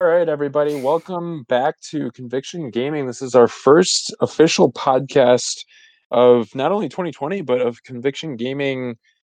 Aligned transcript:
All 0.00 0.06
right, 0.06 0.28
everybody, 0.28 0.80
welcome 0.80 1.42
back 1.48 1.80
to 1.90 2.12
Conviction 2.12 2.70
Gaming. 2.70 3.08
This 3.08 3.20
is 3.20 3.34
our 3.34 3.48
first 3.48 4.14
official 4.20 4.70
podcast 4.70 5.64
of 6.12 6.54
not 6.54 6.70
only 6.70 6.88
2020 6.88 7.42
but 7.42 7.60
of 7.60 7.82
Conviction 7.82 8.36
Gaming, 8.36 8.94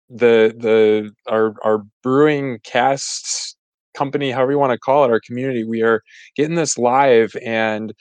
the 0.10 0.54
the 0.58 1.12
our 1.32 1.54
our 1.64 1.86
brewing 2.04 2.60
cast 2.66 3.56
company, 3.94 4.32
however 4.32 4.52
you 4.52 4.60
want 4.60 4.74
to 4.74 4.78
call 4.78 5.06
it, 5.06 5.12
our 5.12 5.22
community. 5.26 5.64
We 5.64 5.82
are 5.82 6.02
getting 6.36 6.56
this 6.56 6.78
live, 6.78 7.32
and 7.42 7.94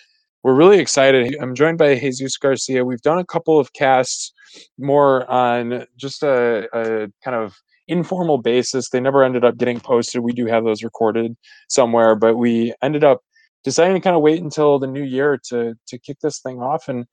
we're 0.43 0.56
really 0.56 0.80
excited. 0.80 1.36
I'm 1.40 1.54
joined 1.54 1.79
by 1.79 1.95
Jesus 1.96 2.36
Garcia. 2.36 2.84
We've 2.84 3.02
done 3.02 3.18
a 3.18 3.25
couple 3.25 3.61
of 3.61 3.72
casts 3.72 4.32
more 4.79 5.30
on 5.30 5.86
just 5.96 6.25
a, 6.25 6.68
a 6.72 7.06
kind 7.22 7.36
of 7.36 7.54
informal 7.89 8.39
basis. 8.39 8.91
They 8.91 9.00
never 9.00 9.25
ended 9.25 9.45
up 9.45 9.57
getting 9.57 9.80
posted. 9.80 10.23
We 10.23 10.32
do 10.32 10.46
have 10.46 10.64
those 10.64 10.82
recorded 10.82 11.36
somewhere, 11.68 12.14
but 12.14 12.36
we 12.36 12.75
ended 12.82 13.04
up 13.04 13.21
deciding 13.64 13.95
to 13.95 14.00
kind 14.00 14.16
of 14.16 14.22
wait 14.22 14.43
until 14.43 14.79
the 14.79 14.86
new 14.86 15.03
year 15.03 15.39
to 15.49 15.75
to 15.86 15.99
kick 15.99 16.18
this 16.22 16.40
thing 16.40 16.61
off. 16.61 16.89
And 16.89 17.07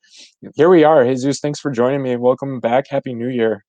here 0.56 0.70
we 0.70 0.84
are. 0.84 1.04
Jesus, 1.04 1.40
thanks 1.40 1.60
for 1.60 1.72
joining 1.72 2.04
me. 2.04 2.16
Welcome 2.18 2.60
back. 2.60 2.86
Happy 2.90 3.14
New 3.14 3.30
Year. 3.30 3.66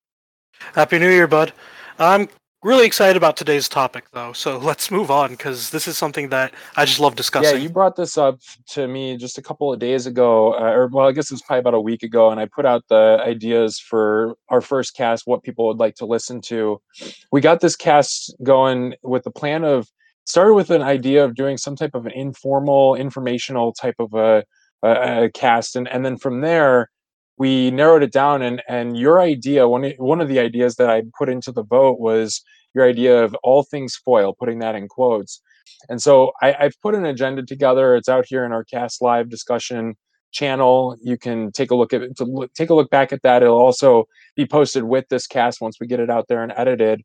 Happy 0.74 0.98
New 0.98 1.10
Year, 1.10 1.26
bud. 1.26 1.52
I'm 1.98 2.28
really 2.62 2.87
excited 2.87 3.16
about 3.16 3.37
today's 3.37 3.69
topic, 3.69 4.06
though. 4.12 4.33
So 4.33 4.59
let's 4.70 4.91
move 4.91 5.10
on 5.10 5.30
because 5.30 5.70
this 5.70 5.88
is 5.88 5.96
something 5.96 6.28
that 6.30 6.52
I 6.77 6.84
just 6.84 7.01
love 7.01 7.16
discussing. 7.16 7.56
Yeah, 7.56 7.62
you 7.62 7.69
brought 7.69 7.96
this 7.96 8.19
up 8.19 8.41
to 8.70 8.88
me 8.88 9.16
just 9.16 9.38
a 9.38 9.42
couple 9.42 9.73
of 9.73 9.79
days 9.79 10.06
ago, 10.06 10.55
uh, 10.55 10.73
or 10.73 10.88
well, 10.88 11.06
I 11.06 11.12
guess 11.12 11.30
it 11.30 11.34
was 11.34 11.42
probably 11.42 11.60
about 11.60 11.74
a 11.74 11.80
week 11.80 12.02
ago, 12.02 12.30
and 12.30 12.41
I 12.41 12.46
put 12.46 12.66
out 12.66 12.84
the 12.88 13.19
ideas 13.20 13.79
for 13.79 14.37
our 14.48 14.60
first 14.60 14.95
cast, 14.95 15.27
what 15.27 15.42
people 15.42 15.66
would 15.69 15.79
like 15.79 15.95
to 15.96 16.06
listen 16.06 16.41
to. 16.42 16.80
We 17.32 17.41
got 17.41 17.60
this 17.60 17.77
cast 17.77 18.34
going 18.42 18.95
with 19.02 19.24
the 19.24 19.30
plan 19.30 19.65
of 19.65 19.88
started 20.24 20.54
with 20.54 20.70
an 20.70 20.82
idea 20.82 21.24
of 21.24 21.34
doing 21.34 21.57
some 21.57 21.77
type 21.77 21.95
of 21.95 22.04
an 22.07 22.12
informal, 22.12 22.96
informational 22.96 23.73
type 23.73 23.96
of 24.01 24.12
a, 24.15 24.45
a, 24.82 25.24
a 25.24 25.30
cast, 25.30 25.76
and 25.76 25.88
and 25.88 26.04
then 26.04 26.16
from 26.16 26.41
there 26.41 26.91
we 27.38 27.70
narrowed 27.70 28.02
it 28.02 28.12
down 28.12 28.42
and 28.42 28.62
and 28.68 28.96
your 28.96 29.20
idea 29.20 29.68
one 29.68 29.92
one 29.98 30.20
of 30.20 30.29
the 30.29 30.38
ideas 30.38 30.76
that 30.76 30.90
I 30.90 31.02
put 31.18 31.29
into 31.29 31.52
the 31.52 31.65
vote 31.65 31.98
was 32.01 32.42
your 32.74 32.87
idea 32.87 33.24
of 33.24 33.34
all 33.42 33.62
things 33.62 33.96
foil 33.96 34.34
putting 34.34 34.59
that 34.60 34.74
in 34.74 34.87
quotes. 34.88 35.40
And 35.88 36.01
so 36.01 36.32
I, 36.42 36.54
I've 36.60 36.80
put 36.82 36.95
an 36.95 37.07
agenda 37.07 37.42
together. 37.42 37.96
It's 37.96 38.09
out 38.09 38.26
here 38.29 38.45
in 38.45 38.52
our 38.52 38.64
cast 38.64 39.01
live 39.02 39.30
discussion 39.30 39.96
channel. 40.30 40.96
You 41.02 41.16
can 41.16 41.51
take 41.52 41.70
a 41.70 41.74
look 41.74 41.92
at 41.95 42.02
it 42.02 42.16
to 42.18 42.24
look, 42.24 42.52
take 42.52 42.70
a 42.70 42.74
look 42.74 42.90
back 42.90 43.12
at 43.12 43.23
that. 43.23 43.42
It'll 43.42 43.59
also 43.59 44.07
be 44.37 44.46
posted 44.46 44.84
with 44.84 45.09
this 45.09 45.26
cast 45.26 45.60
once 45.60 45.79
we 45.80 45.87
get 45.87 46.01
it 46.01 46.10
out 46.10 46.29
there 46.29 46.42
and 46.42 46.52
edited 46.57 47.02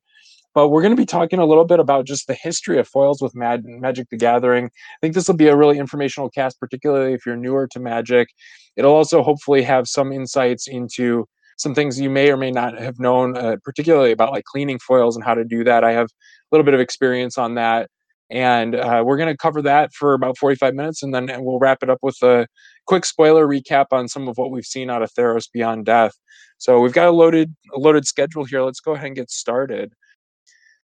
but 0.54 0.70
we're 0.70 0.82
going 0.82 0.96
to 0.96 1.02
be 1.02 1.06
talking 1.06 1.40
a 1.40 1.46
little 1.46 1.66
bit 1.66 1.80
about 1.80 2.06
just 2.06 2.28
the 2.28 2.34
history 2.34 2.78
of 2.78 2.88
foils 2.88 3.22
with 3.22 3.36
Mad- 3.36 3.66
Magic 3.66 4.10
the 4.10 4.18
Gathering. 4.18 4.66
I 4.66 4.98
think 5.02 5.14
this 5.14 5.28
will 5.28 5.36
be 5.36 5.48
a 5.48 5.56
really 5.56 5.78
informational 5.78 6.30
cast, 6.30 6.60
particularly 6.60 7.14
if 7.14 7.26
you're 7.26 7.38
newer 7.38 7.68
to 7.68 7.80
Magic. 7.80 8.30
It'll 8.76 8.94
also 8.94 9.24
hopefully 9.24 9.62
have 9.64 9.88
some 9.88 10.12
insights 10.12 10.68
into 10.68 11.26
some 11.58 11.76
things 11.76 12.00
you 12.00 12.10
may 12.10 12.32
or 12.32 12.38
may 12.38 12.52
not 12.52 12.78
have 12.80 13.00
known, 13.00 13.38
uh, 13.38 13.58
particularly 13.64 14.12
about 14.12 14.32
like 14.32 14.46
cleaning 14.46 14.80
foils 14.80 15.16
and 15.16 15.24
how 15.24 15.36
to 15.36 15.46
do 15.46 15.64
that. 15.64 15.84
I 15.84 15.92
have 15.94 16.08
a 16.08 16.10
little 16.52 16.66
bit 16.66 16.74
of 16.74 16.80
experience 16.80 17.38
on 17.38 17.56
that. 17.56 17.90
And 18.30 18.76
uh, 18.76 19.04
we're 19.06 19.18
going 19.18 19.30
to 19.32 19.38
cover 19.38 19.62
that 19.64 19.92
for 19.94 20.14
about 20.14 20.38
45 20.38 20.74
minutes, 20.74 21.04
and 21.04 21.14
then 21.14 21.30
we'll 21.40 21.60
wrap 21.60 21.84
it 21.84 21.90
up 21.90 22.00
with 22.02 22.16
a 22.24 22.48
quick 22.88 23.04
spoiler 23.04 23.46
recap 23.46 23.88
on 23.92 24.08
some 24.08 24.30
of 24.30 24.38
what 24.38 24.52
we've 24.52 24.66
seen 24.66 24.90
out 24.90 25.04
of 25.04 25.12
Theros 25.14 25.52
Beyond 25.52 25.86
Death. 25.86 26.14
So 26.58 26.80
we've 26.80 26.94
got 26.94 27.10
a 27.10 27.12
loaded, 27.12 27.54
a 27.76 27.78
loaded 27.78 28.06
schedule 28.06 28.46
here. 28.46 28.62
Let's 28.62 28.80
go 28.80 28.94
ahead 28.94 29.08
and 29.08 29.16
get 29.18 29.30
started 29.30 29.92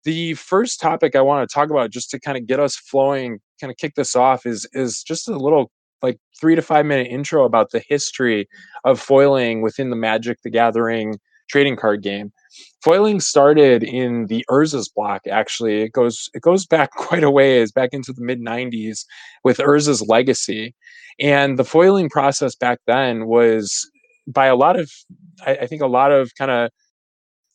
the 0.05 0.35
first 0.35 0.79
topic 0.79 1.15
I 1.15 1.21
want 1.21 1.47
to 1.47 1.53
talk 1.53 1.69
about, 1.69 1.91
just 1.91 2.09
to 2.11 2.19
kind 2.19 2.37
of 2.37 2.47
get 2.47 2.59
us 2.59 2.75
flowing, 2.75 3.39
kind 3.59 3.71
of 3.71 3.77
kick 3.77 3.95
this 3.95 4.15
off, 4.15 4.45
is 4.45 4.67
is 4.73 5.03
just 5.03 5.27
a 5.27 5.35
little 5.35 5.71
like 6.01 6.17
three 6.39 6.55
to 6.55 6.61
five 6.61 6.85
minute 6.85 7.07
intro 7.07 7.43
about 7.43 7.71
the 7.71 7.83
history 7.87 8.47
of 8.83 8.99
foiling 8.99 9.61
within 9.61 9.89
the 9.89 9.95
Magic 9.95 10.37
the 10.43 10.49
Gathering 10.49 11.19
trading 11.49 11.75
card 11.75 12.01
game. 12.01 12.31
Foiling 12.83 13.19
started 13.19 13.83
in 13.83 14.27
the 14.27 14.45
Urza's 14.49 14.89
block. 14.89 15.21
Actually, 15.29 15.81
it 15.81 15.91
goes 15.91 16.29
it 16.33 16.41
goes 16.41 16.65
back 16.65 16.91
quite 16.95 17.23
a 17.23 17.31
ways, 17.31 17.71
back 17.71 17.89
into 17.91 18.13
the 18.13 18.21
mid 18.21 18.39
'90s 18.39 19.05
with 19.43 19.57
Urza's 19.57 20.01
Legacy, 20.07 20.75
and 21.19 21.57
the 21.57 21.65
foiling 21.65 22.09
process 22.09 22.55
back 22.55 22.79
then 22.87 23.25
was 23.25 23.89
by 24.27 24.47
a 24.47 24.55
lot 24.55 24.79
of, 24.79 24.91
I, 25.45 25.55
I 25.57 25.67
think, 25.67 25.81
a 25.81 25.87
lot 25.87 26.11
of 26.11 26.31
kind 26.35 26.51
of 26.51 26.71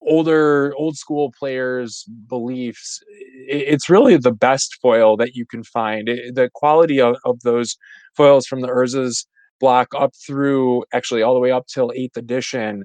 older 0.02 0.74
old 0.76 0.96
school 0.96 1.32
players 1.38 2.04
beliefs 2.28 3.00
it's 3.46 3.90
really 3.90 4.16
the 4.16 4.32
best 4.32 4.78
foil 4.80 5.16
that 5.16 5.34
you 5.34 5.44
can 5.44 5.64
find. 5.64 6.08
It, 6.08 6.34
the 6.34 6.50
quality 6.54 7.00
of, 7.00 7.16
of 7.24 7.40
those 7.40 7.76
foils 8.16 8.46
from 8.46 8.60
the 8.60 8.68
urza's 8.68 9.26
block 9.60 9.88
up 9.96 10.12
through 10.26 10.84
actually 10.92 11.22
all 11.22 11.34
the 11.34 11.40
way 11.40 11.52
up 11.52 11.66
till 11.66 11.92
eighth 11.94 12.16
edition 12.16 12.84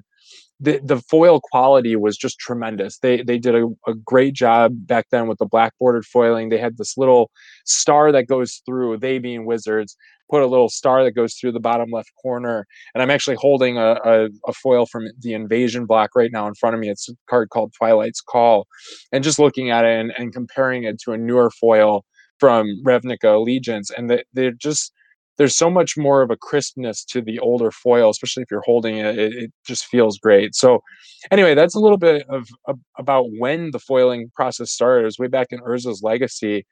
the, 0.58 0.80
the 0.82 0.96
foil 0.96 1.40
quality 1.42 1.96
was 1.96 2.16
just 2.16 2.38
tremendous. 2.38 2.98
They 2.98 3.22
they 3.22 3.38
did 3.38 3.54
a, 3.54 3.66
a 3.86 3.94
great 3.94 4.32
job 4.32 4.72
back 4.86 5.06
then 5.10 5.28
with 5.28 5.36
the 5.36 5.44
black 5.44 5.74
bordered 5.78 6.06
foiling. 6.06 6.48
They 6.48 6.56
had 6.56 6.78
this 6.78 6.96
little 6.96 7.30
star 7.66 8.10
that 8.12 8.26
goes 8.26 8.62
through. 8.64 8.96
They 8.96 9.18
being 9.18 9.44
wizards 9.44 9.96
put 10.30 10.42
a 10.42 10.46
little 10.46 10.68
star 10.68 11.04
that 11.04 11.12
goes 11.12 11.34
through 11.34 11.52
the 11.52 11.60
bottom 11.60 11.90
left 11.90 12.10
corner. 12.20 12.66
And 12.94 13.02
I'm 13.02 13.10
actually 13.10 13.36
holding 13.36 13.78
a, 13.78 13.96
a, 14.04 14.28
a, 14.46 14.52
foil 14.52 14.86
from 14.86 15.06
the 15.20 15.34
invasion 15.34 15.86
block 15.86 16.10
right 16.16 16.32
now 16.32 16.46
in 16.48 16.54
front 16.54 16.74
of 16.74 16.80
me. 16.80 16.88
It's 16.88 17.08
a 17.08 17.12
card 17.28 17.50
called 17.50 17.72
Twilight's 17.74 18.20
Call. 18.20 18.66
And 19.12 19.22
just 19.22 19.38
looking 19.38 19.70
at 19.70 19.84
it 19.84 20.00
and, 20.00 20.12
and 20.18 20.32
comparing 20.32 20.84
it 20.84 21.00
to 21.02 21.12
a 21.12 21.18
newer 21.18 21.50
foil 21.50 22.04
from 22.38 22.66
Ravnica 22.84 23.36
Allegiance. 23.36 23.90
And 23.90 24.10
they, 24.10 24.24
they're 24.32 24.50
just, 24.50 24.92
there's 25.38 25.56
so 25.56 25.70
much 25.70 25.96
more 25.96 26.22
of 26.22 26.30
a 26.30 26.36
crispness 26.36 27.04
to 27.04 27.20
the 27.20 27.38
older 27.38 27.70
foil, 27.70 28.10
especially 28.10 28.42
if 28.42 28.50
you're 28.50 28.62
holding 28.62 28.96
it. 28.96 29.18
It, 29.18 29.34
it 29.34 29.52
just 29.66 29.86
feels 29.86 30.18
great. 30.18 30.54
So, 30.54 30.82
anyway, 31.30 31.54
that's 31.54 31.74
a 31.74 31.80
little 31.80 31.98
bit 31.98 32.24
of, 32.28 32.48
of, 32.66 32.78
about 32.98 33.26
when 33.38 33.70
the 33.70 33.78
foiling 33.78 34.30
process 34.34 34.72
started. 34.72 35.02
It 35.02 35.06
was 35.06 35.18
way 35.18 35.26
back 35.26 35.48
in 35.50 35.60
Urza's 35.60 36.02
Legacy, 36.02 36.64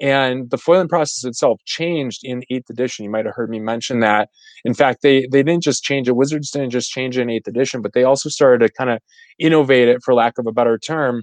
and 0.00 0.50
the 0.50 0.58
foiling 0.58 0.88
process 0.88 1.24
itself 1.24 1.60
changed 1.64 2.20
in 2.22 2.42
eighth 2.50 2.68
edition 2.68 3.04
you 3.04 3.10
might 3.10 3.24
have 3.24 3.34
heard 3.34 3.48
me 3.48 3.58
mention 3.58 4.00
that 4.00 4.28
in 4.64 4.74
fact 4.74 5.00
they 5.02 5.26
they 5.32 5.42
didn't 5.42 5.62
just 5.62 5.82
change 5.82 6.06
it 6.08 6.16
wizards 6.16 6.50
didn't 6.50 6.70
just 6.70 6.90
change 6.90 7.16
it 7.16 7.22
in 7.22 7.30
eighth 7.30 7.48
edition 7.48 7.80
but 7.80 7.94
they 7.94 8.04
also 8.04 8.28
started 8.28 8.64
to 8.64 8.72
kind 8.72 8.90
of 8.90 8.98
innovate 9.38 9.88
it 9.88 10.02
for 10.04 10.12
lack 10.12 10.36
of 10.38 10.46
a 10.46 10.52
better 10.52 10.76
term 10.78 11.22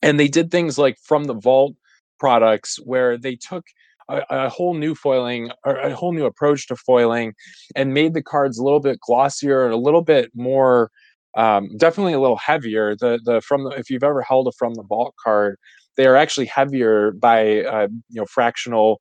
and 0.00 0.18
they 0.18 0.28
did 0.28 0.50
things 0.50 0.78
like 0.78 0.96
from 1.02 1.24
the 1.24 1.34
vault 1.34 1.74
products 2.20 2.78
where 2.84 3.18
they 3.18 3.34
took 3.34 3.64
a, 4.08 4.22
a, 4.30 4.48
whole 4.48 4.74
new 4.74 4.94
foiling 4.94 5.50
or 5.64 5.76
a 5.76 5.94
whole 5.94 6.12
new 6.12 6.24
approach 6.24 6.66
to 6.68 6.76
foiling 6.76 7.34
and 7.76 7.94
made 7.94 8.14
the 8.14 8.22
cards 8.22 8.58
a 8.58 8.64
little 8.64 8.80
bit 8.80 8.98
glossier 9.00 9.64
and 9.64 9.72
a 9.72 9.78
little 9.78 10.02
bit 10.02 10.30
more 10.34 10.90
um, 11.36 11.70
definitely 11.78 12.12
a 12.12 12.20
little 12.20 12.36
heavier 12.36 12.94
the 12.96 13.18
the 13.24 13.40
from 13.40 13.64
the 13.64 13.70
if 13.70 13.88
you've 13.90 14.04
ever 14.04 14.22
held 14.22 14.46
a 14.48 14.52
from 14.52 14.74
the 14.74 14.82
vault 14.82 15.14
card 15.22 15.56
they 15.96 16.06
are 16.06 16.16
actually 16.16 16.46
heavier 16.46 17.12
by 17.12 17.62
uh, 17.62 17.88
you 18.08 18.20
know 18.20 18.26
fractional 18.26 19.00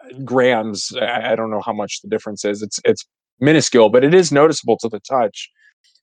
uh, 0.00 0.18
grams. 0.24 0.92
I, 1.00 1.32
I 1.32 1.36
don't 1.36 1.50
know 1.50 1.60
how 1.60 1.72
much 1.72 2.00
the 2.02 2.08
difference 2.08 2.44
is. 2.44 2.62
It's 2.62 2.78
it's 2.84 3.06
minuscule, 3.40 3.90
but 3.90 4.04
it 4.04 4.14
is 4.14 4.32
noticeable 4.32 4.78
to 4.78 4.88
the 4.88 5.00
touch, 5.00 5.50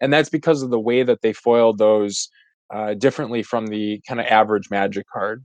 and 0.02 0.14
that's 0.14 0.30
because 0.30 0.62
of 0.62 0.70
the 0.70 0.80
way 0.80 1.04
that 1.04 1.22
they 1.22 1.34
foiled 1.34 1.78
those 1.78 2.30
uh, 2.74 2.94
differently 2.94 3.44
from 3.44 3.68
the 3.68 4.02
kind 4.08 4.20
of 4.20 4.28
average 4.28 4.70
Magic 4.70 5.06
card. 5.12 5.44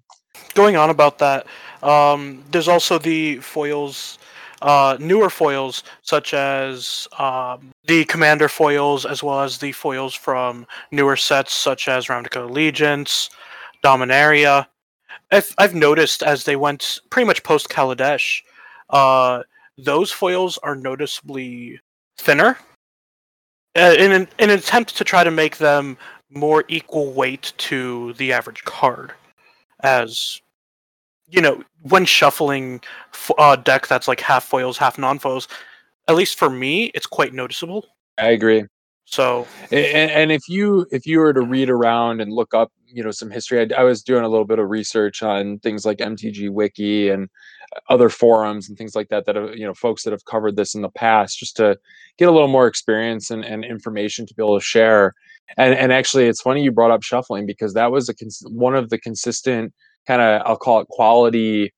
Going 0.55 0.77
on 0.77 0.91
about 0.91 1.19
that, 1.19 1.47
um, 1.83 2.43
there's 2.51 2.69
also 2.69 2.99
the 2.99 3.39
foils. 3.39 4.19
Uh, 4.63 4.97
newer 4.99 5.29
foils 5.29 5.83
such 6.03 6.33
as 6.33 7.07
um, 7.19 7.71
the 7.87 8.05
commander 8.07 8.49
foils 8.49 9.05
as 9.05 9.23
well 9.23 9.43
as 9.43 9.59
the 9.59 9.73
foils 9.73 10.15
from 10.15 10.67
newer 10.91 11.17
sets 11.17 11.53
such 11.53 11.87
as 11.87 12.07
Ravnica 12.07 12.49
Allegiance, 12.49 13.29
Dominaria, 13.83 14.67
I've, 15.31 15.55
I've 15.59 15.75
noticed 15.75 16.23
as 16.23 16.45
they 16.45 16.57
went 16.57 17.01
pretty 17.11 17.27
much 17.27 17.43
post 17.43 17.69
Kaladesh, 17.69 18.43
uh, 18.91 19.43
those 19.77 20.13
foils 20.13 20.59
are 20.59 20.77
noticeably 20.77 21.81
thinner. 22.19 22.59
Uh, 23.77 23.95
in, 23.99 24.13
an, 24.13 24.29
in 24.39 24.51
an 24.51 24.59
attempt 24.59 24.97
to 24.97 25.05
try 25.05 25.25
to 25.25 25.33
make 25.33 25.59
them 25.59 25.99
more 26.31 26.65
equal 26.69 27.13
weight 27.13 27.53
to 27.59 28.13
the 28.15 28.33
average 28.33 28.63
card, 28.65 29.13
as 29.85 30.41
you 31.29 31.41
know, 31.41 31.63
when 31.83 32.05
shuffling 32.05 32.81
a 33.31 33.41
uh, 33.41 33.57
deck 33.57 33.87
that's 33.87 34.07
like 34.07 34.21
half 34.21 34.45
foils, 34.45 34.77
half 34.77 34.99
non 34.99 35.19
foils, 35.19 35.49
at 36.09 36.17
least 36.17 36.39
for 36.39 36.51
me, 36.51 36.87
it's 36.95 37.07
quite 37.07 37.33
noticeable. 37.33 37.87
I 38.19 38.29
agree. 38.29 38.65
So, 39.07 39.47
and, 39.71 40.11
and, 40.11 40.33
if 40.33 40.49
you 40.49 40.87
if 40.91 41.07
you 41.07 41.19
were 41.19 41.35
to 41.35 41.43
read 41.43 41.69
around 41.69 42.21
and 42.21 42.33
look 42.33 42.55
up, 42.55 42.73
you 42.87 43.03
know, 43.03 43.11
some 43.11 43.31
history, 43.31 43.61
I, 43.61 43.81
I, 43.81 43.85
was 43.85 44.03
doing 44.03 44.25
a 44.25 44.29
little 44.29 44.47
bit 44.47 44.59
of 44.59 44.71
research 44.71 45.23
on 45.23 45.59
things 45.59 45.85
like 45.85 45.99
MTG 45.99 46.49
Wiki 46.51 47.11
and 47.11 47.29
other 47.91 48.09
forums 48.09 48.69
and 48.69 48.79
things 48.79 48.95
like 48.95 49.09
that 49.09 49.27
that 49.27 49.37
have, 49.37 49.57
you 49.57 49.67
know 49.67 49.75
folks 49.75 50.05
that 50.05 50.13
have 50.13 50.25
covered 50.25 50.57
this 50.57 50.75
in 50.75 50.81
the 50.81 50.89
past, 50.89 51.39
just 51.39 51.57
to 51.57 51.77
get 52.17 52.29
a 52.29 52.33
little 52.33 52.49
more 52.49 52.67
experience 52.67 53.31
and, 53.31 53.45
and 53.45 53.65
information 53.65 54.27
to 54.27 54.35
be 54.35 54.43
able 54.43 54.59
to 54.59 54.65
share. 54.65 55.15
And 55.57 55.75
and 55.75 55.93
actually, 55.93 56.27
it's 56.27 56.41
funny 56.41 56.63
you 56.63 56.73
brought 56.73 56.91
up 56.91 57.03
shuffling 57.03 57.47
because 57.47 57.75
that 57.75 57.93
was 57.93 58.09
a 58.09 58.15
cons- 58.15 58.45
one 58.49 58.75
of 58.75 58.91
the 58.91 58.99
consistent 58.99 59.73
kind 60.07 60.21
of 60.21 60.43
I'll 60.45 60.57
call 60.57 60.81
it 60.81 60.89
quality 60.89 61.73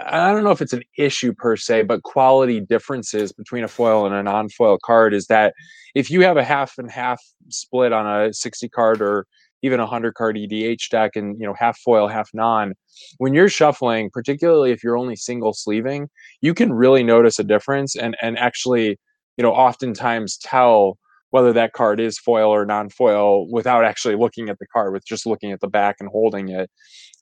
I 0.00 0.32
don't 0.32 0.44
know 0.44 0.50
if 0.50 0.62
it's 0.62 0.72
an 0.72 0.82
issue 0.96 1.32
per 1.32 1.56
se, 1.56 1.82
but 1.82 2.02
quality 2.02 2.60
differences 2.60 3.32
between 3.32 3.64
a 3.64 3.68
foil 3.68 4.06
and 4.06 4.14
a 4.14 4.22
non-foil 4.22 4.78
card 4.84 5.14
is 5.14 5.26
that 5.26 5.54
if 5.94 6.10
you 6.10 6.22
have 6.22 6.36
a 6.36 6.44
half 6.44 6.74
and 6.78 6.90
half 6.90 7.20
split 7.48 7.92
on 7.92 8.06
a 8.06 8.32
60 8.32 8.68
card 8.68 9.00
or 9.02 9.26
even 9.62 9.80
a 9.80 9.84
100 9.84 10.14
card 10.14 10.36
EDH 10.36 10.88
deck 10.90 11.16
and 11.16 11.36
you 11.40 11.46
know 11.46 11.54
half 11.54 11.78
foil 11.78 12.06
half 12.06 12.30
non 12.32 12.74
when 13.18 13.34
you're 13.34 13.48
shuffling 13.48 14.08
particularly 14.12 14.70
if 14.70 14.84
you're 14.84 14.96
only 14.96 15.16
single 15.16 15.52
sleeving 15.52 16.08
you 16.40 16.54
can 16.54 16.72
really 16.72 17.02
notice 17.02 17.38
a 17.40 17.44
difference 17.44 17.96
and 17.96 18.16
and 18.22 18.38
actually 18.38 18.98
you 19.36 19.42
know 19.42 19.52
oftentimes 19.52 20.38
tell 20.38 20.96
whether 21.30 21.52
that 21.52 21.72
card 21.72 22.00
is 22.00 22.18
foil 22.18 22.50
or 22.50 22.64
non-foil 22.64 23.50
without 23.50 23.84
actually 23.84 24.16
looking 24.16 24.48
at 24.48 24.58
the 24.58 24.66
card 24.66 24.92
with 24.92 25.04
just 25.06 25.26
looking 25.26 25.52
at 25.52 25.60
the 25.60 25.68
back 25.68 25.96
and 26.00 26.08
holding 26.08 26.48
it. 26.48 26.70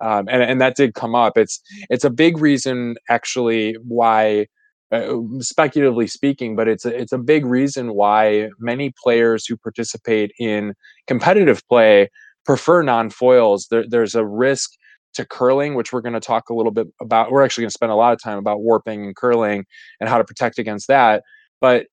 Um, 0.01 0.29
and, 0.29 0.43
and 0.43 0.61
that 0.61 0.77
did 0.77 0.95
come 0.95 1.15
up. 1.15 1.37
It's 1.37 1.61
it's 1.91 2.05
a 2.05 2.11
big 2.11 2.39
reason 2.39 2.97
actually 3.09 3.77
why 3.83 4.47
uh, 4.93 5.17
speculatively 5.41 6.07
speaking 6.07 6.55
but 6.55 6.69
it's 6.69 6.85
a, 6.85 6.97
it's 6.97 7.13
a 7.13 7.19
big 7.19 7.45
reason 7.45 7.95
why 7.95 8.49
many 8.61 8.93
players 9.03 9.45
who 9.45 9.57
participate 9.57 10.31
in 10.39 10.75
competitive 11.09 11.61
play 11.69 12.09
prefer 12.45 12.83
non-foils. 12.83 13.67
There, 13.71 13.85
there's 13.89 14.15
a 14.15 14.25
risk 14.25 14.71
to 15.15 15.27
curling 15.27 15.75
which 15.75 15.93
we're 15.93 16.01
going 16.03 16.13
to 16.13 16.21
talk 16.21 16.49
a 16.49 16.55
little 16.55 16.73
bit 16.73 16.87
about. 17.01 17.33
We're 17.33 17.43
actually 17.43 17.63
going 17.63 17.71
to 17.71 17.75
spend 17.75 17.93
a 17.93 17.97
lot 17.97 18.13
of 18.13 18.23
time 18.23 18.39
about 18.39 18.61
warping 18.61 19.05
and 19.05 19.17
curling 19.17 19.65
and 20.01 20.09
how 20.09 20.19
to 20.19 20.25
protect 20.25 20.59
against 20.59 20.89
that. 20.89 21.23
But 21.61 21.87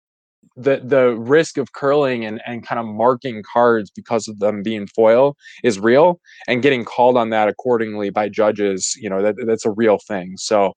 the 0.56 0.82
the 0.84 1.16
risk 1.18 1.58
of 1.58 1.74
curling 1.74 2.26
and, 2.26 2.42
and 2.46 2.66
kind 2.66 2.80
of 2.80 2.86
marking 2.86 3.42
cards 3.52 3.90
because 3.90 4.28
of 4.28 4.40
them 4.40 4.62
being 4.62 4.86
foil 4.88 5.36
is 5.64 5.80
real 5.80 6.20
and 6.48 6.62
getting 6.62 6.86
called 6.86 7.18
on 7.18 7.30
that 7.32 7.48
accordingly 7.48 8.10
by 8.10 8.30
judges 8.30 8.96
you 9.00 9.10
know 9.10 9.22
that 9.22 9.36
that's 9.48 9.66
a 9.66 9.72
real 9.72 9.98
thing 10.08 10.36
so 10.38 10.74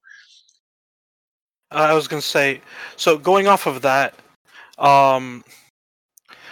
i 1.70 1.92
was 1.92 2.08
going 2.08 2.20
to 2.20 2.26
say 2.26 2.60
so 2.96 3.18
going 3.18 3.46
off 3.46 3.66
of 3.66 3.82
that 3.82 4.14
um 4.78 5.44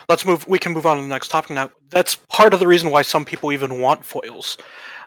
let's 0.08 0.24
move 0.24 0.46
we 0.46 0.58
can 0.58 0.72
move 0.72 0.86
on 0.86 0.96
to 0.96 1.02
the 1.02 1.08
next 1.08 1.28
topic 1.28 1.50
now. 1.50 1.70
That's 1.90 2.16
part 2.28 2.54
of 2.54 2.60
the 2.60 2.66
reason 2.66 2.90
why 2.90 3.02
some 3.02 3.24
people 3.24 3.52
even 3.52 3.80
want 3.80 4.04
foils. 4.04 4.58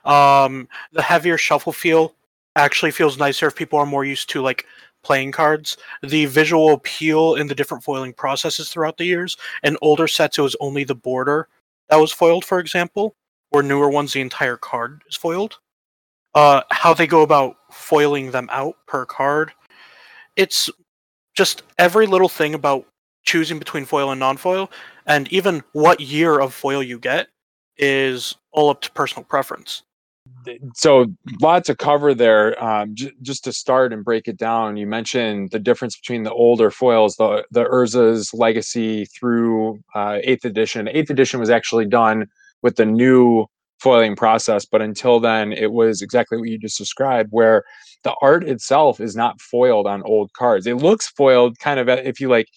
Um 0.05 0.67
the 0.91 1.01
heavier 1.01 1.37
shuffle 1.37 1.73
feel 1.73 2.15
actually 2.55 2.91
feels 2.91 3.17
nicer 3.17 3.47
if 3.47 3.55
people 3.55 3.77
are 3.77 3.85
more 3.85 4.05
used 4.05 4.29
to 4.31 4.41
like 4.41 4.65
playing 5.07 5.31
cards, 5.31 5.77
the 6.03 6.25
visual 6.25 6.73
appeal 6.73 7.35
in 7.35 7.47
the 7.47 7.55
different 7.55 7.81
foiling 7.81 8.11
processes 8.11 8.69
throughout 8.69 8.97
the 8.97 9.05
years. 9.05 9.37
In 9.63 9.77
older 9.81 10.05
sets, 10.05 10.37
it 10.37 10.41
was 10.41 10.55
only 10.59 10.83
the 10.83 10.93
border 10.93 11.47
that 11.89 11.95
was 11.95 12.11
foiled, 12.11 12.43
for 12.43 12.59
example, 12.59 13.15
or 13.51 13.63
newer 13.63 13.89
ones, 13.89 14.11
the 14.11 14.19
entire 14.19 14.57
card 14.57 15.03
is 15.09 15.15
foiled. 15.15 15.59
Uh, 16.35 16.61
how 16.71 16.93
they 16.93 17.07
go 17.07 17.21
about 17.21 17.55
foiling 17.71 18.31
them 18.31 18.49
out 18.51 18.75
per 18.85 19.05
card, 19.05 19.53
it's 20.35 20.69
just 21.33 21.63
every 21.79 22.05
little 22.05 22.29
thing 22.29 22.53
about 22.53 22.85
choosing 23.23 23.57
between 23.57 23.85
foil 23.85 24.11
and 24.11 24.19
non-foil, 24.19 24.69
and 25.05 25.31
even 25.31 25.63
what 25.71 26.01
year 26.01 26.39
of 26.39 26.53
foil 26.53 26.83
you 26.83 26.99
get 26.99 27.29
is 27.77 28.35
all 28.51 28.69
up 28.69 28.81
to 28.81 28.91
personal 28.91 29.23
preference 29.23 29.83
so 30.75 31.05
lots 31.41 31.41
lot 31.41 31.65
to 31.65 31.75
cover 31.75 32.13
there. 32.13 32.61
Um, 32.63 32.95
j- 32.95 33.11
just 33.21 33.43
to 33.45 33.53
start 33.53 33.93
and 33.93 34.03
break 34.03 34.27
it 34.27 34.37
down, 34.37 34.77
you 34.77 34.87
mentioned 34.87 35.51
the 35.51 35.59
difference 35.59 35.97
between 35.97 36.23
the 36.23 36.31
older 36.31 36.71
foils, 36.71 37.15
the 37.15 37.45
the 37.51 37.65
Urza's 37.65 38.33
Legacy 38.33 39.05
through 39.05 39.79
uh, 39.95 40.19
Eighth 40.23 40.45
Edition. 40.45 40.87
Eighth 40.87 41.09
Edition 41.09 41.39
was 41.39 41.49
actually 41.49 41.85
done 41.85 42.27
with 42.61 42.75
the 42.75 42.85
new 42.85 43.45
foiling 43.79 44.15
process, 44.15 44.65
but 44.65 44.81
until 44.81 45.19
then, 45.19 45.53
it 45.53 45.71
was 45.71 46.01
exactly 46.01 46.37
what 46.37 46.49
you 46.49 46.57
just 46.57 46.77
described, 46.77 47.29
where 47.31 47.63
the 48.03 48.15
art 48.21 48.43
itself 48.43 48.99
is 48.99 49.15
not 49.15 49.39
foiled 49.41 49.87
on 49.87 50.01
old 50.03 50.31
cards. 50.33 50.65
It 50.65 50.77
looks 50.77 51.07
foiled, 51.07 51.59
kind 51.59 51.79
of 51.79 51.89
if 51.89 52.19
you 52.19 52.29
like 52.29 52.47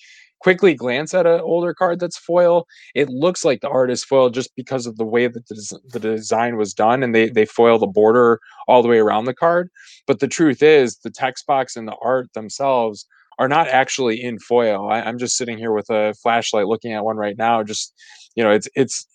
quickly 0.41 0.75
glance 0.75 1.15
at 1.15 1.27
an 1.27 1.41
older 1.41 1.75
card 1.75 2.01
that's 2.01 2.19
foil, 2.19 2.67
it 2.95 3.09
looks 3.09 3.45
like 3.45 3.61
the 3.61 3.69
art 3.69 3.91
is 3.91 4.05
foil 4.05 4.31
just 4.31 4.55
because 4.57 4.87
of 4.87 4.97
the 4.97 5.05
way 5.05 5.29
that 5.29 5.47
the, 5.49 5.55
des- 5.55 5.89
the 5.93 6.01
design 6.01 6.57
was 6.57 6.75
done, 6.75 7.03
and 7.03 7.15
they 7.15 7.29
they 7.31 7.47
foil 7.47 7.79
the 7.79 7.87
border 7.87 8.41
all 8.69 8.83
the 8.83 8.89
way 8.89 8.99
around 8.99 9.27
the 9.27 9.35
card. 9.35 9.71
But 10.07 10.21
the 10.21 10.29
truth 10.29 10.63
is, 10.63 10.99
the 10.99 11.11
text 11.11 11.47
box 11.47 11.77
and 11.77 11.87
the 11.87 11.97
art 12.03 12.33
themselves 12.35 13.07
are 13.39 13.49
not 13.49 13.69
actually 13.69 14.23
in 14.23 14.39
foil. 14.39 14.91
I, 14.91 15.01
I'm 15.03 15.19
just 15.19 15.37
sitting 15.37 15.59
here 15.59 15.73
with 15.73 15.89
a 15.91 16.15
flashlight 16.23 16.67
looking 16.67 16.93
at 16.93 17.05
one 17.05 17.17
right 17.17 17.37
now. 17.39 17.63
Just 17.63 17.95
you 18.35 18.45
know, 18.45 18.51
it's 18.51 18.69
it's 18.75 19.07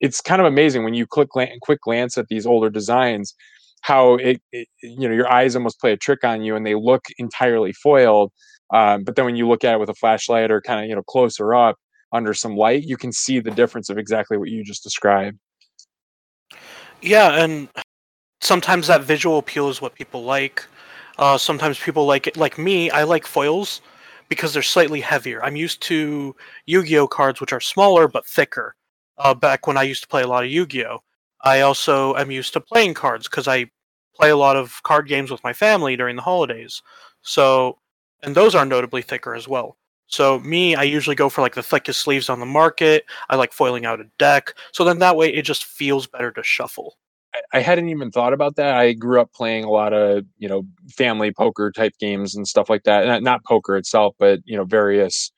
it's 0.00 0.20
kind 0.20 0.40
of 0.40 0.46
amazing 0.46 0.84
when 0.84 0.94
you 0.94 1.06
click 1.06 1.28
quick 1.62 1.80
glance 1.82 2.16
at 2.18 2.28
these 2.28 2.46
older 2.46 2.70
designs 2.70 3.34
how 3.82 4.14
it, 4.16 4.40
it, 4.52 4.68
you 4.82 5.08
know 5.08 5.14
your 5.14 5.30
eyes 5.32 5.54
almost 5.54 5.80
play 5.80 5.92
a 5.92 5.96
trick 5.96 6.24
on 6.24 6.42
you 6.42 6.56
and 6.56 6.66
they 6.66 6.74
look 6.74 7.04
entirely 7.18 7.72
foiled 7.72 8.32
um, 8.70 9.04
but 9.04 9.16
then 9.16 9.24
when 9.24 9.36
you 9.36 9.48
look 9.48 9.64
at 9.64 9.74
it 9.74 9.80
with 9.80 9.88
a 9.88 9.94
flashlight 9.94 10.50
or 10.50 10.60
kind 10.60 10.82
of 10.82 10.88
you 10.88 10.94
know 10.94 11.02
closer 11.02 11.54
up 11.54 11.76
under 12.12 12.34
some 12.34 12.56
light, 12.56 12.84
you 12.84 12.96
can 12.96 13.12
see 13.12 13.40
the 13.40 13.50
difference 13.50 13.90
of 13.90 13.98
exactly 13.98 14.36
what 14.36 14.48
you 14.48 14.64
just 14.64 14.82
described. 14.82 15.38
Yeah, 17.00 17.42
and 17.42 17.68
sometimes 18.40 18.86
that 18.86 19.02
visual 19.02 19.38
appeal 19.38 19.68
is 19.68 19.80
what 19.80 19.94
people 19.94 20.24
like. 20.24 20.64
Uh, 21.18 21.36
sometimes 21.38 21.78
people 21.78 22.06
like 22.06 22.26
it. 22.26 22.36
Like 22.36 22.58
me, 22.58 22.90
I 22.90 23.04
like 23.04 23.26
foils 23.26 23.80
because 24.28 24.52
they're 24.52 24.62
slightly 24.62 25.00
heavier. 25.00 25.42
I'm 25.42 25.56
used 25.56 25.80
to 25.82 26.34
Yu-Gi-Oh 26.66 27.08
cards, 27.08 27.40
which 27.40 27.52
are 27.52 27.60
smaller 27.60 28.08
but 28.08 28.26
thicker. 28.26 28.74
Uh, 29.16 29.34
back 29.34 29.66
when 29.66 29.76
I 29.76 29.82
used 29.82 30.02
to 30.02 30.08
play 30.08 30.22
a 30.22 30.28
lot 30.28 30.44
of 30.44 30.50
Yu-Gi-Oh, 30.50 31.00
I 31.42 31.60
also 31.62 32.14
am 32.16 32.30
used 32.30 32.52
to 32.52 32.60
playing 32.60 32.94
cards 32.94 33.28
because 33.28 33.48
I 33.48 33.70
play 34.14 34.30
a 34.30 34.36
lot 34.36 34.56
of 34.56 34.80
card 34.82 35.08
games 35.08 35.30
with 35.30 35.42
my 35.42 35.52
family 35.52 35.96
during 35.96 36.16
the 36.16 36.22
holidays. 36.22 36.82
So 37.22 37.78
and 38.22 38.34
those 38.34 38.54
are 38.54 38.64
notably 38.64 39.02
thicker 39.02 39.34
as 39.34 39.48
well. 39.48 39.76
So 40.08 40.40
me, 40.40 40.74
I 40.74 40.84
usually 40.84 41.16
go 41.16 41.28
for 41.28 41.42
like 41.42 41.54
the 41.54 41.62
thickest 41.62 42.00
sleeves 42.00 42.30
on 42.30 42.40
the 42.40 42.46
market. 42.46 43.04
I 43.28 43.36
like 43.36 43.52
foiling 43.52 43.84
out 43.84 44.00
a 44.00 44.04
deck, 44.18 44.54
so 44.72 44.84
then 44.84 44.98
that 45.00 45.16
way 45.16 45.32
it 45.32 45.42
just 45.42 45.64
feels 45.64 46.06
better 46.06 46.30
to 46.32 46.42
shuffle. 46.42 46.96
I 47.52 47.60
hadn't 47.60 47.88
even 47.90 48.10
thought 48.10 48.32
about 48.32 48.56
that. 48.56 48.74
I 48.76 48.92
grew 48.92 49.20
up 49.20 49.32
playing 49.32 49.64
a 49.64 49.70
lot 49.70 49.92
of 49.92 50.24
you 50.38 50.48
know 50.48 50.64
family 50.96 51.32
poker 51.32 51.70
type 51.70 51.92
games 52.00 52.34
and 52.34 52.48
stuff 52.48 52.70
like 52.70 52.84
that. 52.84 53.22
Not, 53.22 53.44
poker 53.44 53.76
itself, 53.76 54.14
but 54.18 54.40
you 54.44 54.56
know 54.56 54.64
various 54.64 55.30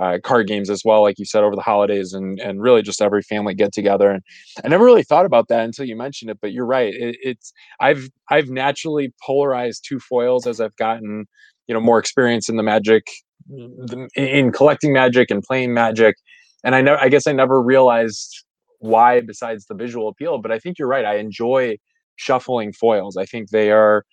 uh, 0.00 0.18
card 0.24 0.48
games 0.48 0.70
as 0.70 0.82
well, 0.84 1.02
like 1.02 1.18
you 1.18 1.24
said 1.24 1.44
over 1.44 1.54
the 1.54 1.62
holidays, 1.62 2.14
and 2.14 2.40
and 2.40 2.62
really 2.62 2.82
just 2.82 3.02
every 3.02 3.22
family 3.22 3.54
get 3.54 3.72
together. 3.72 4.10
And 4.10 4.22
I 4.64 4.68
never 4.68 4.84
really 4.84 5.04
thought 5.04 5.26
about 5.26 5.48
that 5.48 5.64
until 5.64 5.84
you 5.84 5.96
mentioned 5.96 6.30
it. 6.30 6.38
But 6.40 6.52
you're 6.52 6.66
right. 6.66 6.92
It, 6.94 7.16
it's 7.22 7.52
I've 7.80 8.08
I've 8.30 8.48
naturally 8.48 9.12
polarized 9.24 9.84
two 9.86 10.00
foils 10.00 10.46
as 10.46 10.60
I've 10.60 10.76
gotten 10.76 11.26
you 11.66 11.74
know 11.74 11.80
more 11.80 11.98
experience 11.98 12.48
in 12.48 12.56
the 12.56 12.62
magic 12.62 13.06
in 14.16 14.52
collecting 14.52 14.92
magic 14.92 15.30
and 15.30 15.42
playing 15.42 15.74
magic. 15.74 16.16
And 16.64 16.74
i 16.74 16.80
know 16.80 16.96
i 17.00 17.08
guess 17.08 17.26
i 17.26 17.32
never 17.32 17.60
realized 17.60 18.44
why 18.78 19.20
besides 19.20 19.66
the 19.66 19.74
visual 19.74 20.08
appeal 20.08 20.38
but 20.38 20.50
i 20.50 20.58
think 20.58 20.78
you're 20.78 20.88
right. 20.88 21.04
I 21.04 21.16
enjoy 21.16 21.76
shuffling 22.16 22.72
foils. 22.72 23.16
I 23.16 23.26
think 23.26 23.50
they 23.50 23.70
are 23.70 24.04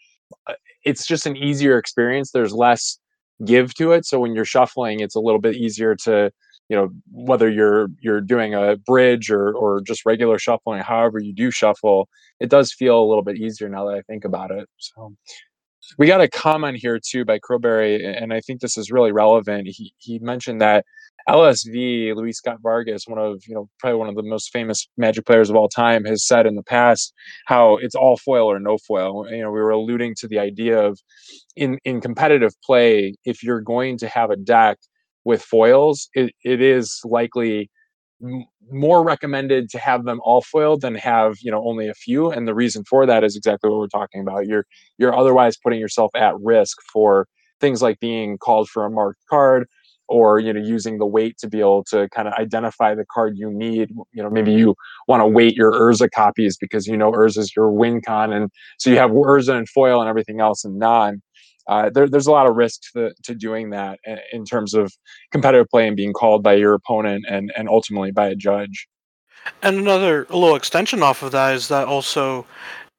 uh, 0.47 0.53
it's 0.85 1.05
just 1.05 1.25
an 1.25 1.35
easier 1.37 1.77
experience. 1.77 2.31
There's 2.31 2.53
less 2.53 2.97
give 3.45 3.73
to 3.75 3.91
it. 3.91 4.05
So 4.05 4.19
when 4.19 4.35
you're 4.35 4.45
shuffling 4.45 4.99
it's 4.99 5.15
a 5.15 5.19
little 5.19 5.39
bit 5.39 5.55
easier 5.55 5.95
to 6.03 6.31
you 6.69 6.77
know 6.77 6.89
whether 7.11 7.49
you're 7.49 7.87
you're 8.01 8.21
doing 8.21 8.53
a 8.53 8.77
bridge 8.77 9.29
or 9.29 9.53
or 9.53 9.81
just 9.81 10.05
regular 10.05 10.39
shuffling 10.39 10.81
however 10.81 11.19
you 11.19 11.33
do 11.33 11.51
shuffle 11.51 12.07
it 12.39 12.49
does 12.49 12.71
feel 12.71 12.97
a 13.01 13.07
little 13.07 13.23
bit 13.23 13.35
easier 13.37 13.67
now 13.67 13.85
that 13.85 13.95
i 13.95 14.01
think 14.03 14.23
about 14.25 14.51
it. 14.51 14.69
So 14.77 15.13
we 15.97 16.07
got 16.07 16.21
a 16.21 16.29
comment 16.29 16.77
here 16.77 16.99
too 16.99 17.25
by 17.25 17.39
Crowberry, 17.39 17.99
and 18.21 18.33
I 18.33 18.39
think 18.41 18.61
this 18.61 18.77
is 18.77 18.91
really 18.91 19.11
relevant. 19.11 19.67
He 19.67 19.93
he 19.97 20.19
mentioned 20.19 20.61
that 20.61 20.85
LSV, 21.29 22.15
Luis 22.15 22.37
Scott 22.37 22.57
Vargas, 22.61 23.03
one 23.07 23.19
of 23.19 23.41
you 23.47 23.55
know 23.55 23.69
probably 23.79 23.99
one 23.99 24.09
of 24.09 24.15
the 24.15 24.23
most 24.23 24.51
famous 24.51 24.87
Magic 24.97 25.25
players 25.25 25.49
of 25.49 25.55
all 25.55 25.69
time, 25.69 26.05
has 26.05 26.25
said 26.25 26.45
in 26.45 26.55
the 26.55 26.63
past 26.63 27.13
how 27.47 27.77
it's 27.77 27.95
all 27.95 28.17
foil 28.17 28.49
or 28.49 28.59
no 28.59 28.77
foil. 28.77 29.29
You 29.29 29.43
know, 29.43 29.51
we 29.51 29.59
were 29.59 29.71
alluding 29.71 30.15
to 30.19 30.27
the 30.27 30.39
idea 30.39 30.79
of 30.79 30.99
in 31.55 31.77
in 31.85 32.01
competitive 32.01 32.53
play, 32.63 33.15
if 33.25 33.43
you're 33.43 33.61
going 33.61 33.97
to 33.99 34.07
have 34.07 34.29
a 34.29 34.37
deck 34.37 34.77
with 35.23 35.41
foils, 35.41 36.09
it, 36.13 36.33
it 36.43 36.61
is 36.61 36.99
likely 37.03 37.69
more 38.71 39.03
recommended 39.03 39.69
to 39.69 39.79
have 39.79 40.05
them 40.05 40.21
all 40.23 40.41
foiled 40.41 40.81
than 40.81 40.95
have 40.95 41.37
you 41.41 41.51
know 41.51 41.63
only 41.67 41.87
a 41.87 41.93
few 41.93 42.31
and 42.31 42.47
the 42.47 42.53
reason 42.53 42.83
for 42.83 43.05
that 43.05 43.23
is 43.23 43.35
exactly 43.35 43.69
what 43.69 43.79
we're 43.79 43.87
talking 43.87 44.21
about. 44.21 44.47
You're 44.47 44.65
you're 44.97 45.15
otherwise 45.15 45.57
putting 45.57 45.79
yourself 45.79 46.11
at 46.15 46.39
risk 46.39 46.77
for 46.91 47.27
things 47.59 47.81
like 47.81 47.99
being 47.99 48.37
called 48.37 48.69
for 48.69 48.85
a 48.85 48.89
marked 48.89 49.21
card 49.29 49.67
or 50.07 50.39
you 50.39 50.51
know 50.51 50.61
using 50.61 50.97
the 50.99 51.05
weight 51.05 51.37
to 51.39 51.47
be 51.47 51.59
able 51.59 51.83
to 51.85 52.07
kind 52.09 52.27
of 52.27 52.33
identify 52.35 52.93
the 52.93 53.05
card 53.05 53.37
you 53.37 53.51
need. 53.51 53.89
You 54.13 54.23
know 54.23 54.29
maybe 54.29 54.51
you 54.51 54.75
want 55.07 55.21
to 55.21 55.27
weight 55.27 55.55
your 55.55 55.71
urza 55.71 56.09
copies 56.13 56.57
because 56.57 56.85
you 56.87 56.97
know 56.97 57.11
urza 57.11 57.39
is 57.39 57.55
your 57.55 57.71
win 57.71 58.01
con 58.01 58.31
and 58.33 58.49
so 58.77 58.89
you 58.89 58.97
have 58.97 59.11
urza 59.11 59.57
and 59.57 59.67
foil 59.67 59.99
and 60.01 60.09
everything 60.09 60.39
else 60.39 60.63
and 60.63 60.77
non 60.77 61.21
uh, 61.71 61.89
there, 61.89 62.09
there's 62.09 62.27
a 62.27 62.31
lot 62.31 62.47
of 62.47 62.57
risk 62.57 62.81
to, 62.91 63.13
to 63.23 63.33
doing 63.33 63.69
that 63.69 63.97
in 64.33 64.43
terms 64.43 64.73
of 64.73 64.91
competitive 65.31 65.67
play 65.69 65.87
and 65.87 65.95
being 65.95 66.11
called 66.11 66.43
by 66.43 66.53
your 66.53 66.73
opponent 66.73 67.23
and, 67.29 67.49
and 67.55 67.69
ultimately 67.69 68.11
by 68.11 68.27
a 68.27 68.35
judge. 68.35 68.89
And 69.63 69.77
another 69.77 70.27
little 70.29 70.55
extension 70.55 71.01
off 71.01 71.23
of 71.23 71.31
that 71.31 71.55
is 71.55 71.69
that 71.69 71.87
also 71.87 72.45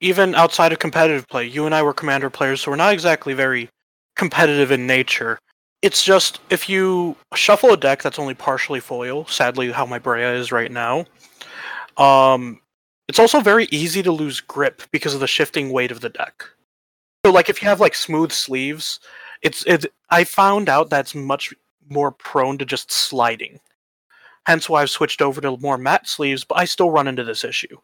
even 0.00 0.34
outside 0.34 0.72
of 0.72 0.78
competitive 0.78 1.28
play, 1.28 1.44
you 1.44 1.66
and 1.66 1.74
I 1.74 1.82
were 1.82 1.92
commander 1.92 2.30
players, 2.30 2.62
so 2.62 2.70
we're 2.70 2.78
not 2.78 2.94
exactly 2.94 3.34
very 3.34 3.68
competitive 4.16 4.70
in 4.70 4.86
nature. 4.86 5.38
It's 5.82 6.02
just 6.02 6.40
if 6.48 6.66
you 6.66 7.14
shuffle 7.34 7.74
a 7.74 7.76
deck 7.76 8.02
that's 8.02 8.18
only 8.18 8.34
partially 8.34 8.80
foil, 8.80 9.26
sadly 9.26 9.70
how 9.70 9.84
my 9.84 9.98
Breya 9.98 10.34
is 10.34 10.50
right 10.50 10.72
now, 10.72 11.04
um, 11.98 12.58
it's 13.06 13.18
also 13.18 13.40
very 13.40 13.68
easy 13.70 14.02
to 14.02 14.12
lose 14.12 14.40
grip 14.40 14.80
because 14.92 15.12
of 15.12 15.20
the 15.20 15.26
shifting 15.26 15.70
weight 15.70 15.90
of 15.90 16.00
the 16.00 16.08
deck. 16.08 16.46
So 17.24 17.30
like 17.30 17.48
if 17.48 17.62
you 17.62 17.68
have 17.68 17.80
like 17.80 17.94
smooth 17.94 18.32
sleeves, 18.32 18.98
it's 19.42 19.64
it 19.66 19.86
I 20.10 20.24
found 20.24 20.68
out 20.68 20.90
that's 20.90 21.14
much 21.14 21.54
more 21.88 22.10
prone 22.10 22.58
to 22.58 22.64
just 22.64 22.90
sliding. 22.90 23.60
Hence 24.46 24.68
why 24.68 24.82
I've 24.82 24.90
switched 24.90 25.22
over 25.22 25.40
to 25.40 25.56
more 25.58 25.78
matte 25.78 26.08
sleeves, 26.08 26.42
but 26.42 26.58
I 26.58 26.64
still 26.64 26.90
run 26.90 27.06
into 27.06 27.22
this 27.22 27.44
issue. 27.44 27.78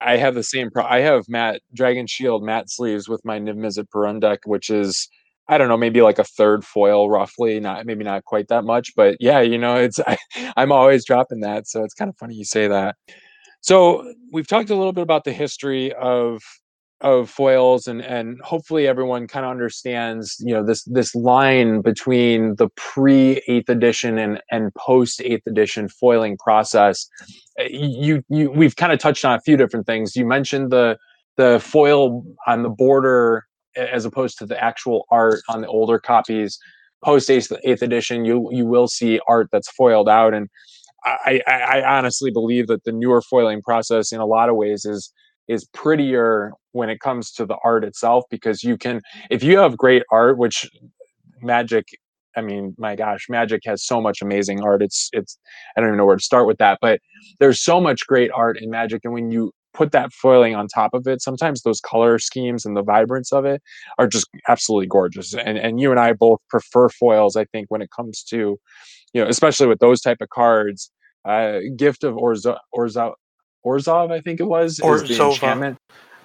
I 0.00 0.16
have 0.16 0.34
the 0.34 0.42
same 0.42 0.70
pro 0.70 0.84
I 0.84 1.00
have 1.00 1.28
matte 1.28 1.60
Dragon 1.72 2.06
Shield 2.08 2.42
matte 2.42 2.68
sleeves 2.68 3.08
with 3.08 3.24
my 3.24 3.38
Niv 3.38 3.56
Mizzet 3.56 3.88
Parun 3.94 4.20
deck, 4.20 4.40
which 4.44 4.70
is 4.70 5.08
I 5.46 5.56
don't 5.56 5.68
know, 5.68 5.76
maybe 5.76 6.02
like 6.02 6.18
a 6.18 6.24
third 6.24 6.64
foil 6.64 7.08
roughly, 7.08 7.60
not 7.60 7.86
maybe 7.86 8.02
not 8.02 8.24
quite 8.24 8.48
that 8.48 8.64
much, 8.64 8.92
but 8.96 9.16
yeah, 9.20 9.40
you 9.40 9.56
know, 9.58 9.76
it's 9.76 10.00
I, 10.00 10.18
I'm 10.56 10.72
always 10.72 11.04
dropping 11.04 11.40
that, 11.40 11.68
so 11.68 11.84
it's 11.84 11.94
kind 11.94 12.08
of 12.08 12.16
funny 12.16 12.34
you 12.34 12.44
say 12.44 12.66
that. 12.66 12.96
So 13.60 14.14
we've 14.32 14.48
talked 14.48 14.70
a 14.70 14.76
little 14.76 14.92
bit 14.92 15.02
about 15.02 15.24
the 15.24 15.32
history 15.32 15.92
of 15.94 16.42
of 17.00 17.30
foils 17.30 17.86
and 17.86 18.00
and 18.00 18.40
hopefully 18.42 18.88
everyone 18.88 19.28
kind 19.28 19.44
of 19.44 19.52
understands 19.52 20.36
you 20.40 20.52
know 20.52 20.64
this 20.64 20.82
this 20.84 21.14
line 21.14 21.80
between 21.80 22.56
the 22.56 22.68
pre 22.76 23.40
8th 23.48 23.68
edition 23.68 24.18
and 24.18 24.40
and 24.50 24.74
post 24.74 25.20
8th 25.20 25.46
edition 25.46 25.88
foiling 25.88 26.36
process. 26.36 27.08
Uh, 27.60 27.64
you 27.70 28.24
you 28.28 28.50
we've 28.50 28.74
kind 28.74 28.92
of 28.92 28.98
touched 28.98 29.24
on 29.24 29.34
a 29.34 29.40
few 29.40 29.56
different 29.56 29.86
things. 29.86 30.16
You 30.16 30.26
mentioned 30.26 30.72
the 30.72 30.98
the 31.36 31.60
foil 31.60 32.24
on 32.48 32.62
the 32.62 32.68
border 32.68 33.44
as 33.76 34.04
opposed 34.04 34.36
to 34.38 34.46
the 34.46 34.60
actual 34.60 35.06
art 35.10 35.40
on 35.48 35.60
the 35.60 35.68
older 35.68 36.00
copies. 36.00 36.58
Post 37.04 37.28
8th 37.28 37.82
edition 37.82 38.24
you 38.24 38.48
you 38.50 38.66
will 38.66 38.88
see 38.88 39.20
art 39.28 39.48
that's 39.52 39.70
foiled 39.70 40.08
out 40.08 40.34
and 40.34 40.48
I, 41.04 41.40
I, 41.46 41.52
I 41.52 41.96
honestly 41.96 42.32
believe 42.32 42.66
that 42.66 42.82
the 42.82 42.90
newer 42.90 43.22
foiling 43.22 43.62
process 43.62 44.10
in 44.10 44.18
a 44.18 44.26
lot 44.26 44.48
of 44.48 44.56
ways 44.56 44.84
is 44.84 45.12
is 45.48 45.64
prettier 45.72 46.52
when 46.72 46.90
it 46.90 47.00
comes 47.00 47.32
to 47.32 47.46
the 47.46 47.56
art 47.64 47.84
itself 47.84 48.24
because 48.30 48.62
you 48.62 48.76
can 48.76 49.00
if 49.30 49.42
you 49.42 49.58
have 49.58 49.76
great 49.76 50.02
art 50.10 50.38
which 50.38 50.68
magic 51.42 51.86
i 52.36 52.40
mean 52.40 52.74
my 52.78 52.94
gosh 52.94 53.26
magic 53.28 53.62
has 53.64 53.84
so 53.84 54.00
much 54.00 54.22
amazing 54.22 54.62
art. 54.62 54.82
It's 54.82 55.08
it's 55.12 55.38
i 55.76 55.80
don't 55.80 55.88
even 55.88 55.98
know 55.98 56.06
where 56.06 56.16
to 56.16 56.22
start 56.22 56.46
with 56.46 56.58
that 56.58 56.78
but 56.80 57.00
there's 57.40 57.60
so 57.60 57.80
much 57.80 58.06
great 58.06 58.30
art 58.32 58.60
in 58.60 58.70
magic 58.70 59.00
and 59.04 59.12
when 59.12 59.30
you 59.30 59.52
put 59.74 59.92
that 59.92 60.12
foiling 60.12 60.54
on 60.54 60.66
top 60.66 60.92
of 60.92 61.06
it 61.06 61.22
sometimes 61.22 61.62
those 61.62 61.80
color 61.80 62.18
schemes 62.18 62.66
and 62.66 62.76
the 62.76 62.82
vibrance 62.82 63.32
of 63.32 63.44
it 63.44 63.62
are 63.98 64.08
just 64.08 64.26
absolutely 64.48 64.86
gorgeous 64.86 65.34
and 65.34 65.58
and 65.58 65.80
you 65.80 65.90
and 65.90 66.00
i 66.00 66.12
both 66.12 66.40
prefer 66.48 66.88
foils 66.88 67.36
i 67.36 67.44
think 67.46 67.66
when 67.70 67.82
it 67.82 67.90
comes 67.90 68.22
to 68.22 68.58
you 69.12 69.22
know 69.22 69.28
especially 69.28 69.66
with 69.66 69.78
those 69.78 70.00
type 70.00 70.18
of 70.20 70.28
cards 70.30 70.90
uh 71.24 71.58
gift 71.76 72.02
of 72.04 72.14
orzo 72.14 72.56
orzo 72.74 73.12
Orzhov, 73.68 74.10
I 74.10 74.20
think 74.20 74.40
it 74.40 74.46
was, 74.46 74.80
or 74.80 75.00
the 75.00 75.22
enchantment. 75.22 75.78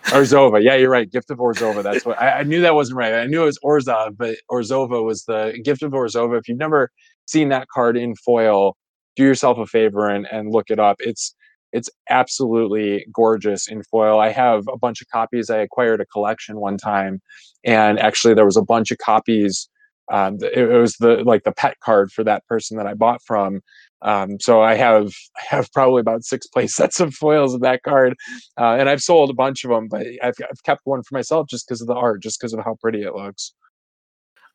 Orzhova, 0.05 0.61
yeah, 0.61 0.75
you're 0.75 0.89
right. 0.89 1.09
Gift 1.09 1.31
of 1.31 1.37
Orzhova. 1.37 1.81
That's 1.81 2.05
what 2.05 2.21
I, 2.21 2.39
I, 2.39 2.43
knew 2.43 2.61
that 2.61 2.75
wasn't 2.75 2.97
right. 2.97 3.13
I 3.13 3.25
knew 3.25 3.43
it 3.43 3.45
was 3.45 3.59
Orzhov, 3.63 4.17
but 4.17 4.37
Orzhova 4.51 5.03
was 5.03 5.23
the 5.23 5.57
Gift 5.63 5.81
of 5.81 5.93
Orzhova. 5.93 6.37
If 6.39 6.47
you've 6.47 6.57
never 6.57 6.91
seen 7.25 7.49
that 7.49 7.67
card 7.73 7.95
in 7.95 8.15
foil, 8.15 8.75
do 9.15 9.23
yourself 9.23 9.57
a 9.57 9.65
favor 9.65 10.09
and, 10.09 10.27
and 10.31 10.51
look 10.51 10.69
it 10.69 10.79
up. 10.79 10.97
It's 10.99 11.35
it's 11.71 11.89
absolutely 12.09 13.05
gorgeous 13.11 13.67
in 13.67 13.81
foil. 13.83 14.19
I 14.19 14.29
have 14.29 14.63
a 14.71 14.77
bunch 14.77 15.01
of 15.01 15.07
copies. 15.07 15.49
I 15.49 15.57
acquired 15.57 16.01
a 16.01 16.05
collection 16.05 16.59
one 16.59 16.77
time, 16.77 17.21
and 17.63 17.97
actually 17.99 18.35
there 18.35 18.45
was 18.45 18.57
a 18.57 18.63
bunch 18.63 18.91
of 18.91 18.99
copies. 18.99 19.69
Um, 20.11 20.37
it, 20.41 20.57
it 20.57 20.79
was 20.79 20.95
the 20.97 21.23
like 21.23 21.43
the 21.43 21.51
pet 21.53 21.79
card 21.79 22.11
for 22.11 22.23
that 22.23 22.45
person 22.47 22.77
that 22.77 22.87
I 22.87 22.93
bought 22.93 23.21
from, 23.23 23.61
um, 24.03 24.39
so 24.39 24.61
I 24.61 24.75
have 24.75 25.07
I 25.37 25.55
have 25.55 25.71
probably 25.71 26.01
about 26.01 26.23
six 26.23 26.47
play 26.47 26.67
sets 26.79 26.99
of 26.99 27.13
foils 27.13 27.53
of 27.53 27.61
that 27.61 27.83
card, 27.83 28.15
uh, 28.59 28.75
and 28.75 28.89
I've 28.89 29.01
sold 29.01 29.29
a 29.29 29.33
bunch 29.33 29.63
of 29.63 29.71
them, 29.71 29.87
but 29.87 30.05
I've, 30.21 30.35
I've 30.41 30.63
kept 30.63 30.81
one 30.85 31.03
for 31.03 31.15
myself 31.15 31.47
just 31.49 31.67
because 31.67 31.81
of 31.81 31.87
the 31.87 31.95
art, 31.95 32.21
just 32.21 32.39
because 32.39 32.53
of 32.53 32.63
how 32.63 32.75
pretty 32.81 33.03
it 33.03 33.15
looks. 33.15 33.53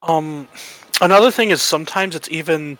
Um, 0.02 0.46
another 1.00 1.30
thing 1.30 1.50
is 1.50 1.60
sometimes 1.60 2.14
it's 2.14 2.30
even 2.30 2.78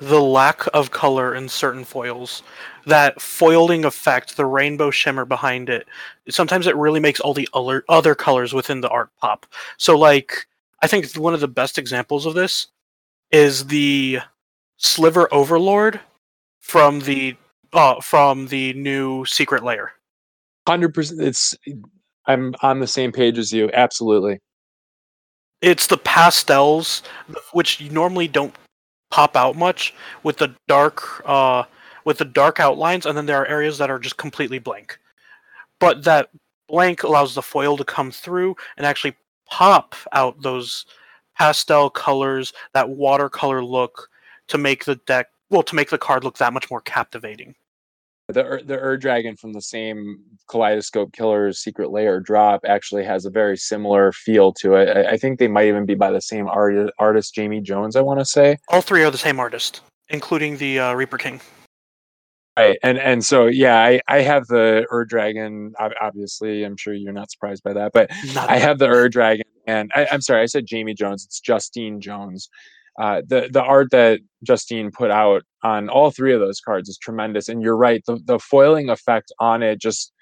the 0.00 0.20
lack 0.20 0.66
of 0.74 0.90
color 0.90 1.34
in 1.34 1.48
certain 1.48 1.84
foils, 1.84 2.42
that 2.86 3.20
foiling 3.20 3.84
effect, 3.84 4.36
the 4.36 4.44
rainbow 4.44 4.90
shimmer 4.90 5.24
behind 5.24 5.68
it. 5.68 5.86
Sometimes 6.28 6.66
it 6.66 6.76
really 6.76 7.00
makes 7.00 7.20
all 7.20 7.34
the 7.34 7.48
other 7.54 7.84
other 7.88 8.14
colors 8.14 8.52
within 8.52 8.80
the 8.80 8.88
art 8.88 9.10
pop. 9.20 9.46
So 9.78 9.96
like 9.96 10.46
I 10.82 10.86
think 10.86 11.10
one 11.14 11.34
of 11.34 11.40
the 11.40 11.48
best 11.48 11.78
examples 11.78 12.26
of 12.26 12.34
this 12.34 12.68
is 13.30 13.66
the 13.66 14.20
Sliver 14.76 15.32
Overlord 15.32 16.00
from 16.60 17.00
the 17.00 17.36
uh, 17.72 18.00
from 18.00 18.46
the 18.48 18.72
new 18.74 19.24
Secret 19.24 19.62
Lair. 19.62 19.92
Hundred 20.66 20.94
percent. 20.94 21.20
It's 21.22 21.56
I'm 22.26 22.54
on 22.62 22.80
the 22.80 22.86
same 22.86 23.12
page 23.12 23.38
as 23.38 23.52
you. 23.52 23.70
Absolutely. 23.72 24.40
It's 25.62 25.86
the 25.86 25.96
pastels, 25.96 27.02
which 27.52 27.80
normally 27.90 28.28
don't 28.28 28.54
pop 29.10 29.36
out 29.36 29.56
much, 29.56 29.94
with 30.22 30.36
the 30.36 30.54
dark 30.68 31.22
uh, 31.24 31.64
with 32.04 32.18
the 32.18 32.24
dark 32.24 32.60
outlines, 32.60 33.06
and 33.06 33.16
then 33.16 33.26
there 33.26 33.40
are 33.40 33.46
areas 33.46 33.78
that 33.78 33.90
are 33.90 33.98
just 33.98 34.16
completely 34.16 34.58
blank. 34.58 34.98
But 35.80 36.04
that 36.04 36.30
blank 36.68 37.02
allows 37.02 37.34
the 37.34 37.42
foil 37.42 37.76
to 37.76 37.84
come 37.84 38.10
through 38.10 38.56
and 38.76 38.86
actually 38.86 39.14
pop 39.50 39.94
out 40.12 40.42
those 40.42 40.86
pastel 41.38 41.90
colors, 41.90 42.52
that 42.74 42.90
watercolor 42.90 43.64
look 43.64 44.08
to 44.48 44.58
make 44.58 44.84
the 44.84 44.96
deck 45.06 45.28
well 45.50 45.62
to 45.62 45.74
make 45.74 45.90
the 45.90 45.98
card 45.98 46.24
look 46.24 46.38
that 46.38 46.52
much 46.52 46.70
more 46.70 46.80
captivating. 46.80 47.54
The 48.28 48.60
the 48.64 48.76
Ur 48.76 48.96
Dragon 48.96 49.36
from 49.36 49.52
the 49.52 49.62
same 49.62 50.18
Kaleidoscope 50.48 51.12
Killers 51.12 51.60
Secret 51.60 51.90
Lair 51.90 52.18
drop 52.18 52.60
actually 52.66 53.04
has 53.04 53.24
a 53.24 53.30
very 53.30 53.56
similar 53.56 54.10
feel 54.12 54.52
to 54.54 54.74
it. 54.74 54.96
I, 54.96 55.12
I 55.12 55.16
think 55.16 55.38
they 55.38 55.46
might 55.46 55.68
even 55.68 55.86
be 55.86 55.94
by 55.94 56.10
the 56.10 56.20
same 56.20 56.48
art, 56.48 56.90
artist, 56.98 57.34
Jamie 57.34 57.60
Jones. 57.60 57.94
I 57.94 58.00
want 58.00 58.18
to 58.18 58.24
say 58.24 58.58
all 58.68 58.80
three 58.80 59.04
are 59.04 59.12
the 59.12 59.18
same 59.18 59.38
artist, 59.38 59.80
including 60.08 60.56
the 60.56 60.80
uh, 60.80 60.94
Reaper 60.94 61.18
King. 61.18 61.40
Right, 62.58 62.78
and 62.82 62.98
and 62.98 63.24
so 63.24 63.46
yeah, 63.46 63.78
I 63.78 64.00
I 64.08 64.22
have 64.22 64.46
the 64.46 64.86
Ur 64.90 65.04
Dragon. 65.04 65.74
Obviously, 66.00 66.64
I'm 66.64 66.76
sure 66.76 66.94
you're 66.94 67.12
not 67.12 67.30
surprised 67.30 67.62
by 67.62 67.74
that, 67.74 67.92
but 67.92 68.10
not 68.34 68.48
I 68.48 68.56
have 68.58 68.78
the 68.78 68.88
Ur 68.88 69.08
Dragon, 69.10 69.44
and 69.66 69.90
I, 69.94 70.06
I'm 70.10 70.22
sorry, 70.22 70.42
I 70.42 70.46
said 70.46 70.66
Jamie 70.66 70.94
Jones. 70.94 71.24
It's 71.26 71.40
Justine 71.40 72.00
Jones 72.00 72.48
uh, 72.98 73.22
the 73.26 73.48
the 73.52 73.62
art 73.62 73.88
that 73.90 74.20
Justine 74.42 74.90
put 74.90 75.10
out 75.10 75.42
on 75.62 75.88
all 75.88 76.10
three 76.10 76.32
of 76.32 76.40
those 76.40 76.60
cards 76.60 76.88
is 76.88 76.98
tremendous. 76.98 77.48
And 77.48 77.62
you're 77.62 77.76
right, 77.76 78.02
the 78.06 78.18
the 78.24 78.38
foiling 78.38 78.88
effect 78.88 79.32
on 79.38 79.62
it 79.62 79.80
just 79.80 80.12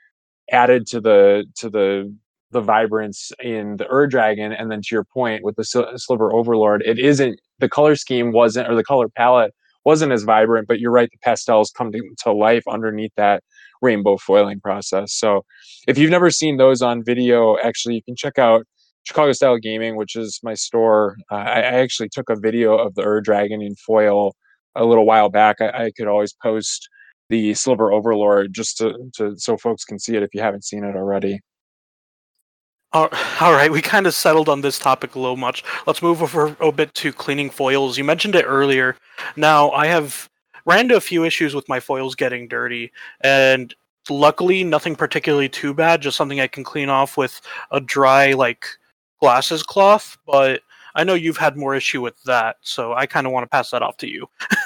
added 0.52 0.86
to 0.88 1.00
the 1.00 1.46
to 1.58 1.70
the 1.70 2.14
the 2.52 2.60
vibrance 2.60 3.32
in 3.42 3.76
the 3.76 3.88
Ur 3.90 4.06
Dragon, 4.06 4.52
and 4.52 4.70
then 4.70 4.80
to 4.82 4.88
your 4.92 5.04
point 5.04 5.44
with 5.44 5.56
the 5.56 5.64
Sliver 5.64 6.32
Overlord, 6.32 6.82
it 6.86 6.98
isn't 6.98 7.40
the 7.60 7.68
color 7.68 7.96
scheme 7.96 8.32
wasn't 8.32 8.68
or 8.68 8.74
the 8.74 8.84
color 8.84 9.08
palette 9.08 9.54
wasn't 9.84 10.12
as 10.12 10.22
vibrant, 10.22 10.68
but 10.68 10.80
you're 10.80 10.90
right, 10.90 11.10
the 11.10 11.18
pastels 11.22 11.72
come 11.76 11.92
to, 11.92 12.00
to 12.24 12.32
life 12.32 12.64
underneath 12.68 13.12
that 13.16 13.42
rainbow 13.82 14.16
foiling 14.16 14.60
process. 14.60 15.12
So 15.12 15.44
if 15.86 15.98
you've 15.98 16.10
never 16.10 16.30
seen 16.30 16.56
those 16.56 16.82
on 16.82 17.04
video, 17.04 17.56
actually 17.58 17.96
you 17.96 18.02
can 18.02 18.16
check 18.16 18.38
out 18.38 18.66
Chicago 19.04 19.32
Style 19.32 19.58
Gaming, 19.58 19.96
which 19.96 20.16
is 20.16 20.40
my 20.42 20.54
store. 20.54 21.16
Uh, 21.30 21.36
I, 21.36 21.60
I, 21.60 21.80
actually 21.82 22.08
took 22.08 22.30
a 22.30 22.36
video 22.36 22.76
of 22.76 22.94
the 22.94 23.02
Ur 23.02 23.20
Dragon 23.20 23.60
in 23.60 23.74
foil 23.76 24.34
a 24.74 24.84
little 24.84 25.04
while 25.04 25.28
back. 25.28 25.56
I, 25.60 25.84
I, 25.84 25.90
could 25.94 26.08
always 26.08 26.32
post 26.42 26.88
the 27.28 27.52
Sliver 27.52 27.92
Overlord 27.92 28.54
just 28.54 28.78
to, 28.78 28.94
to 29.16 29.34
so 29.36 29.58
folks 29.58 29.84
can 29.84 29.98
see 29.98 30.16
it 30.16 30.22
if 30.22 30.30
you 30.32 30.40
haven't 30.40 30.64
seen 30.64 30.84
it 30.84 30.96
already. 30.96 31.40
All 32.94 33.52
right, 33.52 33.72
we 33.72 33.82
kind 33.82 34.06
of 34.06 34.14
settled 34.14 34.48
on 34.48 34.60
this 34.60 34.78
topic 34.78 35.16
a 35.16 35.18
little 35.18 35.36
much. 35.36 35.64
Let's 35.86 36.00
move 36.00 36.22
over 36.22 36.56
a 36.60 36.70
bit 36.70 36.94
to 36.94 37.12
cleaning 37.12 37.50
foils. 37.50 37.98
You 37.98 38.04
mentioned 38.04 38.36
it 38.36 38.44
earlier. 38.46 38.96
Now, 39.36 39.70
I 39.72 39.86
have 39.86 40.30
ran 40.64 40.80
into 40.80 40.96
a 40.96 41.00
few 41.00 41.24
issues 41.24 41.54
with 41.54 41.68
my 41.68 41.80
foils 41.80 42.14
getting 42.14 42.46
dirty, 42.46 42.92
and 43.22 43.74
luckily, 44.08 44.62
nothing 44.62 44.94
particularly 44.94 45.48
too 45.48 45.74
bad. 45.74 46.02
Just 46.02 46.16
something 46.16 46.40
I 46.40 46.46
can 46.46 46.62
clean 46.62 46.88
off 46.88 47.16
with 47.16 47.40
a 47.72 47.80
dry, 47.80 48.32
like 48.32 48.66
glasses 49.20 49.64
cloth, 49.64 50.16
but 50.24 50.60
I 50.94 51.02
know 51.02 51.14
you've 51.14 51.36
had 51.36 51.56
more 51.56 51.74
issue 51.74 52.00
with 52.00 52.22
that, 52.24 52.58
so 52.60 52.94
I 52.94 53.06
kind 53.06 53.26
of 53.26 53.32
want 53.32 53.42
to 53.42 53.48
pass 53.48 53.70
that 53.70 53.82
off 53.82 53.96
to 53.98 54.08
you. 54.08 54.28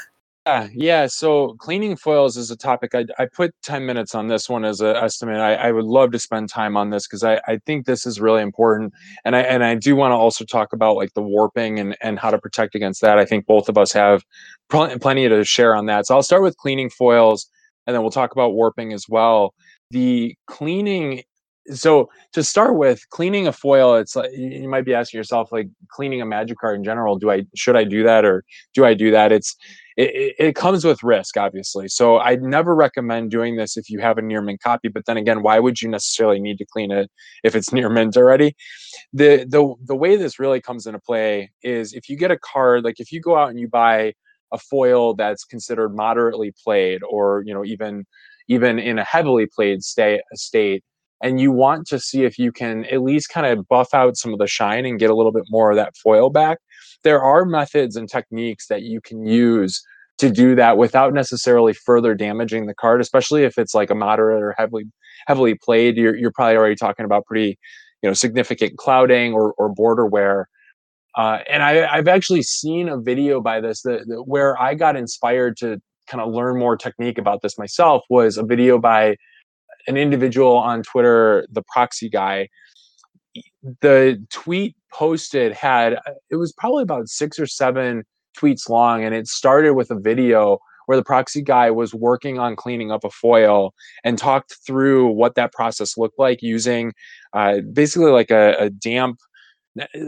yeah, 0.49 0.69
yeah. 0.73 1.07
So 1.07 1.55
cleaning 1.59 1.97
foils 1.97 2.37
is 2.37 2.51
a 2.51 2.57
topic. 2.57 2.95
I, 2.95 3.05
I 3.19 3.27
put 3.27 3.55
10 3.63 3.85
minutes 3.85 4.15
on 4.15 4.29
this 4.29 4.49
one 4.49 4.65
as 4.65 4.81
an 4.81 4.97
estimate. 4.97 5.39
I, 5.41 5.55
I 5.55 5.73
would 5.73 5.85
love 5.85 6.11
to 6.13 6.19
spend 6.19 6.49
time 6.49 6.77
on 6.77 6.89
this 6.89 7.07
because 7.07 7.23
I, 7.23 7.41
I 7.47 7.59
think 7.67 7.85
this 7.85 8.07
is 8.07 8.21
really 8.21 8.43
important. 8.43 8.95
And 9.25 9.37
I 9.37 9.41
and 9.41 9.63
I 9.63 9.75
do 9.75 9.95
want 9.95 10.13
to 10.13 10.17
also 10.17 10.45
talk 10.45 10.73
about 10.73 10.97
like 10.97 11.13
the 11.15 11.23
warping 11.23 11.79
and, 11.79 11.97
and 12.01 12.19
how 12.19 12.31
to 12.31 12.39
protect 12.39 12.75
against 12.75 13.03
that. 13.03 13.19
I 13.19 13.27
think 13.27 13.47
both 13.47 13.69
of 13.69 13.77
us 13.77 13.93
have 13.93 14.23
pl- 14.71 14.99
plenty 14.99 15.29
to 15.29 15.45
share 15.45 15.75
on 15.75 15.87
that. 15.87 16.07
So 16.07 16.15
I'll 16.15 16.23
start 16.23 16.43
with 16.43 16.57
cleaning 16.57 16.89
foils 16.89 17.49
and 17.87 17.95
then 17.95 18.03
we'll 18.03 18.11
talk 18.11 18.33
about 18.33 18.55
warping 18.55 18.93
as 18.95 19.05
well. 19.09 19.55
The 19.91 20.35
cleaning 20.47 21.25
so 21.73 22.09
to 22.33 22.43
start 22.43 22.77
with 22.77 23.09
cleaning 23.11 23.47
a 23.47 23.53
foil 23.53 23.97
it's 23.97 24.17
like 24.17 24.31
you 24.33 24.69
might 24.69 24.85
be 24.85 24.95
asking 24.95 25.19
yourself 25.19 25.51
like 25.53 25.69
cleaning 25.91 26.21
a 26.21 26.27
magic 26.27 26.59
card 26.59 26.77
in 26.77 26.85
general 26.85 27.19
do 27.19 27.31
i 27.31 27.45
should 27.55 27.77
i 27.77 27.85
do 27.85 28.03
that 28.03 28.25
or 28.25 28.45
do 28.75 28.85
i 28.85 28.95
do 28.95 29.11
that? 29.11 29.33
It's 29.33 29.57
it, 29.97 30.37
it 30.39 30.55
comes 30.55 30.85
with 30.85 31.03
risk 31.03 31.37
obviously. 31.37 31.89
So 31.89 32.19
i'd 32.19 32.43
never 32.43 32.75
recommend 32.75 33.31
doing 33.31 33.57
this 33.57 33.77
if 33.77 33.91
you 33.91 34.01
have 34.01 34.19
a 34.19 34.23
near 34.23 34.41
mint 34.41 34.63
copy 34.63 34.89
but 34.89 35.05
then 35.07 35.17
again 35.17 35.43
why 35.43 35.59
would 35.59 35.83
you 35.83 35.89
necessarily 35.89 36.41
need 36.41 36.59
to 36.59 36.67
clean 36.67 36.91
it 36.91 37.11
if 37.45 37.55
it's 37.55 37.73
near 37.73 37.89
mint 37.89 38.17
already? 38.17 38.55
The 39.13 39.45
the 39.49 39.75
the 39.85 39.97
way 39.97 40.17
this 40.17 40.39
really 40.39 40.61
comes 40.61 40.87
into 40.87 41.01
play 41.01 41.51
is 41.63 41.93
if 41.93 42.09
you 42.09 42.17
get 42.17 42.31
a 42.31 42.39
card 42.39 42.85
like 42.85 43.01
if 43.01 43.13
you 43.13 43.21
go 43.21 43.37
out 43.37 43.51
and 43.51 43.59
you 43.59 43.69
buy 43.69 44.15
a 44.53 44.59
foil 44.59 45.15
that's 45.15 45.45
considered 45.45 45.95
moderately 45.95 46.55
played 46.65 47.01
or 47.09 47.43
you 47.47 47.53
know 47.53 47.65
even 47.65 48.07
even 48.49 48.79
in 48.79 48.99
a 48.99 49.05
heavily 49.05 49.47
played 49.47 49.83
state 49.83 50.21
state 50.35 50.83
and 51.23 51.41
you 51.41 51.51
want 51.51 51.87
to 51.89 51.99
see 51.99 52.25
if 52.25 52.39
you 52.39 52.53
can 52.53 52.85
at 52.87 53.03
least 53.03 53.29
kind 53.29 53.47
of 53.47 53.67
buff 53.69 53.93
out 53.93 54.17
some 54.17 54.33
of 54.33 54.39
the 54.39 54.47
shine 54.47 54.87
and 54.87 54.99
get 54.99 55.11
a 55.11 55.15
little 55.15 55.33
bit 55.33 55.45
more 55.51 55.71
of 55.71 55.77
that 55.77 55.97
foil 55.97 56.31
back. 56.31 56.59
There 57.03 57.23
are 57.23 57.45
methods 57.45 57.97
and 57.97 58.09
techniques 58.09 58.69
that 58.69 58.83
you 58.83 59.01
can 59.01 59.27
use 59.27 59.83
to 60.19 60.31
do 60.31 60.55
that 60.57 60.79
without 60.79 61.15
necessarily 61.15 61.73
further 61.73 62.13
damaging 62.13 62.67
the 62.67 62.75
card 62.75 63.01
especially 63.01 63.45
if 63.45 63.57
it's 63.57 63.73
like 63.73 63.89
a 63.89 63.95
moderate 63.95 64.43
or 64.43 64.55
heavily 64.59 64.85
heavily 65.27 65.55
played. 65.55 65.97
You're, 65.97 66.17
you're 66.17 66.33
probably 66.33 66.57
already 66.57 66.75
talking 66.75 67.05
about 67.05 67.25
pretty 67.27 67.59
you 68.03 68.09
know 68.09 68.15
significant 68.15 68.77
clouding 68.79 69.33
or, 69.33 69.53
or 69.55 69.69
border 69.69 70.07
wear. 70.07 70.49
Uh, 71.17 71.39
and 71.51 71.63
I, 71.63 71.97
have 71.97 72.07
actually 72.07 72.43
seen 72.43 72.89
a 72.89 72.99
video 72.99 73.41
by 73.41 73.61
this 73.61 73.83
that, 73.83 74.07
that 74.07 74.25
where 74.25 74.61
I 74.61 74.75
got 74.75 74.95
inspired 74.95 75.57
to 75.59 75.81
kind 76.07 76.23
of 76.23 76.33
learn 76.33 76.59
more 76.59 76.77
technique 76.77 77.19
about 77.19 77.43
this 77.43 77.59
myself 77.59 78.05
was 78.09 78.39
a 78.39 78.45
video 78.45 78.79
by 78.79 79.17
an 79.89 79.97
individual 79.97 80.57
on 80.57 80.83
Twitter, 80.83 81.47
the 81.51 81.63
proxy 81.63 82.09
guy. 82.09 82.49
The 83.81 84.25
tweet 84.31 84.77
posted 84.93 85.53
had 85.53 85.95
uh, 85.95 86.13
it 86.31 86.37
was 86.37 86.53
probably 86.53 86.83
about 86.83 87.09
six 87.09 87.39
or 87.39 87.47
seven 87.47 88.05
tweets 88.37 88.69
long, 88.69 89.03
and 89.03 89.15
it 89.15 89.27
started 89.27 89.75
with 89.75 89.91
a 89.91 89.99
video 89.99 90.59
where 90.87 90.97
the 90.97 91.05
proxy 91.05 91.43
guy 91.43 91.71
was 91.71 91.93
working 91.93 92.39
on 92.39 92.57
cleaning 92.57 92.91
up 92.91 93.05
a 93.05 93.11
foil 93.11 93.75
and 94.05 94.17
talked 94.17 94.57
through 94.67 95.09
what 95.09 95.35
that 95.35 95.53
process 95.53 95.99
looked 95.99 96.19
like 96.19 96.41
using 96.41 96.95
uh, 97.35 97.59
basically 97.75 98.11
like 98.11 98.31
a, 98.31 98.57
a 98.59 98.71
damp 98.71 99.19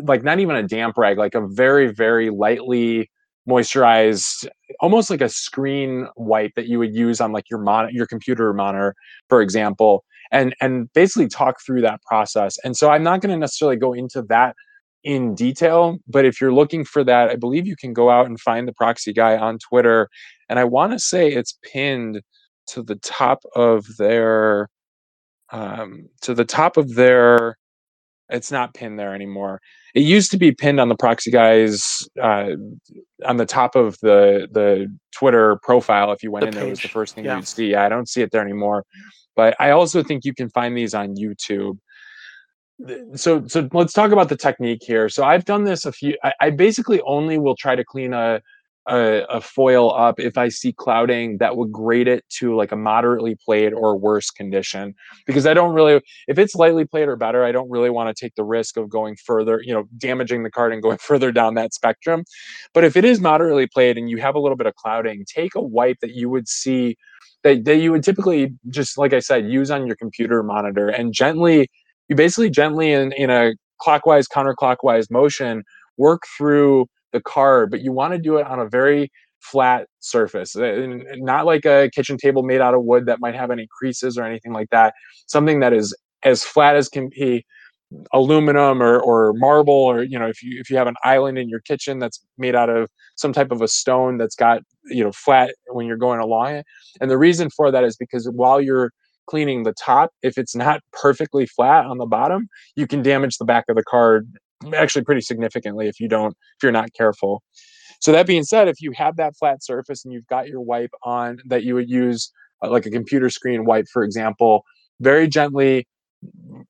like 0.02 0.22
not 0.22 0.40
even 0.40 0.56
a 0.56 0.62
damp 0.62 0.96
rag, 0.96 1.18
like 1.18 1.34
a 1.34 1.46
very, 1.46 1.92
very 1.92 2.30
lightly 2.30 3.10
moisturized, 3.50 4.47
almost 4.80 5.11
like 5.11 5.21
a 5.21 5.28
screen 5.28 6.07
wipe 6.16 6.52
that 6.57 6.66
you 6.66 6.78
would 6.78 6.95
use 6.95 7.21
on 7.21 7.33
like 7.33 7.50
your 7.50 7.61
mon- 7.61 7.92
your 7.92 8.07
computer 8.07 8.52
monitor, 8.52 8.95
for 9.28 9.42
example, 9.42 10.04
and 10.30 10.54
and 10.61 10.92
basically 10.92 11.28
talk 11.28 11.57
through 11.64 11.83
that 11.83 12.00
process. 12.02 12.57
And 12.64 12.76
so 12.76 12.90
I'm 12.90 13.02
not 13.02 13.21
going 13.21 13.33
to 13.33 13.38
necessarily 13.38 13.76
go 13.76 13.92
into 13.92 14.23
that 14.28 14.54
in 15.02 15.35
detail, 15.35 15.99
but 16.07 16.25
if 16.25 16.40
you're 16.40 16.52
looking 16.52 16.85
for 16.85 17.02
that, 17.04 17.30
I 17.30 17.37
believe 17.37 17.66
you 17.66 17.76
can 17.76 17.92
go 17.92 18.11
out 18.11 18.26
and 18.26 18.38
find 18.38 18.69
the 18.69 18.73
proxy 18.75 19.12
guy 19.12 19.37
on 19.37 19.59
Twitter, 19.59 20.09
and 20.49 20.59
I 20.59 20.64
want 20.64 20.92
to 20.92 20.99
say 20.99 21.33
it's 21.33 21.59
pinned 21.62 22.21
to 22.69 22.83
the 22.83 22.97
top 22.97 23.42
of 23.57 23.85
their 23.99 24.69
um, 25.52 26.09
to 26.23 26.35
the 26.35 26.45
top 26.45 26.76
of 26.76 26.95
their 26.95 27.57
it's 28.30 28.50
not 28.50 28.75
pinned 28.75 28.99
there 28.99 29.14
anymore. 29.14 29.60
It 29.94 30.02
used 30.02 30.30
to 30.32 30.38
be 30.38 30.52
pinned 30.52 30.80
on 30.80 30.88
the 30.88 30.94
proxy 30.94 31.30
guys 31.30 32.08
uh, 32.22 32.50
on 33.25 33.37
the 33.37 33.46
top 33.46 33.75
of 33.75 33.99
the 34.00 34.49
the 34.50 34.87
Twitter 35.12 35.58
profile. 35.62 36.12
If 36.12 36.22
you 36.22 36.30
went 36.30 36.42
the 36.42 36.49
in 36.49 36.54
there, 36.54 36.66
was 36.68 36.80
the 36.80 36.88
first 36.88 37.14
thing 37.14 37.25
yeah. 37.25 37.37
you'd 37.37 37.49
see. 37.49 37.75
I 37.75 37.88
don't 37.88 38.08
see 38.08 38.22
it 38.22 38.30
there 38.30 38.42
anymore. 38.42 38.84
But 39.37 39.56
I 39.60 39.70
also 39.70 40.02
think 40.02 40.25
you 40.25 40.34
can 40.34 40.49
find 40.50 40.76
these 40.76 40.94
on 40.94 41.16
YouTube. 41.16 41.78
So 43.14 43.46
so 43.46 43.68
let's 43.72 43.92
talk 43.92 44.12
about 44.12 44.28
the 44.28 44.37
technique 44.37 44.82
here. 44.82 45.08
So 45.08 45.25
I've 45.25 45.44
done 45.44 45.64
this 45.64 45.84
a 45.84 45.92
few. 45.92 46.16
I, 46.22 46.32
I 46.40 46.50
basically 46.50 47.00
only 47.02 47.38
will 47.38 47.56
try 47.56 47.76
to 47.76 47.84
clean 47.84 48.14
a 48.14 48.40
a, 48.88 49.25
a, 49.28 49.40
foil 49.40 49.95
up 49.95 50.19
if 50.19 50.38
I 50.38 50.49
see 50.49 50.73
clouding 50.73 51.38
that 51.38 51.56
would 51.56 51.71
grade 51.71 52.08
it 52.08 52.25
to 52.38 52.56
like 52.56 52.73
a 52.73 52.76
moderately 52.76 53.36
played 53.45 53.73
or 53.73 53.97
worse 53.97 54.30
condition. 54.30 54.95
Because 55.26 55.47
I 55.47 55.54
don't 55.54 55.75
really, 55.75 56.00
if 56.28 56.38
it's 56.38 56.54
lightly 56.54 56.84
played 56.84 57.08
or 57.08 57.16
better, 57.16 57.45
I 57.45 57.52
don't 57.52 57.71
really 57.71 57.90
want 57.90 58.14
to 58.14 58.21
take 58.21 58.34
the 58.36 58.45
risk 58.45 58.76
of 58.76 58.88
going 58.88 59.16
further, 59.16 59.60
you 59.62 59.75
know, 59.75 59.84
damaging 59.99 60.43
the 60.43 60.50
card 60.50 60.73
and 60.73 60.82
going 60.82 60.99
further 61.00 61.30
down 61.30 61.54
that 61.54 61.75
spectrum. 61.75 62.25
But 62.73 62.84
if 62.84 62.97
it 62.97 63.04
is 63.04 63.21
moderately 63.21 63.66
played 63.66 63.99
and 63.99 64.08
you 64.08 64.19
have 64.19 64.34
a 64.34 64.40
little 64.40 64.56
bit 64.56 64.66
of 64.66 64.75
clouding, 64.76 65.25
take 65.26 65.54
a 65.54 65.62
wipe 65.62 65.99
that 66.00 66.14
you 66.14 66.30
would 66.30 66.49
see 66.49 66.97
that, 67.43 67.64
that 67.64 67.76
you 67.76 67.93
would 67.93 68.02
typically 68.02 68.54
just, 68.69 68.97
like 68.99 69.12
I 69.12 69.21
said, 69.21 69.49
use 69.50 69.71
on 69.71 69.86
your 69.86 69.97
computer 69.97 70.43
monitor 70.43 70.88
and 70.88 71.12
gently, 71.12 71.71
you 72.08 72.16
basically 72.16 72.50
gently 72.50 72.93
in, 72.93 73.12
in 73.12 73.30
a 73.30 73.52
clockwise, 73.78 74.26
counterclockwise 74.26 75.10
motion, 75.10 75.64
work 75.97 76.23
through 76.36 76.86
the 77.12 77.20
card, 77.20 77.70
but 77.70 77.80
you 77.80 77.92
want 77.92 78.12
to 78.12 78.18
do 78.18 78.36
it 78.36 78.46
on 78.46 78.60
a 78.60 78.68
very 78.68 79.10
flat 79.40 79.86
surface, 80.00 80.56
eh, 80.56 80.64
and 80.64 81.02
eh, 81.02 81.14
not 81.16 81.46
like 81.46 81.64
a 81.64 81.90
kitchen 81.94 82.16
table 82.16 82.42
made 82.42 82.60
out 82.60 82.75
of 82.75 82.84
wood 82.84 83.06
that 83.06 83.20
might 83.20 83.34
have 83.34 83.50
any 83.50 83.66
creases 83.70 84.18
or 84.18 84.25
anything 84.25 84.52
like 84.52 84.68
that. 84.70 84.94
Something 85.26 85.60
that 85.60 85.73
is 85.73 85.96
as 86.25 86.44
flat 86.44 86.76
as 86.76 86.88
can 86.88 87.08
be, 87.08 87.44
aluminum 88.12 88.82
or, 88.82 89.00
or 89.00 89.32
marble, 89.34 89.75
or 89.75 90.02
you 90.02 90.18
know, 90.18 90.28
if 90.28 90.42
you 90.42 90.60
if 90.60 90.70
you 90.70 90.76
have 90.76 90.86
an 90.86 90.94
island 91.04 91.38
in 91.38 91.49
your 91.49 91.60
kitchen 91.60 91.99
that's 91.99 92.25
made 92.38 92.54
out 92.54 92.70
of 92.70 92.88
some 93.16 93.32
type 93.32 93.50
of 93.50 93.62
a 93.62 93.68
stone 93.68 94.16
that's 94.18 94.36
got 94.36 94.62
you 94.86 95.02
know 95.02 95.12
flat 95.12 95.54
when 95.68 95.86
you're 95.86 95.96
going 95.96 96.20
along 96.20 96.54
it. 96.54 96.66
And 97.00 97.10
the 97.10 97.18
reason 97.18 97.50
for 97.50 97.70
that 97.70 97.84
is 97.84 97.96
because 97.96 98.28
while 98.34 98.60
you're 98.60 98.92
cleaning 99.26 99.62
the 99.62 99.75
top, 99.75 100.10
if 100.23 100.38
it's 100.38 100.54
not 100.54 100.80
perfectly 100.92 101.46
flat 101.46 101.86
on 101.86 101.99
the 101.99 102.06
bottom, 102.06 102.49
you 102.76 102.86
can 102.86 103.02
damage 103.02 103.38
the 103.38 103.44
back 103.44 103.64
of 103.68 103.76
the 103.76 103.84
card 103.84 104.28
actually 104.75 105.04
pretty 105.04 105.20
significantly 105.20 105.88
if 105.88 106.00
you 106.00 106.08
don't 106.08 106.32
if 106.32 106.62
you're 106.62 106.73
not 106.73 106.92
careful. 106.92 107.42
So 108.00 108.12
that 108.12 108.26
being 108.26 108.44
said 108.44 108.68
if 108.68 108.80
you 108.80 108.92
have 108.96 109.16
that 109.16 109.36
flat 109.36 109.62
surface 109.62 110.04
and 110.04 110.12
you've 110.12 110.26
got 110.26 110.49
your 110.49 110.60
wipe 110.60 110.92
on 111.02 111.38
that 111.46 111.64
you 111.64 111.75
would 111.75 111.88
use 111.90 112.32
uh, 112.62 112.70
like 112.70 112.86
a 112.86 112.90
computer 112.90 113.30
screen 113.30 113.64
wipe 113.64 113.86
for 113.92 114.04
example 114.04 114.64
very 115.00 115.28
gently 115.28 115.86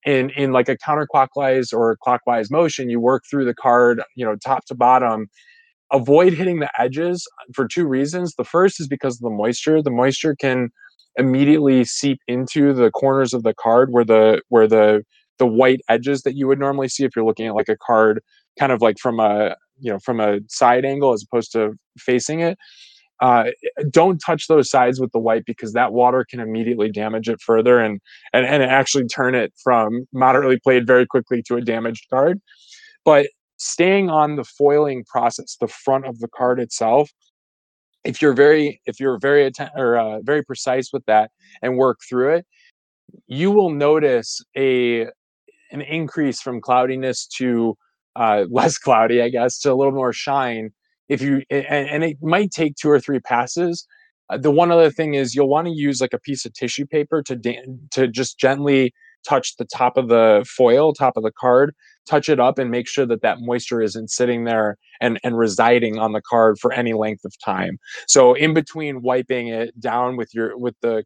in 0.06 0.30
in 0.30 0.52
like 0.52 0.68
a 0.68 0.76
counterclockwise 0.76 1.72
or 1.72 1.96
clockwise 2.02 2.50
motion 2.50 2.88
you 2.88 3.00
work 3.00 3.24
through 3.28 3.44
the 3.44 3.54
card 3.54 4.02
you 4.16 4.24
know 4.24 4.36
top 4.36 4.64
to 4.66 4.74
bottom. 4.74 5.28
Avoid 5.92 6.32
hitting 6.34 6.60
the 6.60 6.70
edges 6.78 7.26
for 7.52 7.66
two 7.66 7.84
reasons. 7.84 8.34
The 8.36 8.44
first 8.44 8.78
is 8.78 8.86
because 8.86 9.16
of 9.16 9.22
the 9.22 9.30
moisture. 9.30 9.82
The 9.82 9.90
moisture 9.90 10.36
can 10.36 10.70
immediately 11.16 11.84
seep 11.84 12.20
into 12.28 12.72
the 12.72 12.92
corners 12.92 13.34
of 13.34 13.42
the 13.42 13.54
card 13.54 13.90
where 13.90 14.04
the 14.04 14.40
where 14.48 14.68
the 14.68 15.02
the 15.40 15.46
white 15.46 15.80
edges 15.88 16.22
that 16.22 16.36
you 16.36 16.46
would 16.46 16.60
normally 16.60 16.88
see 16.88 17.02
if 17.04 17.16
you're 17.16 17.24
looking 17.24 17.48
at 17.48 17.56
like 17.56 17.68
a 17.68 17.76
card 17.76 18.22
kind 18.58 18.70
of 18.70 18.80
like 18.80 18.98
from 18.98 19.18
a 19.18 19.56
you 19.80 19.90
know 19.90 19.98
from 19.98 20.20
a 20.20 20.38
side 20.48 20.84
angle 20.84 21.12
as 21.12 21.24
opposed 21.24 21.50
to 21.50 21.72
facing 21.98 22.38
it 22.40 22.56
uh, 23.20 23.44
don't 23.90 24.18
touch 24.18 24.46
those 24.46 24.70
sides 24.70 24.98
with 24.98 25.12
the 25.12 25.18
white 25.18 25.44
because 25.44 25.74
that 25.74 25.92
water 25.92 26.24
can 26.28 26.40
immediately 26.40 26.90
damage 26.90 27.28
it 27.28 27.40
further 27.40 27.78
and, 27.78 28.00
and 28.32 28.46
and 28.46 28.62
actually 28.62 29.06
turn 29.06 29.34
it 29.34 29.52
from 29.62 30.06
moderately 30.12 30.58
played 30.58 30.86
very 30.86 31.06
quickly 31.06 31.42
to 31.42 31.56
a 31.56 31.60
damaged 31.60 32.06
card. 32.08 32.40
But 33.04 33.26
staying 33.58 34.08
on 34.08 34.36
the 34.36 34.44
foiling 34.44 35.04
process 35.04 35.56
the 35.60 35.68
front 35.68 36.06
of 36.06 36.18
the 36.20 36.28
card 36.28 36.58
itself 36.58 37.10
if 38.04 38.22
you're 38.22 38.32
very 38.32 38.80
if 38.86 38.98
you're 38.98 39.18
very 39.18 39.44
atten- 39.44 39.70
or 39.76 39.98
uh, 39.98 40.20
very 40.22 40.42
precise 40.42 40.90
with 40.94 41.04
that 41.04 41.30
and 41.60 41.76
work 41.76 41.98
through 42.08 42.34
it 42.34 42.46
you 43.26 43.50
will 43.50 43.70
notice 43.70 44.40
a 44.56 45.06
an 45.70 45.82
increase 45.82 46.40
from 46.40 46.60
cloudiness 46.60 47.26
to 47.26 47.76
uh, 48.16 48.44
less 48.50 48.78
cloudy, 48.78 49.22
I 49.22 49.28
guess, 49.28 49.58
to 49.60 49.72
a 49.72 49.74
little 49.74 49.92
more 49.92 50.12
shine. 50.12 50.70
If 51.08 51.22
you 51.22 51.42
and, 51.50 51.66
and 51.66 52.04
it 52.04 52.18
might 52.22 52.50
take 52.50 52.76
two 52.76 52.90
or 52.90 53.00
three 53.00 53.20
passes. 53.20 53.86
Uh, 54.28 54.38
the 54.38 54.50
one 54.50 54.70
other 54.70 54.92
thing 54.92 55.14
is 55.14 55.34
you'll 55.34 55.48
want 55.48 55.66
to 55.66 55.72
use 55.72 56.00
like 56.00 56.12
a 56.12 56.20
piece 56.20 56.44
of 56.44 56.52
tissue 56.52 56.86
paper 56.86 57.20
to 57.22 57.34
da- 57.34 57.64
to 57.90 58.06
just 58.06 58.38
gently 58.38 58.94
touch 59.26 59.56
the 59.56 59.64
top 59.64 59.96
of 59.96 60.08
the 60.08 60.46
foil, 60.48 60.92
top 60.92 61.16
of 61.16 61.22
the 61.22 61.32
card, 61.32 61.74
touch 62.08 62.28
it 62.28 62.40
up, 62.40 62.58
and 62.58 62.70
make 62.70 62.88
sure 62.88 63.06
that 63.06 63.22
that 63.22 63.38
moisture 63.40 63.82
isn't 63.82 64.10
sitting 64.10 64.44
there 64.44 64.76
and 65.00 65.18
and 65.24 65.36
residing 65.36 65.98
on 65.98 66.12
the 66.12 66.22
card 66.22 66.58
for 66.58 66.72
any 66.72 66.92
length 66.92 67.24
of 67.24 67.32
time. 67.44 67.78
So 68.06 68.34
in 68.34 68.54
between 68.54 69.02
wiping 69.02 69.48
it 69.48 69.78
down 69.80 70.16
with 70.16 70.34
your 70.34 70.56
with 70.56 70.76
the 70.80 71.02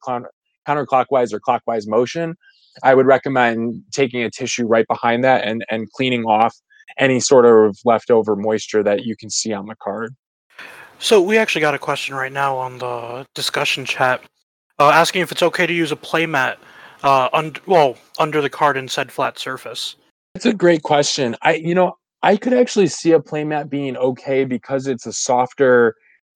counterclockwise 0.66 1.32
or 1.32 1.40
clockwise 1.40 1.86
motion, 1.86 2.34
I 2.82 2.94
would 2.94 3.06
recommend 3.06 3.82
taking 3.92 4.22
a 4.22 4.30
tissue 4.30 4.66
right 4.66 4.86
behind 4.88 5.24
that 5.24 5.44
and, 5.44 5.64
and 5.70 5.90
cleaning 5.92 6.24
off 6.24 6.54
any 6.98 7.20
sort 7.20 7.46
of 7.46 7.76
leftover 7.84 8.36
moisture 8.36 8.82
that 8.82 9.04
you 9.04 9.16
can 9.16 9.30
see 9.30 9.52
on 9.52 9.66
the 9.66 9.76
card. 9.76 10.14
So 10.98 11.20
we 11.20 11.38
actually 11.38 11.60
got 11.60 11.74
a 11.74 11.78
question 11.78 12.14
right 12.14 12.32
now 12.32 12.56
on 12.56 12.78
the 12.78 13.26
discussion 13.34 13.84
chat 13.84 14.22
uh, 14.78 14.90
asking 14.90 15.22
if 15.22 15.32
it's 15.32 15.42
okay 15.42 15.66
to 15.66 15.72
use 15.72 15.92
a 15.92 15.96
playmat 15.96 16.56
uh, 17.02 17.28
un- 17.32 17.56
well 17.66 17.96
under 18.18 18.40
the 18.40 18.50
card 18.50 18.76
and 18.76 18.90
said 18.90 19.12
flat 19.12 19.38
surface. 19.38 19.96
That's 20.34 20.46
a 20.46 20.52
great 20.52 20.82
question. 20.82 21.36
I 21.42 21.54
you 21.54 21.74
know 21.74 21.96
I 22.22 22.36
could 22.36 22.54
actually 22.54 22.88
see 22.88 23.12
a 23.12 23.20
playmat 23.20 23.68
being 23.68 23.96
okay 23.96 24.44
because 24.44 24.86
it's 24.86 25.06
a 25.06 25.12
softer 25.12 25.94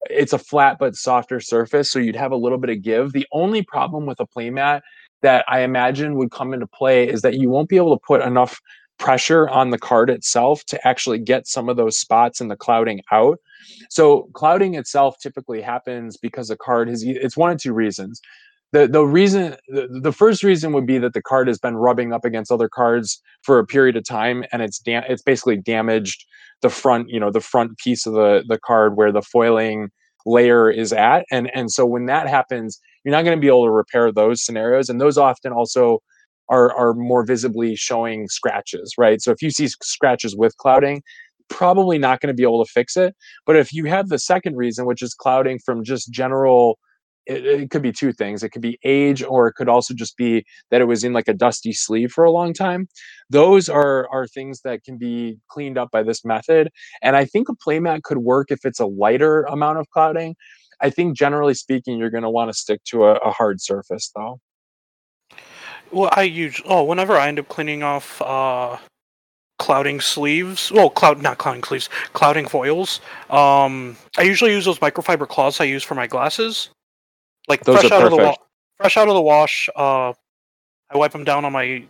it's 0.09 0.33
a 0.33 0.37
flat 0.37 0.77
but 0.79 0.95
softer 0.95 1.41
surface 1.41 1.91
so 1.91 1.99
you'd 1.99 2.15
have 2.15 2.31
a 2.31 2.37
little 2.37 2.57
bit 2.57 2.69
of 2.69 2.81
give 2.81 3.11
the 3.11 3.27
only 3.33 3.61
problem 3.63 4.05
with 4.05 4.19
a 4.21 4.25
playmat 4.25 4.81
that 5.21 5.45
I 5.47 5.61
imagine 5.61 6.15
would 6.15 6.31
come 6.31 6.53
into 6.53 6.67
play 6.67 7.07
is 7.07 7.21
that 7.21 7.35
you 7.35 7.49
won't 7.49 7.69
be 7.69 7.77
able 7.77 7.95
to 7.97 8.03
put 8.05 8.21
enough 8.21 8.59
pressure 8.97 9.47
on 9.49 9.69
the 9.69 9.77
card 9.77 10.09
itself 10.09 10.63
to 10.65 10.87
actually 10.87 11.19
get 11.19 11.47
some 11.47 11.69
of 11.69 11.77
those 11.77 11.97
spots 11.97 12.41
in 12.41 12.49
the 12.49 12.55
clouding 12.55 13.01
out. 13.11 13.39
So 13.89 14.29
clouding 14.33 14.75
itself 14.75 15.15
typically 15.21 15.61
happens 15.61 16.17
because 16.17 16.49
the 16.49 16.57
card 16.57 16.89
has 16.89 17.03
it's 17.03 17.37
one 17.37 17.51
of 17.51 17.57
two 17.57 17.73
reasons 17.73 18.21
the 18.71 18.87
the 18.87 19.03
reason 19.03 19.55
the, 19.67 19.87
the 20.01 20.11
first 20.11 20.43
reason 20.43 20.73
would 20.73 20.85
be 20.85 20.97
that 20.97 21.13
the 21.13 21.21
card 21.21 21.47
has 21.47 21.57
been 21.57 21.75
rubbing 21.75 22.13
up 22.13 22.25
against 22.25 22.51
other 22.51 22.69
cards 22.69 23.21
for 23.41 23.59
a 23.59 23.65
period 23.65 23.97
of 23.97 24.05
time 24.05 24.43
and 24.51 24.61
it's 24.61 24.79
da- 24.79 25.05
it's 25.07 25.23
basically 25.23 25.57
damaged 25.57 26.25
the 26.61 26.69
front 26.69 27.09
you 27.09 27.19
know 27.19 27.31
the 27.31 27.41
front 27.41 27.77
piece 27.77 28.05
of 28.05 28.13
the 28.13 28.43
the 28.47 28.59
card 28.59 28.95
where 28.95 29.11
the 29.11 29.21
foiling 29.21 29.89
layer 30.25 30.69
is 30.69 30.93
at 30.93 31.25
and 31.31 31.49
and 31.55 31.71
so 31.71 31.85
when 31.85 32.05
that 32.05 32.27
happens 32.27 32.79
you're 33.03 33.11
not 33.11 33.23
going 33.23 33.37
to 33.37 33.41
be 33.41 33.47
able 33.47 33.65
to 33.65 33.71
repair 33.71 34.11
those 34.11 34.43
scenarios 34.43 34.89
and 34.89 34.99
those 34.99 35.17
often 35.17 35.51
also 35.51 35.99
are 36.49 36.73
are 36.73 36.93
more 36.93 37.25
visibly 37.25 37.75
showing 37.75 38.27
scratches 38.27 38.93
right 38.97 39.21
so 39.21 39.31
if 39.31 39.41
you 39.41 39.49
see 39.51 39.67
scratches 39.67 40.35
with 40.35 40.55
clouding 40.57 41.01
probably 41.49 41.97
not 41.97 42.19
going 42.19 42.27
to 42.27 42.33
be 42.33 42.43
able 42.43 42.63
to 42.63 42.71
fix 42.71 42.95
it 42.95 43.15
but 43.45 43.55
if 43.55 43.73
you 43.73 43.85
have 43.85 44.09
the 44.09 44.19
second 44.19 44.55
reason 44.55 44.85
which 44.85 45.01
is 45.01 45.13
clouding 45.13 45.59
from 45.65 45.83
just 45.83 46.11
general 46.11 46.77
it, 47.29 47.45
it, 47.45 47.69
could 47.69 47.83
be 47.83 47.91
two 47.91 48.11
things. 48.11 48.43
It 48.43 48.49
could 48.49 48.61
be 48.61 48.79
age, 48.83 49.21
or 49.21 49.47
it 49.47 49.53
could 49.53 49.69
also 49.69 49.93
just 49.93 50.17
be 50.17 50.43
that 50.71 50.81
it 50.81 50.85
was 50.85 51.03
in 51.03 51.13
like 51.13 51.27
a 51.27 51.33
dusty 51.33 51.71
sleeve 51.71 52.11
for 52.11 52.23
a 52.23 52.31
long 52.31 52.53
time. 52.53 52.87
Those 53.29 53.69
are 53.69 54.09
are 54.11 54.27
things 54.27 54.61
that 54.61 54.83
can 54.83 54.97
be 54.97 55.37
cleaned 55.47 55.77
up 55.77 55.91
by 55.91 56.01
this 56.01 56.25
method. 56.25 56.69
And 57.03 57.15
I 57.15 57.25
think 57.25 57.47
a 57.47 57.53
playmat 57.53 58.01
could 58.03 58.17
work 58.19 58.47
if 58.49 58.65
it's 58.65 58.79
a 58.79 58.87
lighter 58.87 59.43
amount 59.43 59.77
of 59.77 59.89
clouding. 59.91 60.35
I 60.81 60.89
think 60.89 61.17
generally 61.17 61.53
speaking, 61.53 61.97
you're 61.97 62.09
going 62.09 62.23
to 62.23 62.29
want 62.29 62.49
to 62.49 62.57
stick 62.57 62.83
to 62.85 63.05
a, 63.05 63.13
a, 63.15 63.31
hard 63.31 63.61
surface 63.61 64.11
though. 64.15 64.39
Well, 65.91 66.09
I 66.13 66.23
use 66.23 66.61
oh 66.65 66.83
whenever 66.83 67.17
I 67.17 67.27
end 67.27 67.39
up 67.39 67.49
cleaning 67.49 67.83
off 67.83 68.21
uh, 68.21 68.77
clouding 69.57 69.99
sleeves. 69.99 70.71
Well, 70.71 70.89
cloud 70.89 71.21
not 71.21 71.37
clouding 71.37 71.63
sleeves, 71.63 71.89
clouding 72.13 72.47
foils. 72.47 73.01
Um, 73.29 73.97
I 74.17 74.23
usually 74.23 74.51
use 74.51 74.65
those 74.65 74.79
microfiber 74.79 75.27
cloths 75.27 75.61
I 75.61 75.65
use 75.65 75.83
for 75.83 75.95
my 75.95 76.07
glasses. 76.07 76.69
Like 77.47 77.63
Those 77.63 77.81
fresh 77.81 77.91
out 77.91 78.01
perfect. 78.01 78.13
of 78.13 78.17
the 78.19 78.25
wa- 78.25 78.35
fresh 78.77 78.97
out 78.97 79.07
of 79.07 79.13
the 79.13 79.21
wash. 79.21 79.69
Uh, 79.75 80.13
I 80.91 80.97
wipe 80.97 81.11
them 81.11 81.23
down 81.23 81.45
on 81.45 81.51
my 81.51 81.83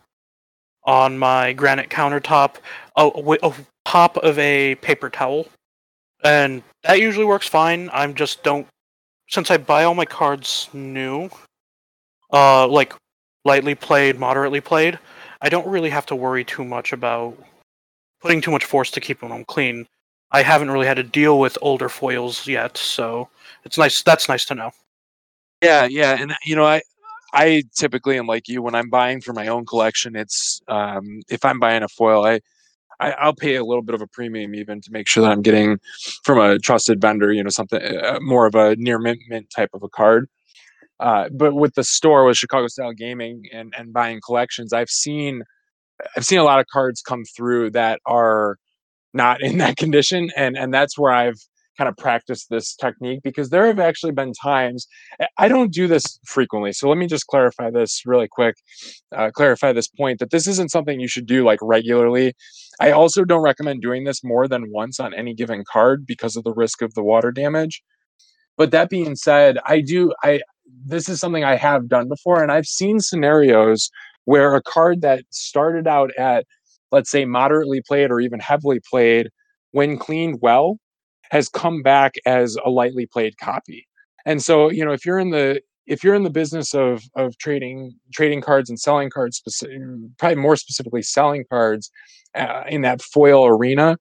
on 0.84 1.18
my 1.18 1.54
granite 1.54 1.90
countertop, 1.90 2.56
uh, 2.96 3.12
a 3.44 3.54
pop 3.86 4.18
of 4.18 4.40
a 4.40 4.76
paper 4.76 5.10
towel, 5.10 5.48
and 6.24 6.64
that 6.84 7.00
usually 7.00 7.26
works 7.26 7.48
fine. 7.48 7.90
I'm 7.94 8.16
just 8.16 8.44
don't 8.44 8.68
since 9.30 9.52
I 9.52 9.58
buy 9.58 9.84
all 9.84 9.96
my 9.96 10.06
cards 10.06 10.70
new, 10.74 11.30
uh, 12.34 12.68
like 12.68 12.94
lightly 13.46 13.76
played, 13.76 14.20
moderately 14.20 14.62
played. 14.62 15.00
I 15.42 15.50
don't 15.50 15.68
really 15.68 15.90
have 15.90 16.06
to 16.08 16.16
worry 16.16 16.44
too 16.44 16.66
much 16.66 16.92
about 16.94 17.38
putting 18.22 18.42
too 18.42 18.52
much 18.52 18.66
force 18.66 18.92
to 18.92 19.00
keep 19.00 19.22
them 19.22 19.46
clean. 19.46 19.88
I 20.32 20.44
haven't 20.44 20.72
really 20.72 20.88
had 20.88 20.98
to 20.98 21.04
deal 21.04 21.40
with 21.40 21.58
older 21.62 21.90
foils 21.90 22.48
yet, 22.48 22.78
so 22.78 23.30
it's 23.64 23.78
nice. 23.78 24.04
That's 24.04 24.30
nice 24.30 24.46
to 24.46 24.56
know. 24.56 24.72
Yeah, 25.64 25.86
yeah, 25.86 26.18
and 26.20 26.34
you 26.46 26.56
know, 26.56 26.66
I 26.66 26.82
I 27.34 27.64
typically 27.76 28.18
am 28.18 28.28
like 28.28 28.48
you 28.48 28.62
when 28.62 28.76
I'm 28.76 28.90
buying 28.90 29.22
for 29.22 29.34
my 29.34 29.48
own 29.48 29.66
collection. 29.66 30.16
It's 30.16 30.62
um, 30.68 31.22
if 31.30 31.44
I'm 31.46 31.60
buying 31.60 31.84
a 31.84 31.88
foil, 31.88 32.26
I, 32.26 32.42
I 33.00 33.26
will 33.26 33.36
pay 33.36 33.56
a 33.56 33.64
little 33.64 33.82
bit 33.82 33.96
of 33.96 34.02
a 34.02 34.08
premium 34.08 34.56
even 34.56 34.82
to 34.82 34.92
make 34.92 35.08
sure 35.08 35.24
that 35.24 35.32
I'm 35.32 35.42
getting 35.42 35.80
from 36.24 36.40
a 36.40 36.60
trusted 36.60 37.02
vendor. 37.02 37.32
You 37.32 37.44
know, 37.44 37.50
something 37.50 37.82
uh, 37.82 38.20
more 38.22 38.46
of 38.46 38.56
a 38.56 38.76
near 38.76 39.00
mint 39.00 39.20
mint 39.30 39.50
type 39.56 39.70
of 39.74 39.84
a 39.84 39.90
card. 39.90 40.28
Uh, 41.00 41.30
but 41.32 41.54
with 41.56 41.76
the 41.76 41.84
store 41.84 42.26
with 42.26 42.38
Chicago 42.38 42.68
Style 42.68 42.94
Gaming 42.94 43.44
and 43.54 43.74
and 43.78 43.94
buying 43.94 44.20
collections, 44.26 44.74
I've 44.74 44.90
seen 44.90 45.44
I've 46.16 46.26
seen 46.26 46.40
a 46.40 46.44
lot 46.44 46.60
of 46.60 46.66
cards 46.72 47.02
come 47.02 47.24
through 47.24 47.72
that 47.72 48.00
are 48.06 48.58
not 49.14 49.42
in 49.42 49.58
that 49.60 49.78
condition, 49.78 50.30
and 50.36 50.58
and 50.58 50.74
that's 50.74 50.98
where 50.98 51.12
I've 51.12 51.40
kind 51.80 51.88
of 51.88 51.96
practice 51.96 52.46
this 52.48 52.76
technique 52.76 53.22
because 53.24 53.50
there 53.50 53.66
have 53.66 53.80
actually 53.80 54.12
been 54.12 54.34
times 54.34 54.86
I 55.38 55.48
don't 55.48 55.72
do 55.72 55.88
this 55.88 56.20
frequently. 56.26 56.74
So 56.74 56.90
let 56.90 56.98
me 56.98 57.08
just 57.08 57.28
clarify 57.28 57.72
this 57.72 58.04
really 58.06 58.28
quick, 58.30 58.56
uh, 59.16 59.32
clarify 59.32 59.72
this 59.72 59.88
point 59.88 60.20
that 60.20 60.32
this 60.32 60.46
isn't 60.46 60.72
something 60.72 61.00
you 61.00 61.08
should 61.08 61.26
do 61.26 61.46
like 61.46 61.60
regularly. 61.62 62.34
I 62.82 62.92
also 62.92 63.24
don't 63.24 63.42
recommend 63.42 63.82
doing 63.82 64.04
this 64.04 64.24
more 64.24 64.48
than 64.48 64.72
once 64.72 65.00
on 65.00 65.14
any 65.14 65.34
given 65.34 65.64
card 65.72 66.06
because 66.06 66.36
of 66.36 66.44
the 66.44 66.54
risk 66.54 66.82
of 66.82 66.94
the 66.94 67.04
water 67.04 67.32
damage. 67.32 67.82
But 68.58 68.72
that 68.72 68.90
being 68.90 69.16
said, 69.16 69.58
I 69.66 69.80
do, 69.80 70.12
I, 70.22 70.42
this 70.86 71.08
is 71.08 71.22
something 71.22 71.46
I 71.46 71.56
have 71.56 71.88
done 71.88 72.10
before, 72.10 72.44
and 72.44 72.52
I've 72.52 72.66
seen 72.66 73.00
scenarios 73.00 73.90
where 74.26 74.54
a 74.54 74.62
card 74.62 75.02
that 75.02 75.24
started 75.30 75.88
out 75.88 76.12
at, 76.18 76.46
let's 76.92 77.10
say, 77.10 77.24
moderately 77.24 77.82
played 77.88 78.12
or 78.12 78.20
even 78.20 78.42
heavily 78.42 78.82
played, 78.90 79.30
when 79.72 79.98
cleaned 79.98 80.40
well, 80.42 80.78
has 81.30 81.50
come 81.50 81.82
back 81.82 82.16
as 82.26 82.58
a 82.66 82.70
lightly 82.70 83.06
played 83.06 83.38
copy. 83.38 83.88
And 84.26 84.42
so, 84.42 84.70
you 84.70 84.84
know, 84.84 84.92
if 84.92 85.06
you're 85.06 85.20
in 85.20 85.30
the 85.30 85.62
if 85.88 86.04
you're 86.04 86.16
in 86.16 86.24
the 86.24 86.30
business 86.30 86.74
of 86.74 87.04
of 87.16 87.38
trading 87.38 87.96
trading 88.14 88.42
cards 88.42 88.70
and 88.70 88.80
selling 88.80 89.10
cards, 89.10 89.42
probably 90.18 90.36
more 90.36 90.56
specifically 90.56 91.02
selling 91.02 91.46
cards 91.50 91.90
uh, 92.36 92.64
in 92.68 92.82
that 92.82 93.02
foil 93.02 93.46
arena, 93.46 93.98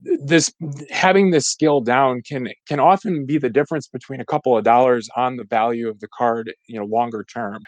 this 0.00 0.52
having 0.90 1.30
this 1.30 1.46
skill 1.46 1.80
down 1.80 2.22
can 2.22 2.48
can 2.68 2.80
often 2.80 3.26
be 3.26 3.38
the 3.38 3.50
difference 3.50 3.88
between 3.88 4.20
a 4.20 4.24
couple 4.24 4.56
of 4.56 4.64
dollars 4.64 5.08
on 5.16 5.36
the 5.36 5.44
value 5.44 5.88
of 5.88 6.00
the 6.00 6.08
card, 6.08 6.52
you 6.66 6.78
know, 6.78 6.86
longer 6.86 7.24
term. 7.24 7.62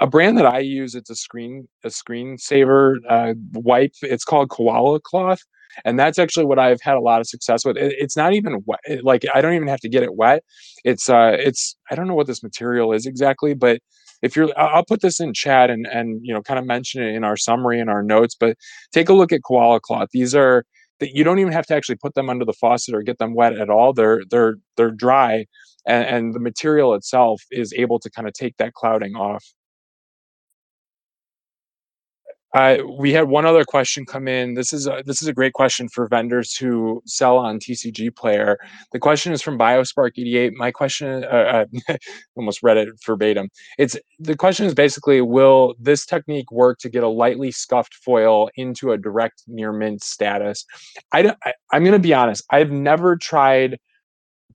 A 0.00 0.06
brand 0.06 0.36
that 0.38 0.46
I 0.46 0.58
use, 0.58 0.94
it's 0.94 1.10
a 1.10 1.14
screen 1.14 1.68
a 1.84 1.88
screensaver 1.88 2.96
uh, 3.08 3.34
wipe. 3.52 3.92
It's 4.02 4.24
called 4.24 4.50
Koala 4.50 5.00
Cloth 5.00 5.42
and 5.84 5.98
that's 5.98 6.18
actually 6.18 6.46
what 6.46 6.58
I've 6.58 6.80
had 6.80 6.96
a 6.96 7.00
lot 7.00 7.20
of 7.20 7.26
success 7.26 7.64
with. 7.64 7.76
It, 7.76 7.94
it's 7.98 8.16
not 8.16 8.34
even 8.34 8.62
wet; 8.66 8.80
like 9.02 9.24
I 9.34 9.40
don't 9.40 9.54
even 9.54 9.68
have 9.68 9.80
to 9.80 9.88
get 9.88 10.02
it 10.02 10.14
wet. 10.14 10.44
It's 10.84 11.08
uh, 11.08 11.36
it's 11.38 11.76
I 11.90 11.94
don't 11.94 12.06
know 12.06 12.14
what 12.14 12.26
this 12.26 12.42
material 12.42 12.92
is 12.92 13.06
exactly, 13.06 13.54
but 13.54 13.80
if 14.22 14.36
you're, 14.36 14.56
I'll 14.58 14.84
put 14.84 15.00
this 15.02 15.20
in 15.20 15.34
chat 15.34 15.70
and 15.70 15.86
and 15.86 16.20
you 16.22 16.32
know 16.32 16.42
kind 16.42 16.58
of 16.58 16.66
mention 16.66 17.02
it 17.02 17.14
in 17.14 17.24
our 17.24 17.36
summary 17.36 17.80
and 17.80 17.90
our 17.90 18.02
notes. 18.02 18.36
But 18.38 18.56
take 18.92 19.08
a 19.08 19.14
look 19.14 19.32
at 19.32 19.40
koala 19.44 19.80
cloth. 19.80 20.08
These 20.12 20.34
are 20.34 20.64
that 21.00 21.14
you 21.14 21.24
don't 21.24 21.40
even 21.40 21.52
have 21.52 21.66
to 21.66 21.74
actually 21.74 21.96
put 21.96 22.14
them 22.14 22.30
under 22.30 22.44
the 22.44 22.52
faucet 22.52 22.94
or 22.94 23.02
get 23.02 23.18
them 23.18 23.34
wet 23.34 23.58
at 23.58 23.68
all. 23.70 23.92
They're 23.92 24.22
they're 24.30 24.56
they're 24.76 24.92
dry, 24.92 25.46
and, 25.86 26.04
and 26.06 26.34
the 26.34 26.40
material 26.40 26.94
itself 26.94 27.42
is 27.50 27.72
able 27.72 27.98
to 28.00 28.10
kind 28.10 28.28
of 28.28 28.34
take 28.34 28.56
that 28.58 28.74
clouding 28.74 29.16
off. 29.16 29.44
Uh, 32.54 32.78
we 32.98 33.12
had 33.12 33.28
one 33.28 33.46
other 33.46 33.64
question 33.64 34.04
come 34.04 34.28
in. 34.28 34.54
This 34.54 34.72
is 34.72 34.86
a, 34.86 35.02
this 35.06 35.22
is 35.22 35.28
a 35.28 35.32
great 35.32 35.54
question 35.54 35.88
for 35.88 36.06
vendors 36.06 36.54
who 36.54 37.02
sell 37.06 37.38
on 37.38 37.58
TCG 37.58 38.14
Player. 38.14 38.58
The 38.92 38.98
question 38.98 39.32
is 39.32 39.40
from 39.40 39.58
Biospark88. 39.58 40.52
My 40.54 40.70
question, 40.70 41.24
uh, 41.24 41.64
uh, 41.88 41.96
almost 42.36 42.62
read 42.62 42.76
it 42.76 42.88
verbatim. 43.06 43.48
It's 43.78 43.96
the 44.18 44.36
question 44.36 44.66
is 44.66 44.74
basically, 44.74 45.20
will 45.20 45.74
this 45.80 46.04
technique 46.04 46.50
work 46.52 46.78
to 46.80 46.90
get 46.90 47.02
a 47.02 47.08
lightly 47.08 47.50
scuffed 47.50 47.94
foil 47.94 48.50
into 48.56 48.92
a 48.92 48.98
direct 48.98 49.42
near 49.46 49.72
mint 49.72 50.02
status? 50.02 50.66
I, 51.12 51.34
I 51.44 51.54
I'm 51.72 51.84
going 51.84 51.92
to 51.92 51.98
be 51.98 52.14
honest. 52.14 52.44
I've 52.50 52.70
never 52.70 53.16
tried 53.16 53.78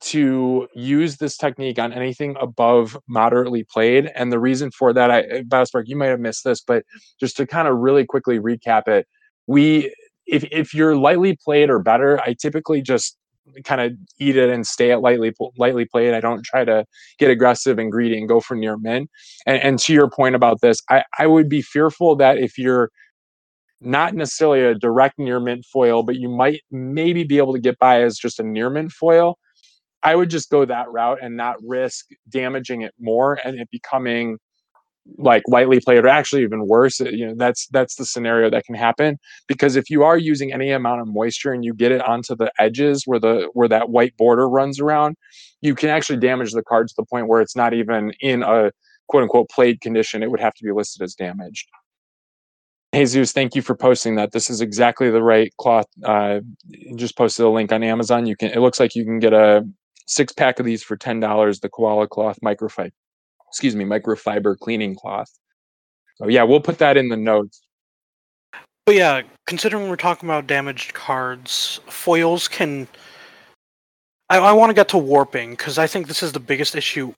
to 0.01 0.67
use 0.73 1.17
this 1.17 1.37
technique 1.37 1.79
on 1.79 1.93
anything 1.93 2.35
above 2.39 2.97
moderately 3.07 3.63
played. 3.63 4.11
And 4.15 4.31
the 4.31 4.39
reason 4.39 4.71
for 4.71 4.93
that, 4.93 5.11
I 5.11 5.21
uh, 5.21 5.41
Biospark, 5.41 5.83
you 5.85 5.95
might 5.95 6.07
have 6.07 6.19
missed 6.19 6.43
this, 6.43 6.61
but 6.61 6.83
just 7.19 7.37
to 7.37 7.47
kind 7.47 7.67
of 7.67 7.77
really 7.77 8.05
quickly 8.05 8.39
recap 8.39 8.87
it, 8.87 9.07
we 9.47 9.93
if 10.25 10.43
if 10.51 10.73
you're 10.73 10.95
lightly 10.95 11.37
played 11.43 11.69
or 11.69 11.79
better, 11.79 12.19
I 12.21 12.35
typically 12.39 12.81
just 12.81 13.17
kind 13.63 13.79
of 13.79 13.93
eat 14.19 14.35
it 14.35 14.49
and 14.49 14.67
stay 14.67 14.91
at 14.91 15.01
lightly 15.01 15.33
lightly 15.57 15.85
played. 15.85 16.13
I 16.13 16.19
don't 16.19 16.43
try 16.43 16.65
to 16.65 16.85
get 17.17 17.31
aggressive 17.31 17.79
and 17.79 17.91
greedy 17.91 18.17
and 18.17 18.27
go 18.27 18.39
for 18.39 18.55
near 18.55 18.77
min. 18.77 19.07
And, 19.45 19.61
and 19.61 19.79
to 19.79 19.93
your 19.93 20.09
point 20.09 20.35
about 20.35 20.61
this, 20.61 20.81
I, 20.89 21.03
I 21.17 21.27
would 21.27 21.49
be 21.49 21.61
fearful 21.61 22.15
that 22.17 22.37
if 22.37 22.57
you're 22.57 22.91
not 23.79 24.15
necessarily 24.15 24.63
a 24.63 24.75
direct 24.75 25.19
near 25.19 25.39
mint 25.39 25.65
foil, 25.65 26.03
but 26.03 26.15
you 26.15 26.29
might 26.29 26.61
maybe 26.71 27.23
be 27.23 27.37
able 27.37 27.53
to 27.53 27.59
get 27.59 27.77
by 27.79 28.01
as 28.01 28.17
just 28.17 28.39
a 28.39 28.43
near 28.43 28.69
mint 28.69 28.91
foil 28.91 29.37
I 30.07 30.15
would 30.15 30.29
just 30.29 30.49
go 30.49 30.63
that 30.63 30.89
route 30.89 31.19
and 31.21 31.35
not 31.35 31.57
risk 31.61 32.05
damaging 32.29 32.81
it 32.81 32.93
more 32.97 33.33
and 33.43 33.59
it 33.59 33.69
becoming 33.69 34.37
like 35.17 35.43
lightly 35.49 35.81
played 35.81 36.05
or 36.05 36.07
actually 36.07 36.43
even 36.43 36.65
worse 36.65 37.01
you 37.01 37.27
know 37.27 37.33
that's 37.35 37.67
that's 37.67 37.95
the 37.95 38.05
scenario 38.05 38.49
that 38.49 38.63
can 38.63 38.75
happen 38.75 39.17
because 39.47 39.75
if 39.75 39.89
you 39.89 40.03
are 40.03 40.17
using 40.17 40.53
any 40.53 40.71
amount 40.71 41.01
of 41.01 41.07
moisture 41.09 41.51
and 41.51 41.65
you 41.65 41.73
get 41.73 41.91
it 41.91 42.01
onto 42.01 42.37
the 42.37 42.49
edges 42.57 43.03
where 43.05 43.19
the 43.19 43.49
where 43.51 43.67
that 43.67 43.89
white 43.89 44.15
border 44.17 44.47
runs 44.47 44.79
around 44.79 45.17
you 45.61 45.75
can 45.75 45.89
actually 45.89 46.17
damage 46.17 46.53
the 46.53 46.63
card 46.63 46.87
to 46.87 46.93
the 46.97 47.05
point 47.05 47.27
where 47.27 47.41
it's 47.41 47.55
not 47.55 47.73
even 47.73 48.13
in 48.21 48.43
a 48.43 48.71
quote 49.09 49.23
unquote 49.23 49.49
played 49.49 49.81
condition 49.81 50.23
it 50.23 50.31
would 50.31 50.39
have 50.41 50.53
to 50.53 50.63
be 50.63 50.71
listed 50.71 51.01
as 51.01 51.15
damaged 51.15 51.67
Jesus, 52.95 53.31
thank 53.33 53.55
you 53.55 53.61
for 53.61 53.75
posting 53.75 54.15
that. 54.15 54.31
This 54.31 54.49
is 54.49 54.61
exactly 54.61 55.11
the 55.11 55.21
right 55.21 55.53
cloth. 55.57 55.85
Uh, 56.03 56.39
just 56.95 57.17
posted 57.17 57.45
a 57.45 57.49
link 57.49 57.71
on 57.71 57.83
Amazon. 57.83 58.25
You 58.25 58.35
can. 58.35 58.49
It 58.49 58.59
looks 58.59 58.79
like 58.79 58.95
you 58.95 59.05
can 59.05 59.19
get 59.19 59.33
a 59.33 59.63
six 60.07 60.33
pack 60.33 60.59
of 60.59 60.65
these 60.65 60.83
for 60.83 60.97
ten 60.97 61.19
dollars. 61.19 61.59
The 61.59 61.69
koala 61.69 62.07
cloth 62.07 62.39
microfiber, 62.43 62.91
excuse 63.49 63.75
me, 63.75 63.85
microfiber 63.85 64.57
cleaning 64.57 64.95
cloth. 64.95 65.31
Oh 66.19 66.27
yeah, 66.27 66.43
we'll 66.43 66.59
put 66.59 66.79
that 66.79 66.97
in 66.97 67.09
the 67.09 67.17
notes. 67.17 67.61
But 68.85 68.95
yeah, 68.95 69.21
considering 69.45 69.89
we're 69.89 69.97
talking 69.97 70.27
about 70.27 70.47
damaged 70.47 70.93
cards, 70.93 71.79
foils 71.87 72.47
can. 72.47 72.87
I, 74.29 74.39
I 74.39 74.51
want 74.53 74.69
to 74.69 74.73
get 74.73 74.89
to 74.89 74.97
warping 74.97 75.51
because 75.51 75.77
I 75.77 75.87
think 75.87 76.07
this 76.07 76.23
is 76.23 76.31
the 76.31 76.39
biggest 76.39 76.75
issue 76.75 77.13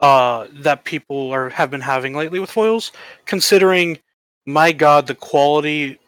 uh, 0.00 0.46
that 0.52 0.84
people 0.84 1.30
are 1.32 1.48
have 1.50 1.70
been 1.70 1.80
having 1.80 2.14
lately 2.14 2.40
with 2.40 2.50
foils. 2.50 2.92
Considering, 3.26 3.98
my 4.46 4.70
God, 4.70 5.06
the 5.06 5.14
quality, 5.14 5.98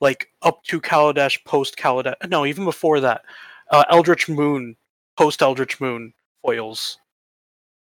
like 0.00 0.28
up 0.42 0.62
to 0.64 0.80
Kaladesh, 0.80 1.42
post 1.44 1.76
Kaladesh, 1.76 2.14
no, 2.28 2.44
even 2.44 2.64
before 2.64 3.00
that, 3.00 3.22
uh, 3.70 3.84
Eldritch 3.90 4.28
Moon, 4.28 4.76
post 5.16 5.42
Eldritch 5.42 5.80
Moon 5.80 6.12
foils. 6.42 6.98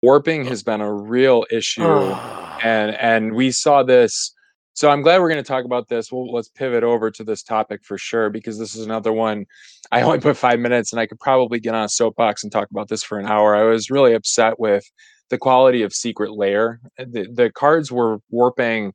Warping 0.01 0.45
has 0.45 0.63
been 0.63 0.81
a 0.81 0.93
real 0.93 1.45
issue, 1.51 1.83
and 2.63 2.95
and 2.95 3.33
we 3.33 3.51
saw 3.51 3.83
this. 3.83 4.33
So 4.73 4.89
I'm 4.89 5.01
glad 5.01 5.19
we're 5.19 5.29
going 5.29 5.43
to 5.43 5.47
talk 5.47 5.65
about 5.65 5.89
this. 5.89 6.11
Well, 6.11 6.31
let's 6.31 6.47
pivot 6.47 6.83
over 6.83 7.11
to 7.11 7.23
this 7.23 7.43
topic 7.43 7.83
for 7.83 7.97
sure 7.97 8.29
because 8.29 8.57
this 8.57 8.73
is 8.73 8.85
another 8.85 9.11
one. 9.11 9.45
I 9.91 10.01
only 10.01 10.19
put 10.19 10.37
five 10.37 10.59
minutes, 10.59 10.93
and 10.93 10.99
I 10.99 11.05
could 11.05 11.19
probably 11.19 11.59
get 11.59 11.75
on 11.75 11.83
a 11.83 11.89
soapbox 11.89 12.41
and 12.43 12.51
talk 12.51 12.69
about 12.71 12.87
this 12.87 13.03
for 13.03 13.19
an 13.19 13.25
hour. 13.25 13.55
I 13.55 13.63
was 13.63 13.91
really 13.91 14.13
upset 14.13 14.59
with 14.59 14.89
the 15.29 15.37
quality 15.37 15.81
of 15.81 15.93
Secret 15.93 16.31
Lair. 16.31 16.79
The, 16.97 17.27
the 17.31 17.51
cards 17.51 17.91
were 17.91 18.19
warping. 18.29 18.93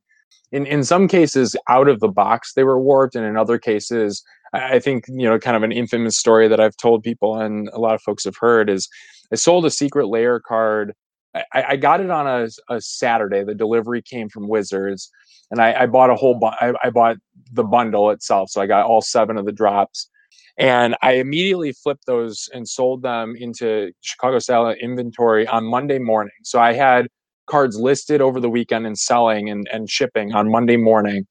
In, 0.51 0.65
in 0.65 0.83
some 0.83 1.07
cases, 1.07 1.55
out 1.67 1.89
of 1.89 1.99
the 1.99 2.07
box, 2.07 2.53
they 2.53 2.63
were 2.63 2.79
warped, 2.79 3.15
and 3.15 3.25
in 3.25 3.37
other 3.37 3.59
cases, 3.59 4.23
I 4.53 4.79
think 4.79 5.05
you 5.07 5.27
know, 5.27 5.37
kind 5.39 5.57
of 5.57 5.63
an 5.63 5.71
infamous 5.71 6.17
story 6.17 6.47
that 6.47 6.59
I've 6.59 6.77
told 6.77 7.03
people, 7.03 7.39
and 7.39 7.69
a 7.69 7.79
lot 7.79 7.95
of 7.95 8.01
folks 8.01 8.23
have 8.25 8.37
heard 8.37 8.69
is 8.69 8.87
I 9.31 9.35
sold 9.35 9.65
a 9.65 9.71
Secret 9.71 10.07
Lair 10.07 10.39
card. 10.39 10.93
I, 11.35 11.63
I 11.69 11.75
got 11.75 12.01
it 12.01 12.09
on 12.09 12.25
a, 12.25 12.47
a 12.73 12.81
Saturday. 12.81 13.43
The 13.43 13.53
delivery 13.53 14.01
came 14.01 14.29
from 14.29 14.47
Wizards 14.47 15.11
and 15.51 15.61
I, 15.61 15.83
I 15.83 15.85
bought 15.85 16.09
a 16.09 16.15
whole 16.15 16.35
bu- 16.35 16.47
I, 16.47 16.73
I 16.83 16.89
bought 16.89 17.17
the 17.51 17.63
bundle 17.63 18.09
itself 18.11 18.49
so 18.49 18.61
i 18.61 18.65
got 18.65 18.85
all 18.85 19.01
seven 19.01 19.37
of 19.37 19.45
the 19.45 19.51
drops 19.51 20.09
and 20.57 20.95
i 21.01 21.13
immediately 21.13 21.71
flipped 21.71 22.05
those 22.05 22.49
and 22.53 22.67
sold 22.67 23.01
them 23.01 23.35
into 23.37 23.91
chicago 24.01 24.39
style 24.39 24.69
inventory 24.69 25.47
on 25.47 25.65
monday 25.65 25.99
morning 25.99 26.33
so 26.43 26.59
i 26.59 26.73
had 26.73 27.07
cards 27.47 27.77
listed 27.79 28.21
over 28.21 28.39
the 28.39 28.49
weekend 28.49 28.85
and 28.85 28.99
selling 28.99 29.49
and, 29.49 29.67
and 29.71 29.89
shipping 29.89 30.33
on 30.33 30.51
monday 30.51 30.77
morning 30.77 31.25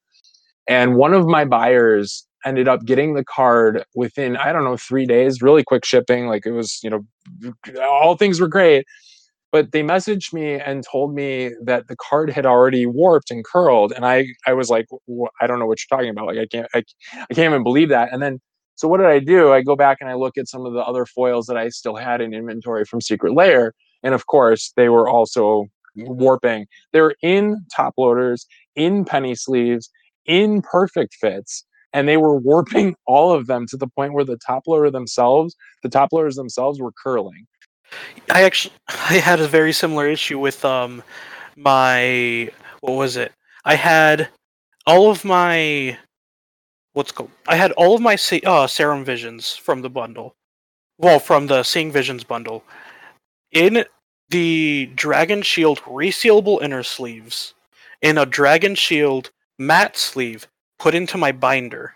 and 0.67 0.95
one 0.95 1.13
of 1.13 1.27
my 1.27 1.45
buyers 1.45 2.26
ended 2.47 2.67
up 2.67 2.85
getting 2.85 3.13
the 3.13 3.23
card 3.23 3.83
within 3.95 4.37
i 4.37 4.51
don't 4.51 4.63
know 4.63 4.77
three 4.77 5.05
days 5.05 5.41
really 5.41 5.63
quick 5.63 5.85
shipping 5.85 6.27
like 6.27 6.45
it 6.45 6.51
was 6.51 6.79
you 6.83 6.89
know 6.89 7.05
all 7.81 8.15
things 8.15 8.39
were 8.39 8.47
great. 8.47 8.85
But 9.49 9.71
they 9.71 9.81
messaged 9.81 10.33
me 10.33 10.55
and 10.55 10.83
told 10.83 11.15
me 11.15 11.51
that 11.63 11.87
the 11.87 11.95
card 11.95 12.29
had 12.29 12.45
already 12.45 12.85
warped 12.85 13.31
and 13.31 13.45
curled 13.45 13.93
and 13.93 14.05
i 14.05 14.27
i 14.45 14.53
was 14.53 14.69
like 14.69 14.87
i 15.41 15.47
don't 15.47 15.59
know 15.59 15.65
what 15.65 15.79
you're 15.79 15.97
talking 15.97 16.09
about 16.09 16.27
like 16.27 16.37
i 16.37 16.45
can't 16.45 16.67
I, 16.73 16.83
I 17.13 17.33
can't 17.33 17.51
even 17.51 17.63
believe 17.63 17.89
that. 17.89 18.11
And 18.11 18.21
then 18.21 18.39
so 18.75 18.87
what 18.87 18.97
did 18.97 19.07
i 19.07 19.19
do? 19.19 19.53
I 19.53 19.61
go 19.61 19.75
back 19.75 19.97
and 20.01 20.09
i 20.09 20.13
look 20.15 20.37
at 20.37 20.49
some 20.49 20.65
of 20.65 20.73
the 20.73 20.81
other 20.81 21.05
foils 21.05 21.47
that 21.47 21.57
i 21.57 21.69
still 21.69 21.95
had 21.95 22.21
in 22.21 22.33
inventory 22.33 22.83
from 22.85 23.01
secret 23.01 23.33
Lair 23.33 23.73
and 24.03 24.13
of 24.13 24.27
course 24.27 24.73
they 24.75 24.89
were 24.89 25.07
also 25.07 25.65
warping. 25.95 26.67
They're 26.93 27.15
in 27.21 27.65
top 27.75 27.93
loaders 27.97 28.45
in 28.75 29.05
penny 29.05 29.33
sleeves 29.33 29.89
in 30.25 30.61
perfect 30.61 31.15
fits 31.15 31.65
and 31.97 32.07
they 32.07 32.17
were 32.17 32.37
warping 32.37 32.95
all 33.07 33.31
of 33.31 33.47
them 33.47 33.65
to 33.67 33.77
the 33.77 33.87
point 33.87 34.13
where 34.13 34.25
the 34.25 34.37
top 34.37 34.63
loader 34.67 34.91
themselves 34.91 35.55
the 35.83 35.89
top 35.89 36.13
loaders 36.13 36.35
themselves 36.35 36.79
were 36.79 36.91
curling 36.91 37.47
I 38.29 38.43
actually 38.43 38.73
I 38.87 39.15
had 39.15 39.39
a 39.39 39.47
very 39.47 39.73
similar 39.73 40.07
issue 40.07 40.39
with 40.39 40.63
um 40.65 41.03
my 41.55 42.51
what 42.81 42.93
was 42.93 43.17
it? 43.17 43.31
I 43.65 43.75
had 43.75 44.29
all 44.85 45.09
of 45.09 45.25
my 45.25 45.97
what's 46.93 47.11
called 47.11 47.31
I 47.47 47.55
had 47.55 47.71
all 47.73 47.95
of 47.95 48.01
my 48.01 48.17
uh, 48.45 48.67
serum 48.67 49.03
visions 49.03 49.55
from 49.55 49.81
the 49.81 49.89
bundle. 49.89 50.35
Well, 50.99 51.19
from 51.19 51.47
the 51.47 51.63
Seeing 51.63 51.91
Visions 51.91 52.23
bundle. 52.23 52.63
In 53.51 53.85
the 54.29 54.89
Dragon 54.95 55.41
Shield 55.43 55.79
resealable 55.81 56.61
inner 56.61 56.83
sleeves, 56.83 57.53
in 58.01 58.17
a 58.17 58.25
Dragon 58.25 58.73
Shield 58.73 59.29
matte 59.59 59.95
sleeve 59.95 60.47
put 60.79 60.95
into 60.95 61.17
my 61.17 61.31
binder. 61.31 61.93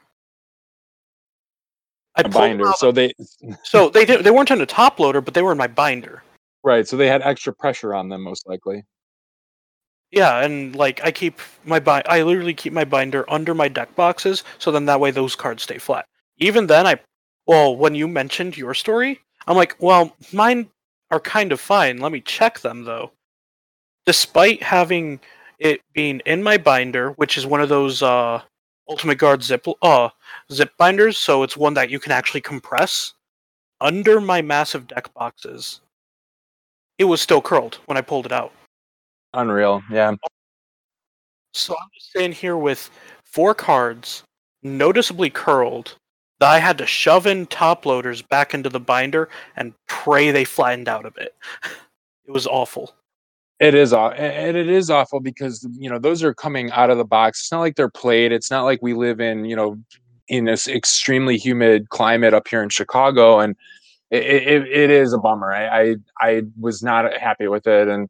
I 2.16 2.22
a 2.22 2.30
binder. 2.30 2.72
So 2.78 2.92
they 2.92 3.14
so 3.64 3.90
they 3.90 4.06
did, 4.06 4.24
they 4.24 4.32
weren't 4.32 4.52
in 4.52 4.62
a 4.62 4.66
top 4.66 5.00
loader, 5.00 5.22
but 5.22 5.34
they 5.34 5.42
were 5.42 5.52
in 5.52 5.58
my 5.58 5.68
binder. 5.68 6.24
Right. 6.64 6.88
So 6.88 6.98
they 6.98 7.08
had 7.08 7.22
extra 7.22 7.54
pressure 7.54 7.96
on 7.96 8.10
them, 8.10 8.22
most 8.22 8.48
likely. 8.48 8.84
Yeah, 10.12 10.44
and 10.44 10.76
like 10.76 11.02
I 11.04 11.12
keep 11.12 11.40
my 11.64 11.80
bi- 11.80 12.04
I 12.06 12.22
literally 12.24 12.54
keep 12.54 12.74
my 12.74 12.84
binder 12.84 13.30
under 13.30 13.56
my 13.56 13.70
deck 13.70 13.96
boxes, 13.96 14.44
so 14.60 14.70
then 14.70 14.86
that 14.86 15.00
way 15.00 15.10
those 15.12 15.36
cards 15.36 15.64
stay 15.64 15.78
flat. 15.78 16.06
Even 16.38 16.68
then, 16.68 16.86
I 16.86 17.00
well, 17.48 17.76
when 17.76 17.96
you 17.96 18.08
mentioned 18.08 18.58
your 18.58 18.74
story, 18.74 19.22
I'm 19.48 19.56
like, 19.56 19.76
well, 19.80 20.16
mine 20.34 20.70
are 21.12 21.20
kind 21.20 21.52
of 21.52 21.62
fine. 21.62 22.00
Let 22.00 22.12
me 22.12 22.22
check 22.22 22.60
them 22.60 22.84
though. 22.84 23.12
Despite 24.06 24.62
having 24.62 25.22
it 25.60 25.82
being 25.94 26.22
in 26.26 26.44
my 26.44 26.58
binder, 26.58 27.12
which 27.12 27.38
is 27.38 27.46
one 27.46 27.62
of 27.62 27.70
those 27.70 28.04
uh, 28.04 28.42
Ultimate 28.92 29.18
Guard 29.20 29.42
zip 29.42 29.66
uh 29.82 30.10
zip 30.52 30.74
binders, 30.78 31.18
so 31.18 31.44
it's 31.44 31.56
one 31.56 31.74
that 31.76 31.90
you 31.90 31.98
can 31.98 32.12
actually 32.12 32.42
compress 32.42 33.14
under 33.80 34.20
my 34.20 34.42
massive 34.42 34.86
deck 34.86 35.14
boxes. 35.14 35.80
It 36.98 37.06
was 37.06 37.22
still 37.22 37.42
curled 37.42 37.80
when 37.86 37.98
I 37.98 38.02
pulled 38.02 38.26
it 38.26 38.34
out. 38.34 38.52
Unreal, 39.34 39.82
yeah. 39.90 40.14
So 41.54 41.74
I'm 41.74 41.88
just 41.94 42.12
sitting 42.12 42.34
here 42.34 42.58
with 42.58 42.90
four 43.24 43.56
cards, 43.56 44.24
noticeably 44.62 45.30
curled, 45.30 45.96
that 46.42 46.50
I 46.50 46.60
had 46.60 46.78
to 46.80 46.86
shove 46.86 47.28
in 47.28 47.46
top 47.48 47.86
loaders 47.86 48.22
back 48.22 48.54
into 48.54 48.68
the 48.68 48.80
binder 48.80 49.30
and 49.56 49.74
pray 49.88 50.32
they 50.32 50.44
flattened 50.44 50.90
out 50.90 51.06
a 51.06 51.12
bit. 51.12 51.34
It 52.28 52.32
was 52.32 52.48
awful. 52.48 52.94
It 53.62 53.76
is 53.76 53.94
and 53.94 54.58
it 54.58 54.70
is 54.70 54.90
awful 54.90 55.20
because 55.20 55.68
you 55.78 55.88
know 55.88 56.00
those 56.00 56.24
are 56.24 56.34
coming 56.34 56.72
out 56.72 56.90
of 56.90 56.98
the 56.98 57.06
box. 57.06 57.42
It's 57.42 57.52
not 57.52 57.60
like 57.60 57.76
they're 57.76 57.90
played. 57.92 58.32
It's 58.32 58.50
not 58.50 58.64
like 58.64 58.80
we 58.82 58.96
live 58.96 59.22
in 59.22 59.46
you 59.46 59.56
know 59.56 59.78
in 60.28 60.46
this 60.46 60.68
extremely 60.68 61.38
humid 61.38 61.90
climate 61.90 62.34
up 62.34 62.48
here 62.48 62.64
in 62.64 62.70
Chicago, 62.70 63.40
and 63.40 63.56
it, 64.10 64.24
it, 64.24 64.68
it 64.68 64.90
is 64.90 65.14
a 65.14 65.20
bummer. 65.20 65.54
I, 65.54 65.82
I, 65.82 65.96
I 66.20 66.42
was 66.60 66.82
not 66.82 67.16
happy 67.16 67.48
with 67.48 67.68
it, 67.68 67.88
and 67.88 68.10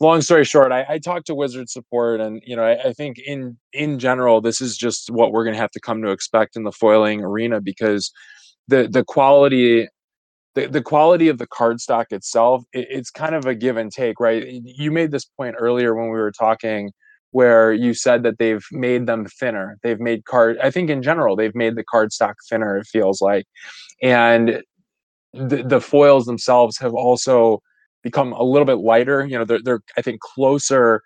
long 0.00 0.20
story 0.20 0.44
short, 0.44 0.70
I, 0.70 0.86
I 0.88 0.98
talked 0.98 1.26
to 1.26 1.34
Wizard 1.34 1.68
support, 1.68 2.20
and 2.20 2.40
you 2.46 2.54
know 2.54 2.62
I, 2.62 2.90
I 2.90 2.92
think 2.92 3.18
in 3.18 3.56
in 3.72 3.98
general 3.98 4.40
this 4.40 4.60
is 4.60 4.76
just 4.76 5.10
what 5.10 5.32
we're 5.32 5.42
going 5.42 5.54
to 5.54 5.60
have 5.60 5.72
to 5.72 5.80
come 5.80 6.02
to 6.02 6.12
expect 6.12 6.54
in 6.54 6.62
the 6.62 6.70
foiling 6.70 7.24
arena 7.24 7.60
because 7.60 8.12
the 8.68 8.86
the 8.86 9.02
quality 9.02 9.88
the, 10.54 10.66
the 10.66 10.82
quality 10.82 11.28
of 11.28 11.38
the 11.38 11.46
card 11.46 11.80
stock 11.80 12.08
itself 12.10 12.64
it, 12.72 12.86
it's 12.90 13.10
kind 13.10 13.34
of 13.34 13.46
a 13.46 13.54
give 13.54 13.76
and 13.76 13.92
take 13.92 14.20
right? 14.20 14.46
You 14.46 14.90
made 14.90 15.10
this 15.10 15.24
point 15.24 15.56
earlier 15.58 15.94
when 15.94 16.06
we 16.06 16.18
were 16.18 16.32
talking 16.32 16.92
where 17.30 17.72
you 17.72 17.94
said 17.94 18.22
that 18.22 18.38
they've 18.38 18.64
made 18.70 19.06
them 19.06 19.26
thinner. 19.26 19.76
They've 19.82 20.00
made 20.00 20.24
card 20.24 20.58
i 20.62 20.70
think 20.70 20.90
in 20.90 21.02
general 21.02 21.36
they've 21.36 21.54
made 21.54 21.76
the 21.76 21.84
card 21.84 22.12
stock 22.12 22.36
thinner 22.48 22.78
it 22.78 22.86
feels 22.86 23.20
like. 23.20 23.46
And 24.02 24.62
the, 25.32 25.64
the 25.64 25.80
foils 25.80 26.26
themselves 26.26 26.78
have 26.78 26.94
also 26.94 27.60
become 28.02 28.32
a 28.32 28.42
little 28.44 28.66
bit 28.66 28.78
lighter 28.78 29.26
you 29.26 29.36
know 29.38 29.44
they're, 29.44 29.62
they're 29.62 29.80
i 29.96 30.02
think 30.02 30.20
closer. 30.20 31.02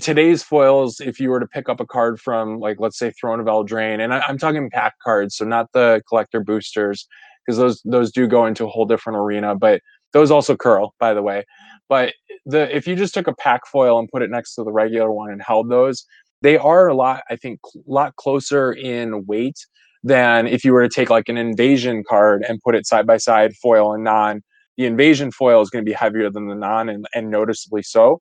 Today's 0.00 0.44
foils, 0.44 1.00
if 1.00 1.18
you 1.18 1.28
were 1.28 1.40
to 1.40 1.46
pick 1.48 1.68
up 1.68 1.80
a 1.80 1.86
card 1.86 2.20
from, 2.20 2.60
like, 2.60 2.78
let's 2.78 2.96
say 2.96 3.10
Throne 3.10 3.40
of 3.40 3.46
Eldraine, 3.46 3.98
and 3.98 4.14
I, 4.14 4.22
am 4.28 4.38
talking 4.38 4.70
pack 4.70 4.94
cards, 5.02 5.34
so 5.36 5.44
not 5.44 5.72
the 5.72 6.02
collector 6.08 6.38
boosters, 6.38 7.08
because 7.46 7.58
those 7.58 7.80
those 7.84 8.10
do 8.12 8.26
go 8.26 8.46
into 8.46 8.64
a 8.64 8.68
whole 8.68 8.86
different 8.86 9.18
arena. 9.18 9.54
But 9.54 9.80
those 10.12 10.30
also 10.30 10.56
curl, 10.56 10.94
by 10.98 11.14
the 11.14 11.22
way. 11.22 11.44
But 11.88 12.14
the 12.44 12.74
if 12.74 12.86
you 12.86 12.96
just 12.96 13.14
took 13.14 13.26
a 13.26 13.34
pack 13.34 13.66
foil 13.66 13.98
and 13.98 14.08
put 14.08 14.22
it 14.22 14.30
next 14.30 14.54
to 14.54 14.64
the 14.64 14.72
regular 14.72 15.12
one 15.12 15.30
and 15.30 15.42
held 15.42 15.70
those, 15.70 16.04
they 16.42 16.56
are 16.56 16.88
a 16.88 16.94
lot, 16.94 17.22
I 17.30 17.36
think, 17.36 17.60
a 17.74 17.78
lot 17.86 18.16
closer 18.16 18.72
in 18.72 19.26
weight 19.26 19.58
than 20.02 20.46
if 20.46 20.64
you 20.64 20.72
were 20.72 20.86
to 20.86 20.94
take 20.94 21.10
like 21.10 21.28
an 21.28 21.36
invasion 21.36 22.04
card 22.08 22.44
and 22.48 22.60
put 22.62 22.74
it 22.74 22.86
side 22.86 23.06
by 23.06 23.16
side, 23.16 23.54
foil 23.56 23.92
and 23.92 24.04
non. 24.04 24.42
The 24.76 24.84
invasion 24.84 25.32
foil 25.32 25.62
is 25.62 25.70
going 25.70 25.84
to 25.84 25.88
be 25.88 25.94
heavier 25.94 26.30
than 26.30 26.48
the 26.48 26.54
non, 26.54 26.88
and, 26.88 27.06
and 27.14 27.30
noticeably 27.30 27.82
so. 27.82 28.20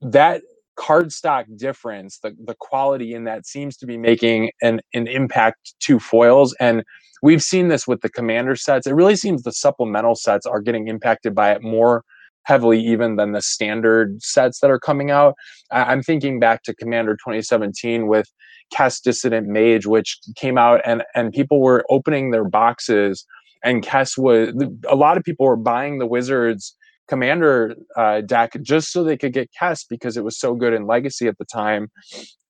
That 0.00 0.42
cardstock 0.78 1.44
difference, 1.56 2.18
the, 2.18 2.34
the 2.44 2.56
quality 2.58 3.14
in 3.14 3.24
that 3.24 3.46
seems 3.46 3.76
to 3.76 3.86
be 3.86 3.98
making 3.98 4.50
an, 4.62 4.80
an 4.94 5.06
impact 5.06 5.74
to 5.80 6.00
foils. 6.00 6.54
And 6.58 6.82
we've 7.22 7.42
seen 7.42 7.68
this 7.68 7.86
with 7.86 8.00
the 8.00 8.10
commander 8.10 8.56
sets. 8.56 8.86
It 8.86 8.94
really 8.94 9.16
seems 9.16 9.42
the 9.42 9.52
supplemental 9.52 10.14
sets 10.14 10.46
are 10.46 10.60
getting 10.60 10.88
impacted 10.88 11.34
by 11.34 11.52
it 11.52 11.62
more 11.62 12.04
heavily 12.44 12.80
even 12.80 13.16
than 13.16 13.32
the 13.32 13.40
standard 13.40 14.20
sets 14.20 14.60
that 14.60 14.70
are 14.70 14.80
coming 14.80 15.10
out. 15.10 15.34
I, 15.70 15.92
am 15.92 16.02
thinking 16.02 16.40
back 16.40 16.64
to 16.64 16.74
Commander 16.74 17.14
2017 17.14 18.08
with 18.08 18.26
Kess 18.74 19.00
Dissident 19.00 19.46
Mage, 19.46 19.86
which 19.86 20.18
came 20.34 20.58
out 20.58 20.80
and, 20.84 21.04
and 21.14 21.32
people 21.32 21.60
were 21.60 21.84
opening 21.88 22.32
their 22.32 22.44
boxes 22.44 23.24
and 23.62 23.84
Kess 23.84 24.18
was 24.18 24.52
a 24.88 24.96
lot 24.96 25.16
of 25.16 25.24
people 25.24 25.46
were 25.46 25.56
buying 25.56 25.98
the 25.98 26.06
Wizards 26.06 26.76
commander 27.08 27.74
uh, 27.96 28.20
deck 28.22 28.56
just 28.62 28.92
so 28.92 29.04
they 29.04 29.16
could 29.16 29.32
get 29.32 29.50
Kess 29.60 29.84
because 29.88 30.16
it 30.16 30.24
was 30.24 30.38
so 30.38 30.54
good 30.54 30.72
in 30.72 30.86
Legacy 30.86 31.28
at 31.28 31.38
the 31.38 31.44
time. 31.44 31.90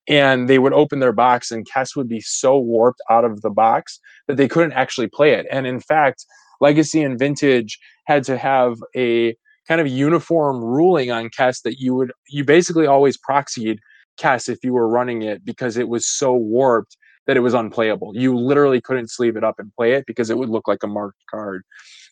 And 0.09 0.49
they 0.49 0.59
would 0.59 0.73
open 0.73 0.99
their 0.99 1.13
box, 1.13 1.51
and 1.51 1.69
Kess 1.69 1.95
would 1.95 2.09
be 2.09 2.21
so 2.21 2.59
warped 2.59 3.01
out 3.09 3.25
of 3.25 3.43
the 3.43 3.51
box 3.51 4.01
that 4.27 4.37
they 4.37 4.49
couldn't 4.49 4.73
actually 4.73 5.07
play 5.07 5.33
it. 5.33 5.47
And 5.51 5.67
in 5.67 5.79
fact, 5.79 6.27
Legacy 6.61 7.03
and 7.03 7.19
Vintage 7.19 7.79
had 8.07 8.25
to 8.25 8.37
have 8.37 8.77
a 8.97 9.37
kind 9.69 9.81
of 9.81 9.87
uniform 9.87 10.63
ruling 10.63 11.11
on 11.11 11.29
Kess 11.29 11.63
that 11.63 11.79
you 11.79 11.95
would 11.95 12.13
you 12.29 12.45
basically 12.45 12.87
always 12.87 13.17
proxied 13.17 13.79
Kess 14.19 14.49
if 14.49 14.59
you 14.65 14.73
were 14.73 14.89
running 14.89 15.23
it 15.23 15.45
because 15.45 15.77
it 15.77 15.89
was 15.89 16.07
so 16.07 16.33
warped 16.33 16.97
that 17.27 17.37
it 17.37 17.41
was 17.41 17.55
unplayable. 17.55 18.13
You 18.15 18.37
literally 18.37 18.81
couldn't 18.81 19.11
sleeve 19.11 19.37
it 19.37 19.45
up 19.45 19.59
and 19.59 19.73
play 19.77 19.93
it 19.93 20.05
because 20.07 20.31
it 20.31 20.39
would 20.39 20.49
look 20.49 20.67
like 20.67 20.83
a 20.83 20.89
marked 20.89 21.23
card. 21.31 21.63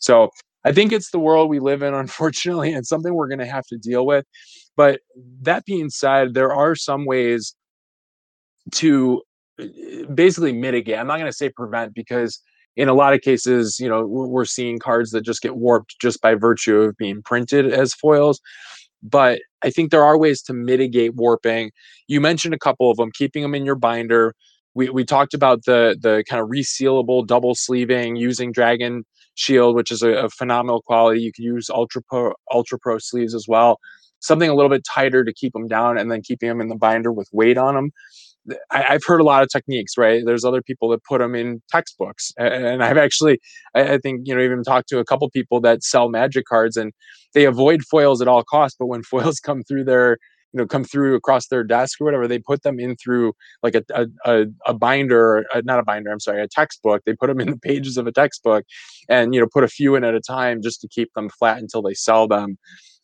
So 0.00 0.30
I 0.64 0.72
think 0.72 0.92
it's 0.92 1.10
the 1.10 1.18
world 1.18 1.50
we 1.50 1.58
live 1.58 1.82
in, 1.82 1.94
unfortunately, 2.04 2.72
and 2.72 2.86
something 2.86 3.14
we're 3.14 3.28
going 3.28 3.40
to 3.40 3.46
have 3.46 3.66
to 3.66 3.78
deal 3.78 4.06
with. 4.06 4.24
But 4.76 5.00
that 5.42 5.64
being 5.64 5.90
said, 5.90 6.34
there 6.34 6.52
are 6.52 6.74
some 6.74 7.04
ways 7.04 7.54
to 8.72 9.22
uh, 9.60 9.66
basically 10.14 10.52
mitigate. 10.52 10.98
I'm 10.98 11.06
not 11.06 11.18
going 11.18 11.30
to 11.30 11.36
say 11.36 11.50
prevent 11.50 11.94
because 11.94 12.40
in 12.76 12.88
a 12.88 12.94
lot 12.94 13.12
of 13.12 13.20
cases, 13.20 13.78
you 13.80 13.88
know, 13.88 14.06
we're 14.06 14.44
seeing 14.44 14.78
cards 14.78 15.10
that 15.10 15.22
just 15.22 15.42
get 15.42 15.56
warped 15.56 15.96
just 16.00 16.20
by 16.20 16.34
virtue 16.34 16.80
of 16.80 16.96
being 16.96 17.22
printed 17.22 17.72
as 17.72 17.94
foils. 17.94 18.40
But 19.02 19.40
I 19.62 19.70
think 19.70 19.90
there 19.90 20.04
are 20.04 20.18
ways 20.18 20.42
to 20.42 20.52
mitigate 20.52 21.14
warping. 21.14 21.70
You 22.06 22.20
mentioned 22.20 22.54
a 22.54 22.58
couple 22.58 22.90
of 22.90 22.96
them, 22.96 23.10
keeping 23.12 23.42
them 23.42 23.54
in 23.54 23.64
your 23.64 23.74
binder, 23.74 24.34
we, 24.74 24.88
we 24.88 25.04
talked 25.04 25.34
about 25.34 25.64
the 25.64 25.96
the 26.00 26.24
kind 26.28 26.42
of 26.42 26.48
resealable 26.48 27.26
double 27.26 27.54
sleeving 27.54 28.16
using 28.16 28.52
Dragon 28.52 29.04
Shield, 29.34 29.74
which 29.74 29.90
is 29.90 30.02
a, 30.02 30.10
a 30.10 30.28
phenomenal 30.30 30.82
quality. 30.82 31.20
You 31.20 31.32
can 31.32 31.44
use 31.44 31.70
Ultra 31.70 32.02
Pro 32.08 32.32
Ultra 32.52 32.78
Pro 32.78 32.98
sleeves 32.98 33.34
as 33.34 33.46
well. 33.48 33.78
Something 34.20 34.50
a 34.50 34.54
little 34.54 34.70
bit 34.70 34.82
tighter 34.84 35.24
to 35.24 35.32
keep 35.32 35.52
them 35.52 35.66
down, 35.66 35.98
and 35.98 36.10
then 36.10 36.22
keeping 36.22 36.48
them 36.48 36.60
in 36.60 36.68
the 36.68 36.76
binder 36.76 37.12
with 37.12 37.28
weight 37.32 37.58
on 37.58 37.74
them. 37.74 37.90
I, 38.70 38.82
have 38.82 39.02
heard 39.06 39.20
a 39.20 39.24
lot 39.24 39.42
of 39.42 39.48
techniques, 39.50 39.96
right? 39.98 40.22
There's 40.24 40.44
other 40.44 40.62
people 40.62 40.88
that 40.90 41.04
put 41.04 41.18
them 41.18 41.34
in 41.34 41.62
textbooks, 41.70 42.32
and 42.38 42.82
I've 42.82 42.96
actually, 42.96 43.38
I, 43.74 43.98
think, 43.98 44.22
you 44.24 44.34
know, 44.34 44.42
even 44.42 44.62
talked 44.62 44.88
to 44.90 44.98
a 44.98 45.04
couple 45.04 45.28
people 45.30 45.60
that 45.60 45.82
sell 45.82 46.08
magic 46.08 46.46
cards, 46.46 46.76
and 46.76 46.92
they 47.34 47.44
avoid 47.44 47.82
foils 47.82 48.22
at 48.22 48.28
all 48.28 48.42
costs. 48.42 48.76
But 48.78 48.86
when 48.86 49.02
foils 49.10 49.40
come 49.40 49.62
through 49.62 49.84
their 49.84 50.18
you 50.52 50.58
know 50.58 50.66
come 50.66 50.84
through 50.84 51.14
across 51.14 51.46
their 51.46 51.62
desk 51.62 52.00
or 52.00 52.04
whatever 52.04 52.26
they 52.26 52.38
put 52.38 52.62
them 52.62 52.80
in 52.80 52.96
through 52.96 53.32
like 53.62 53.74
a 53.74 53.84
a, 54.24 54.46
a 54.66 54.74
binder 54.74 55.44
a, 55.54 55.62
not 55.62 55.78
a 55.78 55.82
binder 55.84 56.10
i'm 56.10 56.20
sorry 56.20 56.42
a 56.42 56.48
textbook 56.48 57.02
they 57.06 57.14
put 57.14 57.28
them 57.28 57.40
in 57.40 57.50
the 57.50 57.56
pages 57.56 57.96
of 57.96 58.06
a 58.06 58.12
textbook 58.12 58.64
and 59.08 59.34
you 59.34 59.40
know 59.40 59.46
put 59.52 59.64
a 59.64 59.68
few 59.68 59.94
in 59.94 60.04
at 60.04 60.14
a 60.14 60.20
time 60.20 60.60
just 60.60 60.80
to 60.80 60.88
keep 60.88 61.12
them 61.14 61.28
flat 61.38 61.58
until 61.58 61.82
they 61.82 61.94
sell 61.94 62.26
them 62.26 62.58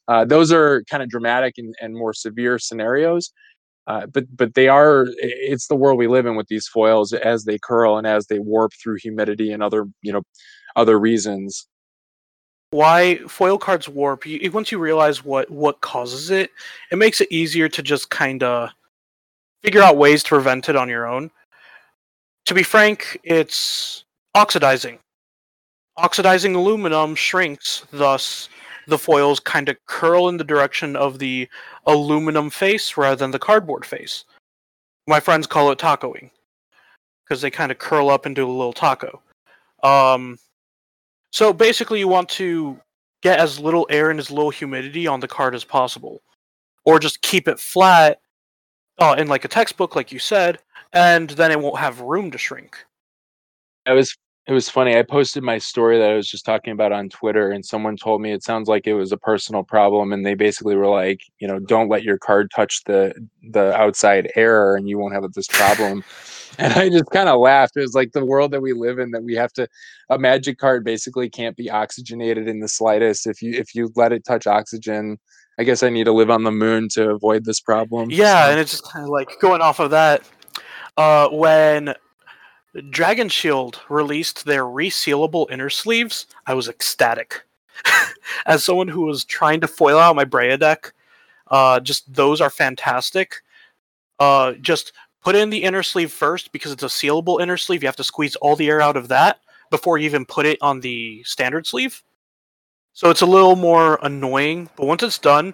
uh, 0.08 0.24
those 0.24 0.52
are 0.52 0.84
kind 0.88 1.02
of 1.02 1.08
dramatic 1.08 1.54
and, 1.58 1.74
and 1.80 1.94
more 1.94 2.12
severe 2.12 2.58
scenarios 2.58 3.32
uh, 3.86 4.06
but 4.06 4.24
but 4.36 4.54
they 4.54 4.68
are 4.68 5.06
it's 5.18 5.68
the 5.68 5.76
world 5.76 5.98
we 5.98 6.08
live 6.08 6.26
in 6.26 6.34
with 6.36 6.48
these 6.48 6.66
foils 6.66 7.12
as 7.12 7.44
they 7.44 7.58
curl 7.58 7.96
and 7.96 8.06
as 8.06 8.26
they 8.26 8.38
warp 8.38 8.72
through 8.82 8.96
humidity 8.96 9.52
and 9.52 9.62
other 9.62 9.86
you 10.02 10.12
know 10.12 10.22
other 10.74 10.98
reasons. 10.98 11.68
Why 12.70 13.16
foil 13.28 13.58
cards 13.58 13.88
warp 13.88 14.26
you, 14.26 14.50
once 14.50 14.72
you 14.72 14.78
realize 14.78 15.24
what 15.24 15.48
what 15.50 15.80
causes 15.82 16.30
it 16.30 16.50
it 16.90 16.96
makes 16.96 17.20
it 17.20 17.30
easier 17.30 17.68
to 17.68 17.82
just 17.82 18.10
kind 18.10 18.42
of 18.42 18.70
figure 19.62 19.82
out 19.82 19.96
ways 19.96 20.22
to 20.24 20.30
prevent 20.30 20.68
it 20.68 20.76
on 20.76 20.88
your 20.88 21.06
own. 21.06 21.30
To 22.46 22.54
be 22.54 22.64
frank 22.64 23.20
it's 23.22 24.04
oxidizing. 24.34 24.98
Oxidizing 25.96 26.56
aluminum 26.56 27.14
shrinks 27.14 27.84
thus 27.92 28.48
the 28.86 28.98
foils 28.98 29.40
kind 29.40 29.68
of 29.68 29.76
curl 29.86 30.28
in 30.28 30.36
the 30.36 30.44
direction 30.44 30.96
of 30.96 31.18
the 31.18 31.48
aluminum 31.86 32.50
face 32.50 32.96
rather 32.96 33.16
than 33.16 33.30
the 33.30 33.38
cardboard 33.38 33.84
face 33.84 34.24
my 35.06 35.20
friends 35.20 35.46
call 35.46 35.70
it 35.70 35.78
tacoing 35.78 36.30
because 37.24 37.40
they 37.40 37.50
kind 37.50 37.72
of 37.72 37.78
curl 37.78 38.10
up 38.10 38.26
into 38.26 38.44
a 38.44 38.46
little 38.46 38.72
taco 38.72 39.20
um, 39.82 40.38
so 41.30 41.52
basically, 41.52 41.98
you 41.98 42.08
want 42.08 42.28
to 42.30 42.80
get 43.22 43.38
as 43.38 43.60
little 43.60 43.86
air 43.90 44.10
and 44.10 44.18
as 44.18 44.30
little 44.30 44.50
humidity 44.50 45.06
on 45.06 45.20
the 45.20 45.28
card 45.28 45.54
as 45.54 45.64
possible, 45.64 46.22
or 46.84 46.98
just 46.98 47.22
keep 47.22 47.48
it 47.48 47.60
flat 47.60 48.20
uh, 48.98 49.14
in 49.18 49.28
like 49.28 49.44
a 49.44 49.48
textbook, 49.48 49.94
like 49.94 50.10
you 50.10 50.18
said, 50.18 50.58
and 50.92 51.30
then 51.30 51.50
it 51.50 51.60
won't 51.60 51.78
have 51.78 52.00
room 52.00 52.30
to 52.30 52.38
shrink. 52.38 52.78
It 53.86 53.92
was 53.92 54.16
it 54.46 54.52
was 54.52 54.68
funny. 54.68 54.96
I 54.96 55.02
posted 55.02 55.42
my 55.42 55.58
story 55.58 55.98
that 55.98 56.10
I 56.10 56.14
was 56.14 56.28
just 56.28 56.44
talking 56.44 56.72
about 56.72 56.92
on 56.92 57.08
Twitter, 57.08 57.50
and 57.50 57.64
someone 57.64 57.96
told 57.96 58.20
me 58.20 58.32
it 58.32 58.44
sounds 58.44 58.68
like 58.68 58.86
it 58.86 58.94
was 58.94 59.12
a 59.12 59.16
personal 59.16 59.62
problem, 59.62 60.12
and 60.12 60.24
they 60.24 60.34
basically 60.34 60.76
were 60.76 60.88
like, 60.88 61.20
you 61.38 61.48
know, 61.48 61.58
don't 61.58 61.88
let 61.88 62.04
your 62.04 62.18
card 62.18 62.50
touch 62.54 62.84
the 62.84 63.14
the 63.50 63.74
outside 63.76 64.30
air, 64.36 64.76
and 64.76 64.88
you 64.88 64.98
won't 64.98 65.14
have 65.14 65.30
this 65.32 65.48
problem 65.48 66.04
and 66.58 66.72
I 66.74 66.88
just 66.88 67.10
kind 67.10 67.28
of 67.28 67.40
laughed. 67.40 67.76
It 67.76 67.80
was 67.80 67.94
like 67.94 68.12
the 68.12 68.24
world 68.24 68.50
that 68.52 68.62
we 68.62 68.72
live 68.72 68.98
in 68.98 69.10
that 69.10 69.22
we 69.22 69.34
have 69.34 69.52
to 69.54 69.68
a 70.10 70.18
magic 70.18 70.58
card 70.58 70.84
basically 70.84 71.28
can't 71.28 71.56
be 71.56 71.70
oxygenated 71.70 72.48
in 72.48 72.60
the 72.60 72.68
slightest. 72.68 73.26
If 73.26 73.42
you 73.42 73.52
if 73.52 73.74
you 73.74 73.92
let 73.96 74.12
it 74.12 74.24
touch 74.24 74.46
oxygen, 74.46 75.18
I 75.58 75.64
guess 75.64 75.82
I 75.82 75.90
need 75.90 76.04
to 76.04 76.12
live 76.12 76.30
on 76.30 76.44
the 76.44 76.52
moon 76.52 76.88
to 76.92 77.10
avoid 77.10 77.44
this 77.44 77.60
problem. 77.60 78.10
Yeah, 78.10 78.46
so. 78.46 78.50
and 78.52 78.60
it's 78.60 78.70
just 78.70 78.90
kind 78.90 79.04
of 79.04 79.10
like 79.10 79.28
going 79.40 79.60
off 79.60 79.80
of 79.80 79.90
that. 79.90 80.22
Uh, 80.96 81.28
when 81.28 81.94
Dragon 82.90 83.28
Shield 83.28 83.80
released 83.88 84.44
their 84.44 84.64
resealable 84.64 85.50
inner 85.50 85.70
sleeves, 85.70 86.26
I 86.46 86.54
was 86.54 86.68
ecstatic. 86.68 87.42
As 88.46 88.64
someone 88.64 88.88
who 88.88 89.02
was 89.02 89.24
trying 89.24 89.60
to 89.60 89.68
foil 89.68 89.98
out 89.98 90.16
my 90.16 90.24
Breya 90.24 90.58
deck, 90.58 90.92
uh, 91.48 91.80
just 91.80 92.12
those 92.12 92.40
are 92.40 92.50
fantastic. 92.50 93.42
Uh, 94.18 94.52
just 94.54 94.92
put 95.22 95.36
in 95.36 95.50
the 95.50 95.62
inner 95.62 95.82
sleeve 95.82 96.12
first 96.12 96.52
because 96.52 96.72
it's 96.72 96.82
a 96.82 96.86
sealable 96.86 97.40
inner 97.40 97.56
sleeve. 97.56 97.82
You 97.82 97.88
have 97.88 97.96
to 97.96 98.04
squeeze 98.04 98.36
all 98.36 98.56
the 98.56 98.68
air 98.68 98.80
out 98.80 98.96
of 98.96 99.08
that 99.08 99.40
before 99.70 99.98
you 99.98 100.06
even 100.06 100.24
put 100.24 100.46
it 100.46 100.58
on 100.60 100.80
the 100.80 101.22
standard 101.24 101.66
sleeve. 101.66 102.02
So 102.92 103.10
it's 103.10 103.22
a 103.22 103.26
little 103.26 103.56
more 103.56 103.98
annoying, 104.02 104.70
but 104.76 104.86
once 104.86 105.02
it's 105.02 105.18
done, 105.18 105.52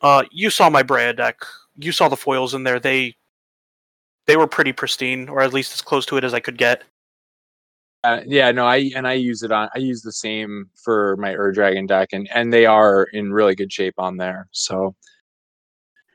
uh, 0.00 0.24
you 0.30 0.48
saw 0.48 0.70
my 0.70 0.82
Breya 0.82 1.14
deck. 1.14 1.36
You 1.76 1.92
saw 1.92 2.08
the 2.08 2.16
foils 2.16 2.54
in 2.54 2.62
there. 2.62 2.80
They 2.80 3.16
they 4.28 4.36
were 4.36 4.46
pretty 4.46 4.72
pristine, 4.72 5.28
or 5.28 5.40
at 5.40 5.54
least 5.54 5.72
as 5.72 5.80
close 5.80 6.06
to 6.06 6.18
it 6.18 6.22
as 6.22 6.34
I 6.34 6.40
could 6.40 6.58
get. 6.58 6.84
Uh, 8.04 8.20
yeah, 8.26 8.52
no, 8.52 8.64
I 8.66 8.92
and 8.94 9.08
I 9.08 9.14
use 9.14 9.42
it 9.42 9.50
on. 9.50 9.68
I 9.74 9.78
use 9.78 10.02
the 10.02 10.12
same 10.12 10.66
for 10.74 11.16
my 11.16 11.34
Ur 11.34 11.50
Dragon 11.50 11.86
deck, 11.86 12.10
and 12.12 12.28
and 12.32 12.52
they 12.52 12.66
are 12.66 13.04
in 13.12 13.32
really 13.32 13.56
good 13.56 13.72
shape 13.72 13.94
on 13.98 14.18
there. 14.18 14.46
So, 14.52 14.94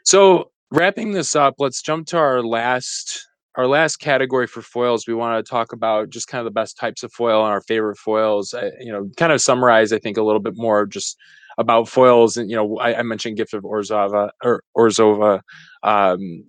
so 0.06 0.52
wrapping 0.72 1.12
this 1.12 1.36
up, 1.36 1.56
let's 1.58 1.82
jump 1.82 2.08
to 2.08 2.18
our 2.18 2.42
last 2.42 3.28
our 3.56 3.68
last 3.68 3.98
category 3.98 4.48
for 4.48 4.62
foils. 4.62 5.08
We 5.08 5.14
want 5.14 5.44
to 5.44 5.50
talk 5.50 5.74
about 5.74 6.10
just 6.10 6.28
kind 6.28 6.40
of 6.40 6.46
the 6.46 6.60
best 6.60 6.78
types 6.78 7.04
of 7.04 7.12
foil 7.12 7.44
and 7.44 7.52
our 7.52 7.62
favorite 7.62 7.98
foils. 7.98 8.54
I, 8.54 8.72
you 8.80 8.92
know, 8.92 9.10
kind 9.18 9.32
of 9.32 9.42
summarize, 9.42 9.92
I 9.92 10.00
think, 10.00 10.18
a 10.18 10.24
little 10.24 10.40
bit 10.40 10.56
more 10.56 10.86
just 10.86 11.18
about 11.58 11.90
foils. 11.90 12.38
And 12.38 12.50
you 12.50 12.56
know, 12.56 12.78
I, 12.78 13.00
I 13.00 13.02
mentioned 13.04 13.38
Gift 13.38 13.54
of 13.54 13.64
Orzhova 13.64 14.30
or 14.44 14.64
Orzhova 14.78 15.42
Um, 15.84 16.46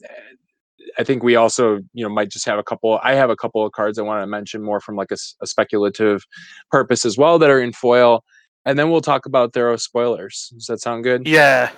I 0.98 1.04
think 1.04 1.22
we 1.22 1.36
also, 1.36 1.80
you 1.92 2.04
know, 2.04 2.08
might 2.08 2.30
just 2.30 2.46
have 2.46 2.58
a 2.58 2.62
couple. 2.62 3.00
I 3.02 3.14
have 3.14 3.30
a 3.30 3.36
couple 3.36 3.64
of 3.64 3.72
cards 3.72 3.98
I 3.98 4.02
want 4.02 4.22
to 4.22 4.26
mention 4.26 4.62
more 4.62 4.80
from 4.80 4.96
like 4.96 5.10
a, 5.10 5.16
a 5.42 5.46
speculative 5.46 6.24
purpose 6.70 7.04
as 7.04 7.18
well 7.18 7.38
that 7.38 7.50
are 7.50 7.60
in 7.60 7.72
foil, 7.72 8.24
and 8.64 8.78
then 8.78 8.90
we'll 8.90 9.00
talk 9.00 9.26
about 9.26 9.52
Theros 9.52 9.80
spoilers. 9.80 10.50
Does 10.54 10.66
that 10.66 10.80
sound 10.80 11.04
good? 11.04 11.26
Yeah, 11.26 11.70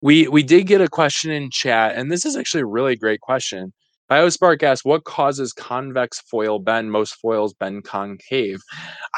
we 0.00 0.28
we 0.28 0.42
did 0.42 0.66
get 0.66 0.80
a 0.80 0.88
question 0.88 1.30
in 1.30 1.50
chat, 1.50 1.96
and 1.96 2.10
this 2.10 2.24
is 2.24 2.36
actually 2.36 2.62
a 2.62 2.66
really 2.66 2.96
great 2.96 3.20
question. 3.20 3.72
Biospark 4.10 4.62
asks, 4.62 4.84
"What 4.84 5.04
causes 5.04 5.52
convex 5.52 6.20
foil 6.20 6.58
bend? 6.58 6.92
Most 6.92 7.14
foils 7.14 7.54
bend 7.54 7.84
concave." 7.84 8.60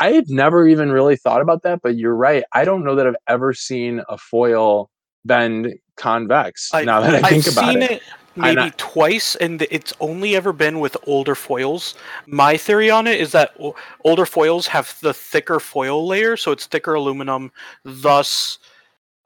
I've 0.01 0.29
never 0.29 0.67
even 0.67 0.91
really 0.91 1.17
thought 1.17 1.43
about 1.43 1.63
that, 1.63 1.81
but 1.83 1.97
you're 1.97 2.17
right. 2.17 2.45
I 2.53 2.65
don't 2.65 2.85
know 2.85 2.95
that 2.95 3.07
I've 3.07 3.17
ever 3.29 3.53
seen 3.53 4.03
a 4.09 4.17
foil 4.17 4.91
bend 5.25 5.75
convex. 5.97 6.71
I, 6.73 6.85
now 6.85 7.01
that 7.01 7.23
I 7.23 7.29
think 7.29 7.47
I've 7.47 7.53
about 7.53 7.77
it. 7.77 7.91
it 7.91 8.03
maybe 8.39 8.61
I, 8.61 8.73
twice, 8.77 9.37
and 9.37 9.63
it's 9.71 9.93
only 10.01 10.37
ever 10.37 10.53
been 10.53 10.81
with 10.81 10.97
older 11.07 11.35
foils. 11.35 11.95
My 12.27 12.57
theory 12.57 12.91
on 12.91 13.07
it 13.07 13.21
is 13.21 13.33
that 13.33 13.57
older 14.05 14.27
foils 14.27 14.67
have 14.69 14.99
the 15.01 15.13
thicker 15.13 15.61
foil 15.61 16.07
layer, 16.07 16.37
so 16.37 16.53
it's 16.53 16.67
thicker 16.67 16.95
aluminum, 16.95 17.53
thus 17.85 18.59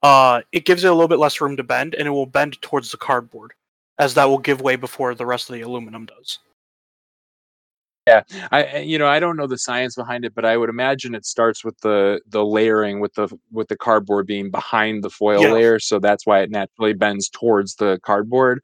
uh, 0.02 0.40
it 0.52 0.64
gives 0.64 0.84
it 0.84 0.88
a 0.88 0.92
little 0.92 1.08
bit 1.08 1.18
less 1.18 1.40
room 1.40 1.56
to 1.56 1.62
bend, 1.62 1.94
and 1.94 2.08
it 2.08 2.10
will 2.10 2.26
bend 2.26 2.60
towards 2.62 2.90
the 2.90 2.96
cardboard, 2.96 3.52
as 3.98 4.14
that 4.14 4.24
will 4.24 4.38
give 4.38 4.60
way 4.60 4.76
before 4.76 5.14
the 5.14 5.26
rest 5.26 5.48
of 5.48 5.54
the 5.54 5.62
aluminum 5.62 6.06
does. 6.06 6.38
Yeah, 8.06 8.22
I 8.50 8.78
you 8.78 8.98
know 8.98 9.06
I 9.06 9.20
don't 9.20 9.36
know 9.36 9.46
the 9.46 9.58
science 9.58 9.94
behind 9.94 10.24
it, 10.24 10.34
but 10.34 10.44
I 10.44 10.56
would 10.56 10.68
imagine 10.68 11.14
it 11.14 11.24
starts 11.24 11.64
with 11.64 11.78
the 11.80 12.20
the 12.26 12.44
layering 12.44 12.98
with 12.98 13.14
the 13.14 13.28
with 13.52 13.68
the 13.68 13.76
cardboard 13.76 14.26
being 14.26 14.50
behind 14.50 15.04
the 15.04 15.10
foil 15.10 15.42
yeah. 15.42 15.52
layer, 15.52 15.78
so 15.78 16.00
that's 16.00 16.26
why 16.26 16.40
it 16.40 16.50
naturally 16.50 16.94
bends 16.94 17.28
towards 17.28 17.76
the 17.76 18.00
cardboard. 18.02 18.60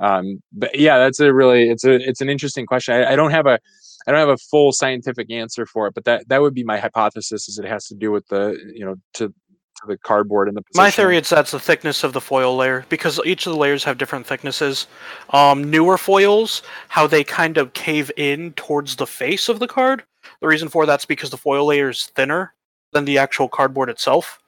Um, 0.00 0.42
but 0.52 0.78
yeah, 0.78 0.98
that's 0.98 1.20
a 1.20 1.32
really 1.32 1.68
it's 1.68 1.84
a 1.84 1.92
it's 1.92 2.20
an 2.20 2.28
interesting 2.28 2.66
question. 2.66 2.94
I, 2.94 3.12
I 3.12 3.16
don't 3.16 3.30
have 3.30 3.46
a 3.46 3.58
I 4.06 4.10
don't 4.10 4.20
have 4.20 4.28
a 4.28 4.38
full 4.38 4.72
scientific 4.72 5.30
answer 5.30 5.66
for 5.66 5.86
it, 5.86 5.94
but 5.94 6.04
that 6.04 6.28
that 6.28 6.40
would 6.40 6.54
be 6.54 6.64
my 6.64 6.78
hypothesis. 6.78 7.48
Is 7.48 7.58
it 7.58 7.66
has 7.66 7.86
to 7.88 7.94
do 7.94 8.10
with 8.10 8.26
the 8.28 8.58
you 8.74 8.84
know 8.84 8.96
to 9.14 9.28
to 9.28 9.86
the 9.86 9.98
cardboard 9.98 10.48
and 10.48 10.56
the 10.56 10.62
position. 10.62 10.82
My 10.82 10.90
theory 10.90 11.16
is 11.16 11.28
that's 11.28 11.50
the 11.50 11.60
thickness 11.60 12.04
of 12.04 12.12
the 12.12 12.20
foil 12.20 12.56
layer 12.56 12.84
because 12.88 13.20
each 13.24 13.46
of 13.46 13.52
the 13.52 13.58
layers 13.58 13.84
have 13.84 13.98
different 13.98 14.26
thicknesses. 14.26 14.86
Um, 15.30 15.70
newer 15.70 15.98
foils, 15.98 16.62
how 16.88 17.06
they 17.06 17.24
kind 17.24 17.58
of 17.58 17.72
cave 17.72 18.10
in 18.16 18.52
towards 18.54 18.96
the 18.96 19.06
face 19.06 19.48
of 19.48 19.58
the 19.58 19.68
card. 19.68 20.04
The 20.40 20.48
reason 20.48 20.68
for 20.68 20.86
that's 20.86 21.04
because 21.04 21.30
the 21.30 21.36
foil 21.36 21.66
layer 21.66 21.90
is 21.90 22.06
thinner 22.06 22.54
than 22.92 23.04
the 23.04 23.18
actual 23.18 23.48
cardboard 23.48 23.88
itself. 23.88 24.38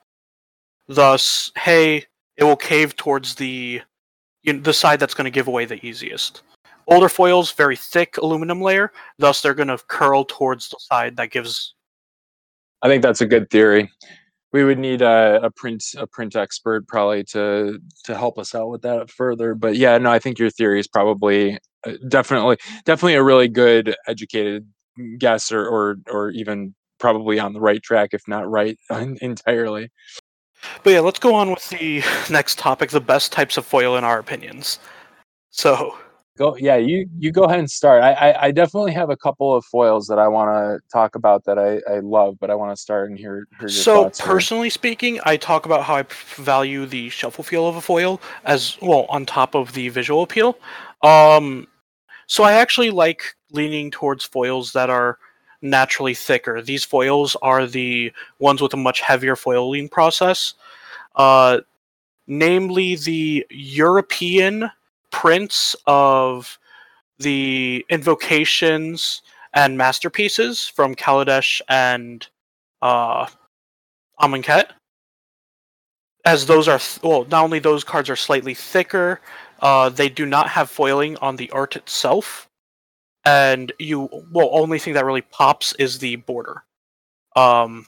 Thus, 0.88 1.52
hey, 1.56 2.04
it 2.36 2.44
will 2.44 2.56
cave 2.56 2.96
towards 2.96 3.36
the 3.36 3.82
you 4.42 4.52
know, 4.52 4.60
the 4.60 4.72
side 4.72 5.00
that's 5.00 5.14
going 5.14 5.24
to 5.24 5.30
give 5.30 5.48
away 5.48 5.64
the 5.64 5.84
easiest. 5.84 6.42
Older 6.88 7.08
foils, 7.08 7.52
very 7.52 7.76
thick 7.76 8.18
aluminum 8.18 8.60
layer, 8.60 8.92
thus 9.18 9.40
they're 9.40 9.54
going 9.54 9.68
to 9.68 9.78
curl 9.86 10.24
towards 10.24 10.68
the 10.68 10.76
side 10.80 11.16
that 11.16 11.30
gives. 11.30 11.74
I 12.82 12.88
think 12.88 13.02
that's 13.02 13.20
a 13.20 13.26
good 13.26 13.50
theory. 13.50 13.90
We 14.52 14.64
would 14.64 14.78
need 14.78 15.00
a, 15.00 15.40
a 15.44 15.50
print 15.50 15.84
a 15.96 16.06
print 16.06 16.36
expert 16.36 16.86
probably 16.86 17.24
to 17.24 17.78
to 18.04 18.16
help 18.16 18.38
us 18.38 18.54
out 18.54 18.68
with 18.68 18.82
that 18.82 19.10
further. 19.10 19.54
But 19.54 19.76
yeah, 19.76 19.96
no, 19.98 20.10
I 20.10 20.18
think 20.18 20.38
your 20.38 20.50
theory 20.50 20.80
is 20.80 20.88
probably 20.88 21.58
uh, 21.86 21.92
definitely 22.08 22.58
definitely 22.84 23.14
a 23.14 23.22
really 23.22 23.48
good 23.48 23.94
educated 24.06 24.66
guess 25.18 25.50
or 25.52 25.66
or 25.66 25.96
or 26.10 26.30
even 26.30 26.74
probably 26.98 27.38
on 27.38 27.52
the 27.52 27.60
right 27.60 27.82
track 27.82 28.10
if 28.12 28.22
not 28.28 28.50
right 28.50 28.78
entirely. 28.90 29.90
But 30.82 30.90
yeah, 30.90 31.00
let's 31.00 31.18
go 31.18 31.34
on 31.34 31.50
with 31.50 31.68
the 31.70 32.02
next 32.30 32.58
topic: 32.58 32.90
the 32.90 33.00
best 33.00 33.32
types 33.32 33.56
of 33.56 33.66
foil 33.66 33.96
in 33.96 34.04
our 34.04 34.18
opinions. 34.18 34.78
So, 35.50 35.96
go 36.38 36.56
yeah, 36.56 36.76
you 36.76 37.08
you 37.18 37.32
go 37.32 37.44
ahead 37.44 37.58
and 37.58 37.70
start. 37.70 38.02
I 38.02 38.12
I, 38.12 38.46
I 38.46 38.50
definitely 38.50 38.92
have 38.92 39.10
a 39.10 39.16
couple 39.16 39.54
of 39.54 39.64
foils 39.66 40.06
that 40.06 40.18
I 40.18 40.28
want 40.28 40.50
to 40.50 40.80
talk 40.92 41.14
about 41.14 41.44
that 41.44 41.58
I 41.58 41.80
I 41.92 42.00
love, 42.00 42.36
but 42.40 42.50
I 42.50 42.54
want 42.54 42.74
to 42.74 42.80
start 42.80 43.10
and 43.10 43.18
hear, 43.18 43.46
hear 43.58 43.68
your 43.68 43.68
so 43.68 44.04
thoughts. 44.04 44.20
here. 44.20 44.26
personally 44.26 44.70
speaking, 44.70 45.20
I 45.24 45.36
talk 45.36 45.66
about 45.66 45.82
how 45.84 45.96
I 45.96 46.04
value 46.36 46.86
the 46.86 47.08
shuffle 47.10 47.44
feel 47.44 47.66
of 47.66 47.76
a 47.76 47.80
foil 47.80 48.20
as 48.44 48.76
well 48.80 49.06
on 49.08 49.26
top 49.26 49.54
of 49.54 49.72
the 49.72 49.88
visual 49.88 50.22
appeal. 50.22 50.58
Um, 51.02 51.66
so 52.26 52.44
I 52.44 52.52
actually 52.52 52.90
like 52.90 53.34
leaning 53.50 53.90
towards 53.90 54.24
foils 54.24 54.72
that 54.72 54.88
are 54.88 55.18
naturally 55.62 56.14
thicker. 56.14 56.60
These 56.60 56.84
foils 56.84 57.36
are 57.40 57.66
the 57.66 58.12
ones 58.38 58.60
with 58.60 58.74
a 58.74 58.76
much 58.76 59.00
heavier 59.00 59.36
foiling 59.36 59.88
process, 59.88 60.54
uh, 61.16 61.60
namely 62.26 62.96
the 62.96 63.46
European 63.50 64.70
prints 65.10 65.76
of 65.86 66.58
the 67.18 67.86
invocations 67.88 69.22
and 69.54 69.78
masterpieces 69.78 70.66
from 70.66 70.94
Kaladesh 70.94 71.60
and 71.68 72.26
uh, 72.80 73.26
Amonkhet. 74.20 74.70
As 76.24 76.46
those 76.46 76.68
are, 76.68 76.78
th- 76.78 77.02
well, 77.02 77.26
not 77.30 77.44
only 77.44 77.58
those 77.58 77.84
cards 77.84 78.08
are 78.08 78.16
slightly 78.16 78.54
thicker, 78.54 79.20
uh, 79.60 79.88
they 79.88 80.08
do 80.08 80.24
not 80.24 80.48
have 80.48 80.70
foiling 80.70 81.16
on 81.18 81.36
the 81.36 81.50
art 81.50 81.76
itself 81.76 82.48
and 83.24 83.72
you 83.78 84.08
well 84.32 84.50
only 84.52 84.78
thing 84.78 84.94
that 84.94 85.04
really 85.04 85.22
pops 85.22 85.74
is 85.74 85.98
the 85.98 86.16
border. 86.16 86.64
Um 87.36 87.86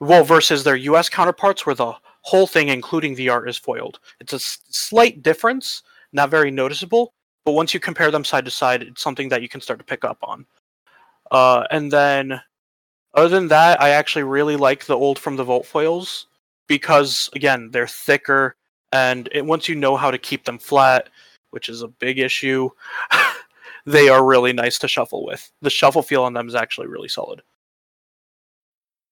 well 0.00 0.24
versus 0.24 0.64
their 0.64 0.76
us 0.76 1.08
counterparts 1.08 1.64
where 1.66 1.74
the 1.74 1.94
whole 2.22 2.46
thing 2.46 2.68
including 2.68 3.14
the 3.14 3.28
art 3.28 3.48
is 3.48 3.56
foiled. 3.56 4.00
It's 4.20 4.32
a 4.32 4.36
s- 4.36 4.58
slight 4.70 5.22
difference 5.22 5.82
not 6.12 6.30
very 6.30 6.50
noticeable 6.50 7.12
but 7.44 7.52
once 7.52 7.72
you 7.74 7.80
compare 7.80 8.10
them 8.10 8.24
side 8.24 8.44
to 8.44 8.50
side 8.50 8.82
it's 8.82 9.02
something 9.02 9.28
that 9.28 9.42
you 9.42 9.48
can 9.48 9.60
start 9.60 9.78
to 9.78 9.84
pick 9.84 10.04
up 10.04 10.18
on. 10.22 10.46
Uh 11.30 11.64
and 11.70 11.90
then 11.90 12.40
other 13.14 13.28
than 13.28 13.48
that 13.48 13.80
i 13.80 13.90
actually 13.90 14.22
really 14.22 14.56
like 14.56 14.84
the 14.84 14.96
old 14.96 15.18
from 15.18 15.36
the 15.36 15.44
vault 15.44 15.66
foils 15.66 16.26
because 16.68 17.30
again 17.34 17.70
they're 17.72 17.86
thicker 17.86 18.56
and 18.92 19.28
it, 19.32 19.44
once 19.44 19.68
you 19.68 19.74
know 19.74 19.96
how 19.96 20.10
to 20.10 20.18
keep 20.18 20.44
them 20.44 20.58
flat 20.58 21.08
which 21.50 21.68
is 21.68 21.82
a 21.82 21.88
big 21.88 22.18
issue 22.18 22.68
they 23.86 24.08
are 24.08 24.24
really 24.24 24.52
nice 24.52 24.78
to 24.80 24.88
shuffle 24.88 25.24
with. 25.24 25.50
The 25.62 25.70
shuffle 25.70 26.02
feel 26.02 26.24
on 26.24 26.34
them 26.34 26.48
is 26.48 26.54
actually 26.54 26.88
really 26.88 27.08
solid. 27.08 27.42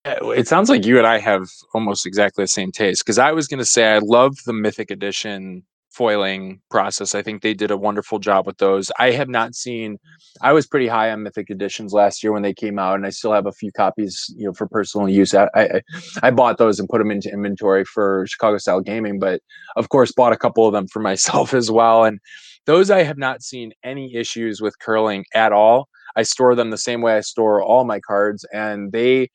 It 0.05 0.47
sounds 0.47 0.69
like 0.69 0.85
you 0.85 0.99
and 0.99 1.07
I 1.07 1.19
have 1.19 1.49
almost 1.73 2.05
exactly 2.05 2.45
the 2.45 2.49
same 2.49 2.73
taste 2.73 3.03
because 3.03 3.19
I 3.19 3.33
was 3.33 3.49
going 3.49 3.61
to 3.61 3.65
say 3.65 3.95
I 3.95 3.99
love 3.99 4.37
the 4.45 4.53
Mythic 4.53 4.91
Edition 4.91 5.63
foiling 5.95 6.61
process. 6.71 7.15
I 7.15 7.23
think 7.23 7.41
they 7.41 7.55
did 7.55 7.71
a 7.71 7.77
wonderful 7.77 8.19
job 8.19 8.47
with 8.47 8.59
those. 8.59 8.91
I 8.99 9.13
have 9.13 9.29
not 9.29 9.55
seen. 9.55 9.99
I 10.43 10.53
was 10.53 10.67
pretty 10.67 10.89
high 10.89 11.11
on 11.11 11.23
Mythic 11.23 11.49
Editions 11.49 11.95
last 11.95 12.23
year 12.23 12.33
when 12.33 12.43
they 12.43 12.53
came 12.53 12.79
out, 12.79 12.97
and 12.97 13.07
I 13.07 13.11
still 13.11 13.33
have 13.33 13.47
a 13.47 13.53
few 13.53 13.73
copies, 13.73 14.27
you 14.37 14.47
know, 14.47 14.53
for 14.53 14.67
personal 14.67 15.09
use. 15.09 15.35
I 15.35 15.49
I, 15.55 15.81
I 16.23 16.31
bought 16.33 16.59
those 16.59 16.79
and 16.79 16.89
put 16.89 16.99
them 16.99 17.11
into 17.11 17.33
inventory 17.33 17.85
for 17.85 18.27
Chicago 18.29 18.59
Style 18.59 18.81
Gaming, 18.81 19.19
but 19.19 19.41
of 19.77 19.89
course 19.89 20.13
bought 20.13 20.33
a 20.33 20.39
couple 20.39 20.67
of 20.67 20.73
them 20.73 20.89
for 20.89 21.01
myself 21.11 21.55
as 21.55 21.71
well. 21.71 22.05
And 22.05 22.19
those 22.67 22.91
I 22.91 23.03
have 23.03 23.19
not 23.19 23.43
seen 23.43 23.73
any 23.83 24.15
issues 24.15 24.61
with 24.61 24.79
curling 24.79 25.25
at 25.35 25.53
all. 25.53 25.89
I 26.17 26.23
store 26.23 26.55
them 26.55 26.71
the 26.71 26.79
same 26.79 27.03
way 27.03 27.17
I 27.17 27.21
store 27.21 27.63
all 27.63 27.85
my 27.85 28.01
cards, 28.01 28.45
and 28.53 28.93
they 28.93 29.29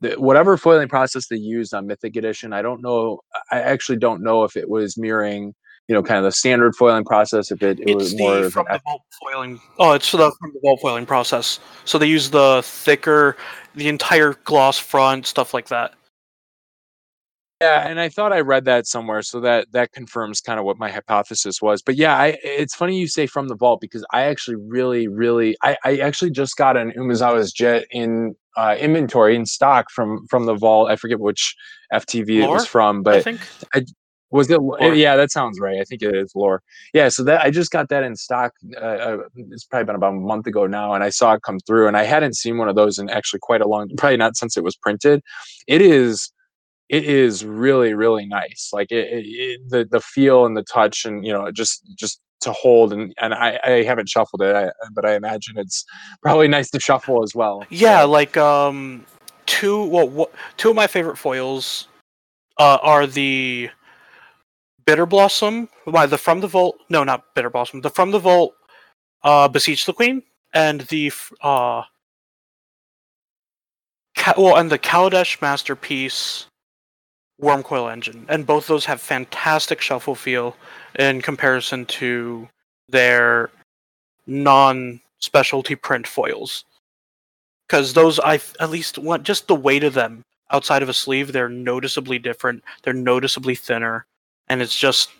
the, 0.00 0.14
whatever 0.14 0.56
foiling 0.56 0.88
process 0.88 1.26
they 1.26 1.36
used 1.36 1.74
on 1.74 1.86
Mythic 1.86 2.16
Edition, 2.16 2.52
I 2.52 2.62
don't 2.62 2.82
know. 2.82 3.20
I 3.50 3.60
actually 3.60 3.98
don't 3.98 4.22
know 4.22 4.44
if 4.44 4.56
it 4.56 4.68
was 4.68 4.96
mirroring, 4.96 5.54
you 5.88 5.94
know, 5.94 6.02
kind 6.02 6.18
of 6.18 6.24
the 6.24 6.32
standard 6.32 6.76
foiling 6.76 7.04
process. 7.04 7.50
If 7.50 7.62
it, 7.62 7.80
it 7.80 7.90
It's 7.90 7.94
was 7.94 8.16
more 8.16 8.36
the 8.36 8.44
of 8.44 8.52
from 8.52 8.66
the 8.70 8.80
vault 8.84 9.02
foiling. 9.20 9.60
Oh, 9.78 9.92
it's 9.92 10.12
the 10.12 10.32
from 10.38 10.52
the 10.54 10.60
vault 10.62 10.80
foiling 10.80 11.06
process. 11.06 11.58
So 11.84 11.98
they 11.98 12.06
use 12.06 12.30
the 12.30 12.60
thicker, 12.64 13.36
the 13.74 13.88
entire 13.88 14.34
gloss 14.44 14.78
front, 14.78 15.26
stuff 15.26 15.52
like 15.52 15.68
that. 15.68 15.94
Yeah, 17.60 17.88
and 17.88 17.98
I 17.98 18.08
thought 18.08 18.32
I 18.32 18.38
read 18.38 18.66
that 18.66 18.86
somewhere, 18.86 19.20
so 19.20 19.40
that 19.40 19.72
that 19.72 19.90
confirms 19.90 20.40
kind 20.40 20.60
of 20.60 20.64
what 20.64 20.78
my 20.78 20.90
hypothesis 20.90 21.60
was. 21.60 21.82
But 21.82 21.96
yeah, 21.96 22.16
I 22.16 22.38
it's 22.44 22.74
funny 22.74 22.96
you 22.96 23.08
say 23.08 23.26
from 23.26 23.48
the 23.48 23.56
vault 23.56 23.80
because 23.80 24.06
I 24.12 24.22
actually 24.22 24.56
really, 24.56 25.08
really, 25.08 25.56
I, 25.64 25.76
I 25.84 25.96
actually 25.96 26.30
just 26.30 26.56
got 26.56 26.76
an 26.76 26.92
Umezawa's 26.96 27.52
Jitte 27.52 27.84
in 27.90 28.36
uh, 28.56 28.76
inventory 28.78 29.34
in 29.34 29.44
stock 29.44 29.90
from 29.90 30.24
from 30.28 30.46
the 30.46 30.54
vault. 30.54 30.88
I 30.88 30.94
forget 30.94 31.18
which 31.18 31.56
FTV 31.92 32.44
it 32.44 32.48
was 32.48 32.64
from, 32.64 33.02
but 33.02 33.16
I 33.16 33.22
think. 33.22 33.40
was 34.30 34.48
it? 34.50 34.62
Lore. 34.62 34.94
Yeah, 34.94 35.16
that 35.16 35.32
sounds 35.32 35.58
right. 35.58 35.80
I 35.80 35.84
think 35.84 36.02
it 36.02 36.14
is 36.14 36.32
lore. 36.36 36.62
Yeah, 36.94 37.08
so 37.08 37.24
that 37.24 37.40
I 37.40 37.50
just 37.50 37.72
got 37.72 37.88
that 37.88 38.04
in 38.04 38.14
stock. 38.14 38.52
Uh, 38.76 38.84
uh, 38.84 39.18
it's 39.34 39.64
probably 39.64 39.86
been 39.86 39.96
about 39.96 40.12
a 40.12 40.16
month 40.16 40.46
ago 40.46 40.68
now, 40.68 40.92
and 40.92 41.02
I 41.02 41.08
saw 41.08 41.32
it 41.32 41.42
come 41.42 41.58
through, 41.66 41.88
and 41.88 41.96
I 41.96 42.04
hadn't 42.04 42.36
seen 42.36 42.56
one 42.56 42.68
of 42.68 42.76
those 42.76 43.00
in 43.00 43.10
actually 43.10 43.40
quite 43.40 43.62
a 43.62 43.66
long, 43.66 43.88
probably 43.96 44.16
not 44.16 44.36
since 44.36 44.56
it 44.56 44.62
was 44.62 44.76
printed. 44.76 45.22
It 45.66 45.82
is 45.82 46.30
it 46.88 47.04
is 47.04 47.44
really 47.44 47.94
really 47.94 48.26
nice 48.26 48.70
like 48.72 48.90
it, 48.90 49.06
it, 49.12 49.26
it 49.26 49.60
the 49.68 49.84
the 49.90 50.00
feel 50.00 50.46
and 50.46 50.56
the 50.56 50.62
touch 50.64 51.04
and 51.04 51.24
you 51.26 51.32
know 51.32 51.50
just 51.50 51.82
just 51.96 52.20
to 52.40 52.52
hold 52.52 52.92
and 52.92 53.12
and 53.20 53.34
i 53.34 53.58
i 53.64 53.70
haven't 53.82 54.08
shuffled 54.08 54.40
it 54.42 54.54
I, 54.54 54.70
but 54.94 55.04
i 55.04 55.14
imagine 55.14 55.58
it's 55.58 55.84
probably 56.22 56.48
nice 56.48 56.70
to 56.70 56.80
shuffle 56.80 57.22
as 57.22 57.34
well 57.34 57.64
Yeah, 57.70 58.02
So, 58.02 58.10
like 58.10 58.36
um, 58.36 59.04
two. 59.46 59.84
Well, 59.84 60.08
wha- 60.08 60.30
two 60.56 60.70
of 60.70 60.76
my 60.76 60.86
favorite 60.86 61.16
foils 61.16 61.88
uh, 62.58 62.78
are 62.82 63.06
the 63.06 63.70
Bitter 64.86 65.06
Blossom. 65.06 65.68
Why 65.84 66.06
the 66.06 66.18
from 66.18 66.40
the 66.40 66.46
vault? 66.46 66.78
No, 66.88 67.02
not 67.04 67.34
Bitter 67.34 67.50
Blossom. 67.50 67.80
The 67.80 67.90
from 67.90 68.10
the 68.12 68.18
vault. 68.18 68.54
Uh, 69.24 69.48
beseech 69.48 69.84
the 69.84 69.92
queen 69.92 70.22
and 70.54 70.82
the 70.82 71.10
uh. 71.42 71.82
Well, 74.36 74.56
and 74.56 74.70
the 74.70 74.78
Kaladesh 74.78 75.40
masterpiece, 75.40 76.46
Wurmcoil 77.40 77.90
Engine, 77.92 78.26
and 78.28 78.46
both 78.46 78.66
those 78.66 78.84
have 78.86 79.00
fantastic 79.00 79.80
shuffle 79.80 80.14
feel 80.14 80.56
in 80.98 81.22
comparison 81.22 81.86
to 81.86 82.48
their 82.88 83.50
non-specialty 84.26 85.74
print 85.76 86.06
foils 86.06 86.64
because 87.66 87.94
those 87.94 88.18
I 88.20 88.40
at 88.60 88.70
least 88.70 88.98
want 88.98 89.22
just 89.24 89.46
the 89.46 89.54
weight 89.54 89.84
of 89.84 89.94
them 89.94 90.22
outside 90.50 90.82
of 90.82 90.88
a 90.88 90.94
sleeve. 90.94 91.32
They're 91.32 91.48
noticeably 91.48 92.18
different. 92.18 92.62
They're 92.82 92.92
noticeably 92.94 93.54
thinner, 93.54 94.06
and 94.48 94.62
it's 94.62 94.76
just 94.76 95.10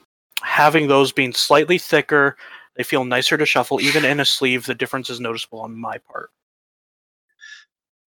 having 0.42 0.88
those 0.88 1.12
being 1.12 1.32
slightly 1.32 1.78
thicker. 1.78 2.36
They 2.76 2.82
feel 2.84 3.04
nicer 3.04 3.36
to 3.36 3.46
shuffle, 3.46 3.80
even 3.80 4.04
in 4.04 4.20
a 4.20 4.24
sleeve. 4.24 4.66
The 4.66 4.74
difference 4.74 5.10
is 5.10 5.20
noticeable 5.20 5.60
on 5.60 5.76
my 5.78 5.98
part. 5.98 6.30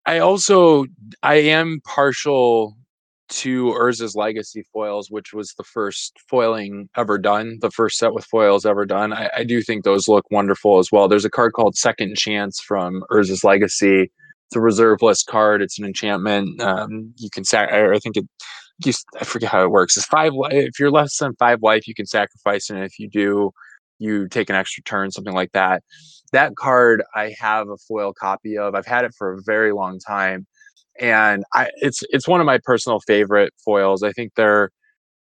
i 0.05 0.19
also 0.19 0.85
i 1.23 1.35
am 1.35 1.81
partial 1.85 2.75
to 3.31 3.67
urza's 3.67 4.15
legacy 4.15 4.63
foils 4.73 5.09
which 5.09 5.33
was 5.33 5.53
the 5.57 5.63
first 5.63 6.17
foiling 6.29 6.89
ever 6.95 7.17
done 7.17 7.57
the 7.61 7.71
first 7.71 7.97
set 7.97 8.13
with 8.13 8.25
foils 8.25 8.65
ever 8.65 8.85
done 8.85 9.13
i, 9.13 9.29
I 9.37 9.43
do 9.43 9.61
think 9.61 9.83
those 9.83 10.07
look 10.07 10.25
wonderful 10.31 10.79
as 10.79 10.91
well 10.91 11.07
there's 11.07 11.25
a 11.25 11.29
card 11.29 11.53
called 11.53 11.75
second 11.75 12.15
chance 12.15 12.59
from 12.59 13.03
urza's 13.11 13.43
legacy 13.43 14.11
it's 14.47 14.55
a 14.55 14.59
reserve 14.59 15.01
list 15.01 15.27
card 15.27 15.61
it's 15.61 15.79
an 15.79 15.85
enchantment 15.85 16.61
um, 16.61 17.13
you 17.17 17.29
can 17.31 17.45
sac- 17.45 17.71
i 17.71 17.97
think 17.99 18.17
it 18.17 18.25
you, 18.85 18.93
I 19.19 19.25
forget 19.25 19.51
how 19.51 19.63
it 19.63 19.71
works. 19.71 19.97
It's 19.97 20.05
five. 20.05 20.33
If 20.49 20.79
you're 20.79 20.91
less 20.91 21.17
than 21.17 21.35
five 21.35 21.61
life, 21.61 21.87
you 21.87 21.93
can 21.93 22.05
sacrifice, 22.05 22.69
and 22.69 22.83
if 22.83 22.99
you 22.99 23.09
do, 23.09 23.51
you 23.99 24.27
take 24.27 24.49
an 24.49 24.55
extra 24.55 24.83
turn, 24.83 25.11
something 25.11 25.33
like 25.33 25.51
that. 25.53 25.83
That 26.31 26.55
card 26.55 27.03
I 27.15 27.35
have 27.39 27.69
a 27.69 27.77
foil 27.77 28.13
copy 28.13 28.57
of. 28.57 28.75
I've 28.75 28.85
had 28.85 29.05
it 29.05 29.13
for 29.17 29.33
a 29.33 29.41
very 29.45 29.73
long 29.73 29.99
time. 29.99 30.47
And 31.01 31.43
I 31.53 31.69
it's 31.77 32.03
it's 32.09 32.27
one 32.27 32.39
of 32.39 32.45
my 32.45 32.59
personal 32.63 32.99
favorite 33.01 33.53
foils. 33.65 34.03
I 34.03 34.11
think 34.13 34.33
they're 34.35 34.69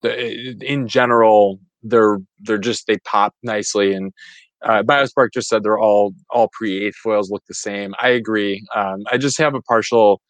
in 0.03 0.87
general 0.87 1.59
they're 1.83 2.19
they're 2.39 2.57
just 2.57 2.87
they 2.87 2.97
pop 2.99 3.33
nicely 3.43 3.93
and 3.93 4.13
uh, 4.63 4.83
Biospark 4.83 5.29
just 5.33 5.49
said 5.49 5.63
they're 5.63 5.79
all 5.79 6.13
all 6.29 6.49
pre 6.53 6.85
eighth 6.85 6.95
foils 6.95 7.31
look 7.31 7.43
the 7.47 7.55
same. 7.55 7.95
I 7.99 8.09
agree. 8.09 8.63
Um, 8.75 8.99
I 9.11 9.17
just 9.17 9.37
have 9.39 9.55
a 9.55 9.61
partial 9.63 10.21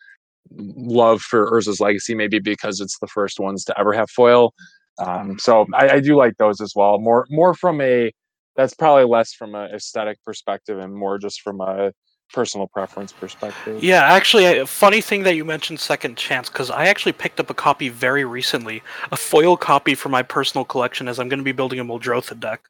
love 0.55 1.21
for 1.21 1.49
Urza's 1.51 1.79
Legacy, 1.79 2.15
maybe 2.15 2.39
because 2.39 2.79
it's 2.79 2.97
the 2.99 3.07
first 3.07 3.39
ones 3.39 3.63
to 3.65 3.79
ever 3.79 3.93
have 3.93 4.09
foil. 4.09 4.53
Um, 4.99 5.37
so 5.39 5.65
I, 5.73 5.89
I, 5.89 5.99
do 5.99 6.15
like 6.15 6.37
those 6.37 6.61
as 6.61 6.73
well. 6.75 6.99
More 6.99 7.25
more 7.29 7.53
from 7.53 7.81
a 7.81 8.11
that's 8.55 8.73
probably 8.73 9.05
less 9.05 9.33
from 9.33 9.55
an 9.55 9.73
aesthetic 9.73 10.17
perspective 10.25 10.79
and 10.79 10.93
more 10.93 11.17
just 11.17 11.41
from 11.41 11.61
a 11.61 11.91
personal 12.31 12.67
preference 12.67 13.11
perspective. 13.11 13.83
Yeah, 13.83 14.03
actually, 14.03 14.45
a 14.45 14.65
funny 14.65 15.01
thing 15.01 15.23
that 15.23 15.35
you 15.35 15.45
mentioned 15.45 15.79
Second 15.79 16.17
Chance 16.17 16.49
because 16.49 16.69
I 16.69 16.85
actually 16.85 17.13
picked 17.13 17.39
up 17.39 17.49
a 17.49 17.53
copy 17.53 17.89
very 17.89 18.25
recently, 18.25 18.81
a 19.11 19.17
foil 19.17 19.57
copy 19.57 19.95
for 19.95 20.09
my 20.09 20.23
personal 20.23 20.65
collection, 20.65 21.07
as 21.07 21.19
I'm 21.19 21.29
going 21.29 21.39
to 21.39 21.43
be 21.43 21.51
building 21.51 21.79
a 21.79 21.85
Muldrotha 21.85 22.39
deck. 22.39 22.61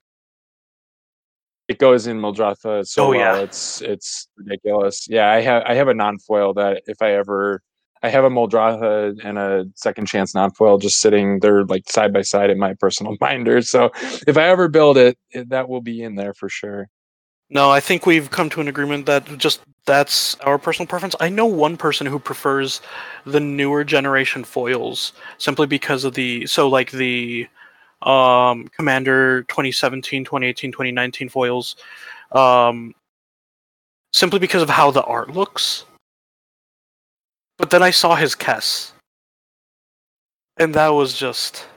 It 1.67 1.77
goes 1.77 2.07
in 2.07 2.19
Muldrotha 2.19 2.85
so 2.85 3.05
oh, 3.05 3.09
well. 3.11 3.37
Yeah. 3.37 3.43
It's 3.43 3.81
it's 3.81 4.27
ridiculous. 4.35 5.07
Yeah, 5.09 5.31
I 5.31 5.41
have 5.41 5.63
I 5.65 5.75
have 5.75 5.87
a 5.87 5.93
non 5.93 6.19
foil 6.19 6.53
that 6.55 6.83
if 6.87 7.01
I 7.01 7.13
ever 7.13 7.61
I 8.03 8.09
have 8.09 8.23
a 8.23 8.29
Muldrotha 8.29 9.19
and 9.23 9.37
a 9.37 9.65
second 9.75 10.07
chance 10.07 10.33
non-foil 10.33 10.79
just 10.79 10.99
sitting 10.99 11.39
there 11.39 11.63
like 11.65 11.89
side 11.89 12.11
by 12.11 12.21
side 12.21 12.49
in 12.49 12.57
my 12.57 12.73
personal 12.73 13.15
binder. 13.19 13.61
So 13.61 13.91
if 14.27 14.37
I 14.37 14.47
ever 14.49 14.67
build 14.67 14.97
it, 14.97 15.17
it, 15.29 15.49
that 15.49 15.69
will 15.69 15.81
be 15.81 16.01
in 16.01 16.15
there 16.15 16.33
for 16.33 16.49
sure. 16.49 16.87
No, 17.51 17.69
I 17.69 17.79
think 17.79 18.05
we've 18.05 18.31
come 18.31 18.49
to 18.49 18.61
an 18.61 18.67
agreement 18.67 19.05
that 19.05 19.25
just 19.37 19.61
that's 19.85 20.35
our 20.39 20.57
personal 20.57 20.87
preference. 20.87 21.15
I 21.19 21.29
know 21.29 21.45
one 21.45 21.77
person 21.77 22.07
who 22.07 22.17
prefers 22.17 22.81
the 23.25 23.39
newer 23.39 23.83
generation 23.83 24.43
foils 24.43 25.13
simply 25.37 25.67
because 25.67 26.03
of 26.03 26.13
the 26.15 26.47
so 26.47 26.67
like 26.67 26.91
the 26.91 27.47
um 28.01 28.67
Commander 28.75 29.43
2017, 29.43 30.25
2018, 30.25 30.71
2019 30.71 31.29
foils 31.29 31.75
um 32.31 32.95
simply 34.13 34.39
because 34.39 34.63
of 34.63 34.69
how 34.69 34.89
the 34.91 35.03
art 35.03 35.29
looks 35.31 35.85
but 37.61 37.69
then 37.69 37.83
I 37.83 37.91
saw 37.91 38.15
his 38.15 38.33
Kess. 38.33 38.91
And 40.57 40.73
that 40.73 40.89
was 40.89 41.13
just. 41.13 41.67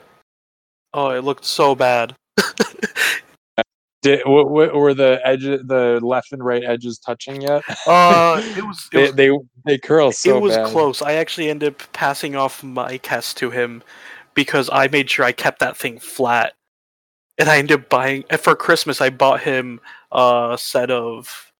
Oh, 0.95 1.11
it 1.11 1.25
looked 1.25 1.45
so 1.45 1.75
bad. 1.75 2.15
Did, 4.05 4.21
what, 4.27 4.51
what, 4.51 4.75
were 4.75 4.93
the 4.93 5.19
edges, 5.25 5.63
the 5.65 5.99
left 6.03 6.33
and 6.33 6.45
right 6.45 6.63
edges 6.63 6.99
touching 6.99 7.41
yet? 7.41 7.63
Uh, 7.87 8.43
it 8.57 8.65
was. 8.65 8.89
It 8.93 9.17
they, 9.17 9.31
was, 9.31 9.43
they, 9.65 9.73
they 9.73 9.79
curl 9.79 10.13
so 10.13 10.37
It 10.37 10.41
was 10.41 10.57
bad. 10.57 10.67
close. 10.67 11.01
I 11.01 11.15
actually 11.15 11.49
ended 11.49 11.73
up 11.73 11.93
passing 11.93 12.37
off 12.37 12.63
my 12.63 12.99
Kess 12.99 13.35
to 13.37 13.51
him 13.51 13.83
because 14.35 14.69
I 14.73 14.89
made 14.89 15.09
sure 15.09 15.25
I 15.25 15.33
kept 15.33 15.59
that 15.61 15.77
thing 15.77 15.99
flat, 15.99 16.53
and 17.39 17.49
I 17.49 17.59
ended 17.59 17.81
up 17.81 17.89
buying. 17.89 18.25
For 18.39 18.55
Christmas, 18.55 19.01
I 19.01 19.11
bought 19.11 19.41
him 19.41 19.81
a 20.13 20.57
set 20.59 20.91
of 20.91 21.53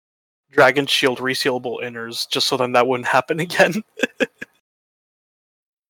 Dragon 0.51 0.87
Shield 0.87 1.19
resealable 1.19 1.83
inners, 1.83 2.29
just 2.31 2.47
so 2.47 2.57
then 2.57 2.73
that 2.73 2.87
wouldn't 2.87 3.09
happen 3.09 3.41
again. 3.49 3.83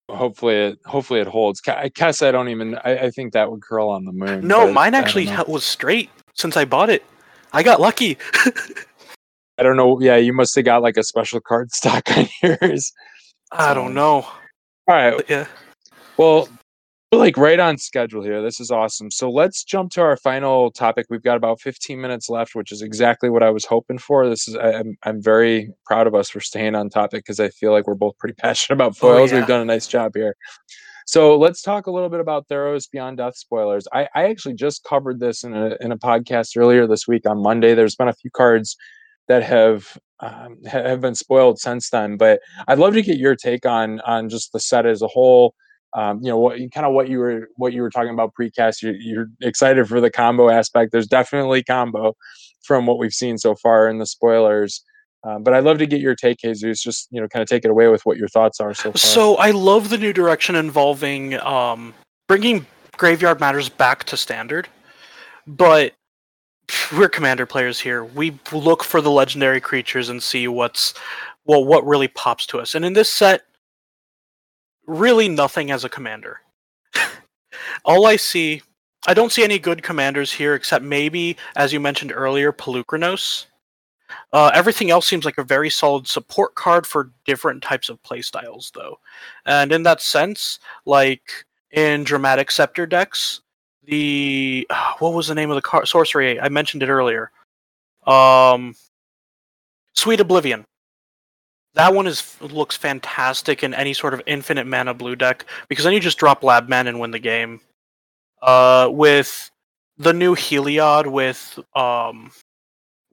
hopefully 0.08 0.54
it 0.56 0.78
hopefully 0.84 1.20
it 1.20 1.26
holds. 1.26 1.60
I 1.66 1.88
guess 1.88 2.22
I 2.22 2.30
don't 2.30 2.48
even. 2.48 2.76
I, 2.84 2.98
I 2.98 3.10
think 3.10 3.32
that 3.32 3.50
would 3.50 3.62
curl 3.62 3.88
on 3.88 4.04
the 4.04 4.12
moon. 4.12 4.46
No, 4.46 4.72
mine 4.72 4.94
actually 4.94 5.28
was 5.48 5.64
straight 5.64 6.10
since 6.34 6.56
I 6.56 6.64
bought 6.64 6.90
it. 6.90 7.04
I 7.52 7.62
got 7.62 7.80
lucky. 7.80 8.18
I 9.58 9.62
don't 9.62 9.76
know. 9.76 10.00
Yeah, 10.00 10.16
you 10.16 10.32
must 10.32 10.54
have 10.56 10.64
got 10.64 10.82
like 10.82 10.96
a 10.96 11.04
special 11.04 11.40
card 11.40 11.70
stock 11.72 12.04
on 12.16 12.26
yours. 12.42 12.92
I 13.52 13.74
don't 13.74 13.94
know. 13.94 14.22
All 14.22 14.34
right. 14.88 15.16
But 15.16 15.30
yeah. 15.30 15.46
Well, 16.16 16.48
like 17.12 17.36
right 17.36 17.60
on 17.60 17.78
schedule 17.78 18.22
here. 18.22 18.42
This 18.42 18.60
is 18.60 18.70
awesome. 18.70 19.10
So 19.10 19.30
let's 19.30 19.64
jump 19.64 19.92
to 19.92 20.00
our 20.00 20.16
final 20.16 20.70
topic. 20.70 21.06
We've 21.10 21.22
got 21.22 21.36
about 21.36 21.60
15 21.60 22.00
minutes 22.00 22.28
left, 22.28 22.54
which 22.54 22.72
is 22.72 22.82
exactly 22.82 23.30
what 23.30 23.42
I 23.42 23.50
was 23.50 23.64
hoping 23.64 23.98
for. 23.98 24.28
This 24.28 24.48
is 24.48 24.56
I'm 24.56 24.96
I'm 25.04 25.22
very 25.22 25.72
proud 25.86 26.06
of 26.06 26.14
us 26.14 26.30
for 26.30 26.40
staying 26.40 26.74
on 26.74 26.90
topic 26.90 27.24
because 27.24 27.40
I 27.40 27.48
feel 27.50 27.72
like 27.72 27.86
we're 27.86 27.94
both 27.94 28.18
pretty 28.18 28.34
passionate 28.38 28.76
about 28.76 28.92
oh, 28.92 28.94
foils. 28.94 29.32
Oh, 29.32 29.34
yeah. 29.34 29.40
We've 29.40 29.48
done 29.48 29.60
a 29.60 29.64
nice 29.64 29.86
job 29.86 30.12
here. 30.14 30.36
So 31.06 31.36
let's 31.36 31.62
talk 31.62 31.86
a 31.86 31.90
little 31.90 32.08
bit 32.08 32.20
about 32.20 32.48
Theros 32.48 32.90
Beyond 32.90 33.18
Death 33.18 33.36
spoilers. 33.36 33.86
I, 33.92 34.08
I 34.14 34.24
actually 34.28 34.54
just 34.54 34.84
covered 34.84 35.20
this 35.20 35.44
in 35.44 35.54
a 35.54 35.76
in 35.80 35.92
a 35.92 35.98
podcast 35.98 36.56
earlier 36.56 36.86
this 36.86 37.06
week 37.06 37.28
on 37.28 37.42
Monday. 37.42 37.74
There's 37.74 37.96
been 37.96 38.08
a 38.08 38.14
few 38.14 38.30
cards 38.30 38.76
that 39.28 39.42
have 39.42 39.98
um, 40.20 40.62
have 40.64 41.00
been 41.00 41.14
spoiled 41.14 41.58
since 41.58 41.90
then, 41.90 42.16
but 42.16 42.40
I'd 42.68 42.78
love 42.78 42.94
to 42.94 43.02
get 43.02 43.18
your 43.18 43.36
take 43.36 43.66
on 43.66 44.00
on 44.00 44.28
just 44.28 44.52
the 44.52 44.60
set 44.60 44.86
as 44.86 45.02
a 45.02 45.08
whole 45.08 45.54
um, 45.94 46.20
you 46.22 46.28
know 46.28 46.38
what 46.38 46.58
kind 46.72 46.86
of 46.86 46.92
what 46.92 47.08
you 47.08 47.18
were 47.18 47.48
what 47.56 47.72
you 47.72 47.82
were 47.82 47.90
talking 47.90 48.12
about 48.12 48.32
precast 48.38 48.82
you're, 48.82 48.94
you're 48.94 49.26
excited 49.40 49.88
for 49.88 50.00
the 50.00 50.10
combo 50.10 50.50
aspect 50.50 50.92
there's 50.92 51.06
definitely 51.06 51.62
combo 51.62 52.14
from 52.62 52.86
what 52.86 52.98
we've 52.98 53.12
seen 53.12 53.38
so 53.38 53.54
far 53.54 53.88
in 53.88 53.98
the 53.98 54.06
spoilers 54.06 54.82
um, 55.24 55.42
but 55.42 55.54
I'd 55.54 55.64
love 55.64 55.78
to 55.78 55.86
get 55.86 56.00
your 56.00 56.14
take, 56.14 56.38
Jesus. 56.38 56.82
Just 56.82 57.08
you 57.10 57.20
know, 57.20 57.28
kind 57.28 57.42
of 57.42 57.48
take 57.48 57.64
it 57.64 57.70
away 57.70 57.88
with 57.88 58.04
what 58.04 58.16
your 58.16 58.28
thoughts 58.28 58.60
are 58.60 58.74
so 58.74 58.92
far. 58.92 58.98
So 58.98 59.36
I 59.36 59.50
love 59.50 59.88
the 59.88 59.98
new 59.98 60.12
direction 60.12 60.54
involving 60.54 61.34
um, 61.40 61.94
bringing 62.28 62.66
Graveyard 62.96 63.40
Matters 63.40 63.68
back 63.68 64.04
to 64.04 64.16
standard, 64.16 64.68
but 65.46 65.94
we're 66.96 67.08
commander 67.08 67.46
players 67.46 67.80
here. 67.80 68.04
We 68.04 68.38
look 68.52 68.84
for 68.84 69.00
the 69.00 69.10
legendary 69.10 69.60
creatures 69.60 70.08
and 70.08 70.22
see 70.22 70.46
what's 70.48 70.94
well 71.44 71.64
what 71.64 71.86
really 71.86 72.08
pops 72.08 72.46
to 72.46 72.60
us. 72.60 72.74
And 72.74 72.84
in 72.84 72.92
this 72.92 73.10
set, 73.10 73.42
really 74.86 75.28
nothing 75.28 75.70
as 75.70 75.84
a 75.84 75.88
commander. 75.88 76.40
All 77.84 78.06
I 78.06 78.16
see, 78.16 78.62
I 79.06 79.14
don't 79.14 79.32
see 79.32 79.44
any 79.44 79.58
good 79.58 79.82
commanders 79.82 80.32
here 80.32 80.54
except 80.54 80.84
maybe, 80.84 81.36
as 81.56 81.72
you 81.72 81.80
mentioned 81.80 82.12
earlier, 82.14 82.52
Polukranos. 82.52 83.46
Uh, 84.32 84.50
everything 84.54 84.90
else 84.90 85.06
seems 85.06 85.24
like 85.24 85.38
a 85.38 85.44
very 85.44 85.70
solid 85.70 86.06
support 86.06 86.54
card 86.54 86.86
for 86.86 87.10
different 87.24 87.62
types 87.62 87.88
of 87.88 88.02
playstyles, 88.02 88.72
though. 88.72 88.98
And 89.46 89.72
in 89.72 89.82
that 89.84 90.00
sense, 90.00 90.58
like 90.86 91.44
in 91.70 92.04
Dramatic 92.04 92.50
Scepter 92.50 92.86
decks, 92.86 93.40
the 93.84 94.66
what 94.98 95.14
was 95.14 95.28
the 95.28 95.34
name 95.34 95.50
of 95.50 95.56
the 95.56 95.62
card? 95.62 95.88
Sorcery. 95.88 96.40
I 96.40 96.48
mentioned 96.48 96.82
it 96.82 96.88
earlier. 96.88 97.30
Um, 98.06 98.74
Sweet 99.94 100.20
Oblivion. 100.20 100.64
That 101.74 101.92
one 101.92 102.06
is 102.06 102.36
looks 102.40 102.76
fantastic 102.76 103.64
in 103.64 103.74
any 103.74 103.94
sort 103.94 104.14
of 104.14 104.22
infinite 104.26 104.66
mana 104.66 104.94
blue 104.94 105.16
deck 105.16 105.44
because 105.68 105.84
then 105.84 105.92
you 105.92 106.00
just 106.00 106.18
drop 106.18 106.44
Lab 106.44 106.68
Man 106.68 106.86
and 106.86 107.00
win 107.00 107.10
the 107.10 107.18
game. 107.18 107.60
Uh, 108.42 108.88
with 108.92 109.50
the 109.98 110.12
new 110.12 110.34
Heliod 110.34 111.06
with 111.06 111.58
um, 111.74 112.30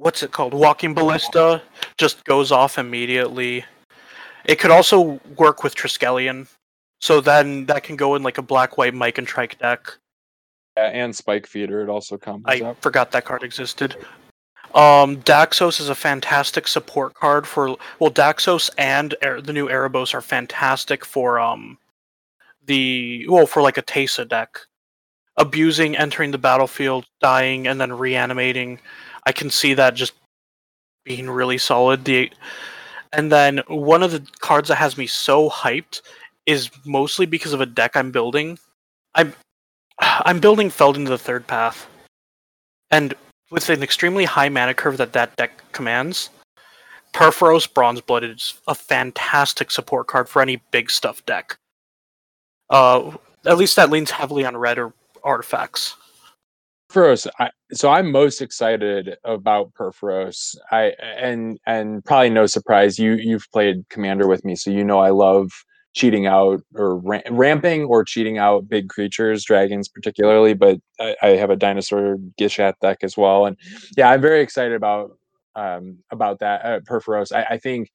what's 0.01 0.23
it 0.23 0.31
called? 0.31 0.53
Walking 0.53 0.93
Ballista 0.93 1.61
just 1.97 2.25
goes 2.25 2.51
off 2.51 2.77
immediately. 2.77 3.63
It 4.45 4.57
could 4.57 4.71
also 4.71 5.21
work 5.37 5.63
with 5.63 5.75
Triskelion, 5.75 6.47
so 6.99 7.21
then 7.21 7.67
that 7.67 7.83
can 7.83 7.95
go 7.95 8.15
in 8.15 8.23
like 8.23 8.39
a 8.39 8.41
black 8.41 8.77
white 8.77 8.95
Mike 8.95 9.19
and 9.19 9.27
Trike 9.27 9.59
deck. 9.59 9.97
Yeah, 10.75 10.85
and 10.85 11.15
Spike 11.15 11.45
Feeder. 11.45 11.81
It 11.81 11.89
also 11.89 12.17
comes. 12.17 12.43
I 12.47 12.61
up. 12.61 12.81
forgot 12.81 13.11
that 13.11 13.25
card 13.25 13.43
existed. 13.43 13.95
Um, 14.73 15.17
Daxos 15.17 15.79
is 15.79 15.89
a 15.89 15.95
fantastic 15.95 16.67
support 16.67 17.13
card 17.13 17.45
for 17.45 17.77
well, 17.99 18.11
Daxos 18.11 18.69
and 18.77 19.13
er- 19.23 19.41
the 19.41 19.53
new 19.53 19.67
Erebos 19.67 20.13
are 20.13 20.21
fantastic 20.21 21.05
for 21.05 21.39
um 21.39 21.77
the 22.65 23.25
well 23.27 23.45
for 23.45 23.61
like 23.61 23.77
a 23.77 23.83
Teysa 23.83 24.27
deck. 24.27 24.59
Abusing, 25.37 25.95
entering 25.95 26.31
the 26.31 26.37
battlefield, 26.37 27.05
dying, 27.21 27.67
and 27.67 27.79
then 27.79 27.93
reanimating. 27.93 28.79
I 29.25 29.31
can 29.31 29.49
see 29.49 29.73
that 29.73 29.95
just 29.95 30.13
being 31.05 31.29
really 31.29 31.57
solid. 31.57 32.05
The 32.05 32.31
and 33.13 33.31
then 33.31 33.61
one 33.67 34.03
of 34.03 34.11
the 34.11 34.25
cards 34.39 34.69
that 34.69 34.75
has 34.75 34.97
me 34.97 35.07
so 35.07 35.49
hyped 35.49 36.01
is 36.45 36.69
mostly 36.85 37.25
because 37.25 37.53
of 37.53 37.61
a 37.61 37.65
deck 37.65 37.95
I'm 37.95 38.11
building. 38.11 38.57
I'm 39.15 39.33
I'm 39.99 40.39
building 40.39 40.69
Feldon 40.69 41.05
the 41.05 41.17
Third 41.17 41.47
Path, 41.47 41.87
and 42.89 43.13
with 43.51 43.69
an 43.69 43.83
extremely 43.83 44.25
high 44.25 44.49
mana 44.49 44.73
curve 44.73 44.97
that 44.97 45.13
that 45.13 45.35
deck 45.35 45.71
commands, 45.73 46.29
Purphoros 47.13 47.71
Bronze 47.71 48.01
Blood 48.01 48.23
is 48.23 48.55
a 48.67 48.75
fantastic 48.75 49.71
support 49.71 50.07
card 50.07 50.29
for 50.29 50.41
any 50.41 50.61
big 50.71 50.89
stuff 50.89 51.25
deck. 51.25 51.57
Uh, 52.69 53.11
at 53.45 53.57
least 53.57 53.75
that 53.75 53.89
leans 53.89 54.11
heavily 54.11 54.45
on 54.45 54.55
red 54.55 54.79
or 54.79 54.93
artifacts. 55.23 55.97
Purphoros, 56.91 57.27
I, 57.39 57.49
so 57.71 57.89
I'm 57.89 58.11
most 58.11 58.41
excited 58.41 59.15
about 59.23 59.73
Purphoros. 59.73 60.55
I 60.71 60.93
and 61.17 61.57
and 61.65 62.03
probably 62.03 62.29
no 62.29 62.45
surprise, 62.45 62.99
you 62.99 63.13
you've 63.13 63.47
played 63.53 63.87
Commander 63.89 64.27
with 64.27 64.43
me, 64.43 64.55
so 64.55 64.71
you 64.71 64.83
know 64.83 64.99
I 64.99 65.11
love 65.11 65.49
cheating 65.93 66.25
out 66.25 66.61
or 66.75 66.97
ramping 66.97 67.85
or 67.85 68.03
cheating 68.03 68.37
out 68.37 68.67
big 68.67 68.89
creatures, 68.89 69.43
dragons 69.45 69.87
particularly. 69.87 70.53
But 70.53 70.79
I, 70.99 71.15
I 71.21 71.27
have 71.29 71.49
a 71.49 71.55
dinosaur 71.55 72.17
Gishath 72.39 72.75
deck 72.81 72.99
as 73.03 73.15
well, 73.15 73.45
and 73.45 73.57
yeah, 73.95 74.09
I'm 74.09 74.21
very 74.21 74.41
excited 74.41 74.73
about 74.73 75.11
um, 75.55 75.97
about 76.11 76.39
that 76.39 76.65
uh, 76.65 76.79
Purphoros. 76.81 77.31
I, 77.33 77.53
I 77.55 77.57
think 77.57 77.89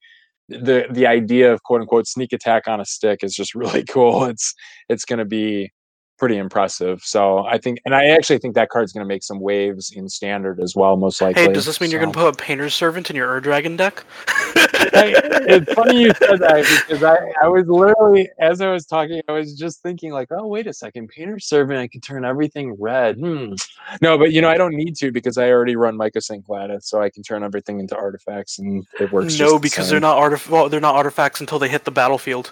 the 0.49 0.87
the 0.89 1.05
idea 1.05 1.53
of 1.53 1.61
quote 1.63 1.81
unquote 1.81 2.07
sneak 2.07 2.33
attack 2.33 2.67
on 2.67 2.81
a 2.81 2.85
stick 2.85 3.23
is 3.23 3.35
just 3.35 3.53
really 3.55 3.83
cool. 3.83 4.25
It's 4.25 4.55
it's 4.89 5.05
going 5.05 5.19
to 5.19 5.25
be 5.25 5.71
pretty 6.17 6.37
impressive. 6.37 7.01
So 7.03 7.45
I 7.45 7.57
think, 7.57 7.79
and 7.85 7.95
I 7.95 8.07
actually 8.07 8.39
think 8.39 8.55
that 8.55 8.69
card's 8.69 8.91
going 8.91 9.03
to 9.03 9.07
make 9.07 9.23
some 9.23 9.39
waves 9.39 9.91
in 9.91 10.09
standard 10.09 10.59
as 10.59 10.75
well, 10.75 10.97
most 10.97 11.21
likely. 11.21 11.43
Hey, 11.43 11.53
does 11.53 11.65
this 11.65 11.79
mean 11.79 11.89
so. 11.89 11.93
you're 11.93 12.01
going 12.01 12.13
to 12.13 12.19
put 12.19 12.33
a 12.33 12.37
Painter's 12.37 12.73
Servant 12.73 13.09
in 13.09 13.15
your 13.15 13.29
Ur 13.29 13.39
Dragon 13.39 13.77
deck? 13.77 14.03
I, 14.27 15.13
it's 15.47 15.73
funny 15.73 16.01
you 16.01 16.13
said 16.13 16.39
that 16.39 16.85
because 16.87 17.03
I, 17.03 17.17
I 17.41 17.47
was 17.47 17.67
literally, 17.67 18.29
as 18.39 18.61
I 18.61 18.71
was 18.71 18.85
talking, 18.85 19.21
I 19.27 19.31
was 19.31 19.57
just 19.57 19.81
thinking 19.81 20.11
like, 20.11 20.29
oh, 20.31 20.47
wait 20.47 20.67
a 20.67 20.73
second, 20.73 21.09
Painter's 21.09 21.45
Servant, 21.45 21.79
I 21.79 21.87
can 21.87 22.01
turn 22.01 22.25
everything 22.25 22.75
red. 22.79 23.17
Hmm. 23.17 23.53
No, 24.01 24.17
but 24.17 24.31
you 24.31 24.41
know, 24.41 24.49
I 24.49 24.57
don't 24.57 24.75
need 24.75 24.95
to 24.97 25.11
because 25.11 25.37
I 25.37 25.49
already 25.49 25.75
run 25.75 25.97
Mycosynth 25.97 26.49
Lattice, 26.49 26.87
so 26.87 27.01
I 27.01 27.09
can 27.09 27.23
turn 27.23 27.43
everything 27.43 27.79
into 27.79 27.95
artifacts 27.95 28.59
and 28.59 28.85
it 28.99 29.11
works. 29.11 29.39
No, 29.39 29.59
because 29.59 29.89
they're 29.89 29.99
not 29.99 30.17
artif- 30.17 30.49
well, 30.49 30.69
they're 30.69 30.79
not 30.79 30.95
artifacts 30.95 31.39
until 31.39 31.59
they 31.59 31.69
hit 31.69 31.85
the 31.85 31.91
battlefield. 31.91 32.51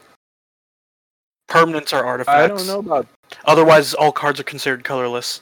Permanents 1.48 1.94
are 1.94 2.04
artifacts. 2.04 2.44
I 2.44 2.48
don't 2.48 2.68
know 2.68 2.80
about 2.80 3.08
Otherwise, 3.46 3.94
all 3.94 4.12
cards 4.12 4.40
are 4.40 4.44
considered 4.44 4.84
colorless. 4.84 5.42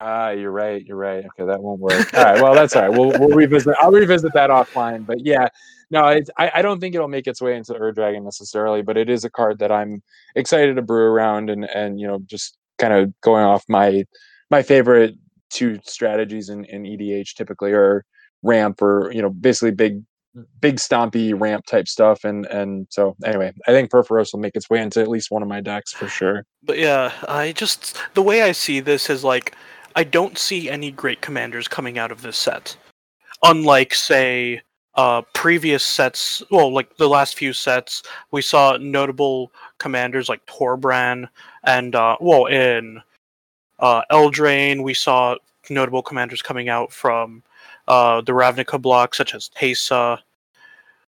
Ah, 0.00 0.30
you're 0.30 0.50
right. 0.50 0.84
You're 0.84 0.96
right. 0.96 1.24
Okay, 1.24 1.46
that 1.46 1.62
won't 1.62 1.80
work. 1.80 2.12
All 2.14 2.24
right. 2.24 2.42
Well, 2.42 2.54
that's 2.54 2.76
all 2.76 2.82
right. 2.82 2.90
We'll 2.90 3.18
we'll 3.18 3.36
revisit. 3.36 3.74
I'll 3.80 3.90
revisit 3.90 4.32
that 4.34 4.50
offline. 4.50 5.06
But 5.06 5.24
yeah, 5.24 5.48
no, 5.90 6.08
it's, 6.08 6.30
I 6.36 6.50
I 6.56 6.62
don't 6.62 6.80
think 6.80 6.94
it'll 6.94 7.08
make 7.08 7.26
its 7.26 7.40
way 7.40 7.56
into 7.56 7.74
Ur 7.74 7.92
Dragon 7.92 8.24
necessarily. 8.24 8.82
But 8.82 8.96
it 8.98 9.08
is 9.08 9.24
a 9.24 9.30
card 9.30 9.58
that 9.60 9.72
I'm 9.72 10.02
excited 10.34 10.76
to 10.76 10.82
brew 10.82 11.06
around 11.06 11.48
and 11.48 11.64
and 11.64 11.98
you 11.98 12.06
know 12.06 12.20
just 12.26 12.58
kind 12.78 12.92
of 12.92 13.18
going 13.22 13.44
off 13.44 13.64
my 13.68 14.04
my 14.50 14.62
favorite 14.62 15.14
two 15.50 15.78
strategies 15.84 16.50
in 16.50 16.64
in 16.66 16.82
EDH 16.82 17.34
typically 17.34 17.72
are 17.72 18.04
ramp 18.42 18.82
or 18.82 19.10
you 19.12 19.22
know 19.22 19.30
basically 19.30 19.70
big 19.70 20.02
big 20.60 20.76
stompy 20.76 21.38
ramp 21.38 21.64
type 21.66 21.88
stuff 21.88 22.24
and 22.24 22.46
and 22.46 22.86
so 22.90 23.16
anyway 23.24 23.52
i 23.66 23.70
think 23.70 23.90
Purphoros 23.90 24.32
will 24.32 24.40
make 24.40 24.54
its 24.54 24.68
way 24.68 24.80
into 24.80 25.00
at 25.00 25.08
least 25.08 25.30
one 25.30 25.42
of 25.42 25.48
my 25.48 25.60
decks 25.60 25.92
for 25.92 26.08
sure 26.08 26.44
But 26.62 26.78
yeah, 26.78 27.12
I 27.28 27.52
just 27.52 27.96
the 28.14 28.22
way 28.22 28.42
I 28.42 28.52
see 28.52 28.80
this 28.80 29.08
is 29.08 29.22
like 29.24 29.54
I 29.94 30.04
don't 30.04 30.36
see 30.36 30.68
any 30.68 30.90
great 30.90 31.22
commanders 31.22 31.68
coming 31.68 31.96
out 31.98 32.12
of 32.12 32.20
this 32.22 32.36
set. 32.36 32.76
Unlike 33.42 33.94
say 33.94 34.60
uh 34.96 35.22
previous 35.32 35.84
sets, 35.84 36.42
well 36.50 36.72
like 36.72 36.96
the 36.96 37.08
last 37.08 37.36
few 37.36 37.52
sets, 37.52 38.02
we 38.32 38.42
saw 38.42 38.76
notable 38.78 39.52
commanders 39.78 40.28
like 40.28 40.44
Torbran 40.46 41.28
and 41.64 41.94
uh 41.94 42.16
well 42.20 42.46
in 42.46 43.00
uh 43.78 44.02
Eldraine 44.10 44.82
we 44.82 44.94
saw 44.94 45.36
notable 45.70 46.02
commanders 46.02 46.42
coming 46.42 46.68
out 46.68 46.92
from 46.92 47.42
uh 47.88 48.20
the 48.20 48.32
Ravnica 48.32 48.80
block 48.80 49.14
such 49.14 49.34
as 49.34 49.50
Teysa. 49.50 50.18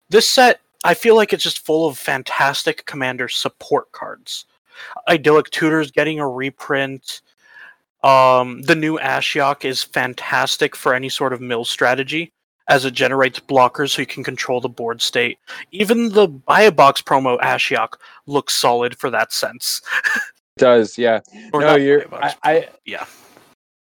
This 0.09 0.28
set 0.28 0.61
I 0.84 0.93
feel 0.93 1.15
like 1.15 1.34
it's 1.34 1.43
just 1.43 1.65
full 1.65 1.88
of 1.88 1.97
fantastic 1.97 2.86
commander 2.86 3.28
support 3.28 3.91
cards. 3.91 4.45
Idyllic 5.07 5.49
Tutors 5.49 5.89
getting 5.89 6.19
a 6.19 6.28
reprint. 6.28 7.21
Um, 8.03 8.61
the 8.61 8.76
new 8.76 8.99
Ashiok 8.99 9.65
is 9.65 9.84
fantastic 9.84 10.76
for 10.76 10.93
any 10.93 11.09
sort 11.09 11.34
of 11.34 11.41
mill 11.41 11.65
strategy, 11.65 12.32
as 12.67 12.86
it 12.86 12.93
generates 12.93 13.39
blockers 13.39 13.91
so 13.91 14.01
you 14.01 14.05
can 14.05 14.23
control 14.23 14.61
the 14.61 14.69
board 14.69 15.01
state. 15.01 15.39
Even 15.71 16.09
the 16.09 16.28
buy 16.28 16.61
a 16.61 16.71
box 16.71 17.01
promo 17.01 17.39
Ashiok 17.39 17.93
looks 18.28 18.53
solid 18.53 18.97
for 18.97 19.09
that 19.09 19.34
sense. 19.34 19.82
it 20.15 20.59
does 20.59 20.97
yeah 20.97 21.19
Or 21.51 21.61
no 21.61 21.76
you're 21.76 22.07
buy 22.07 22.17
a 22.17 22.21
box, 22.21 22.36
I, 22.43 22.53
I 22.53 22.69
yeah. 22.86 23.05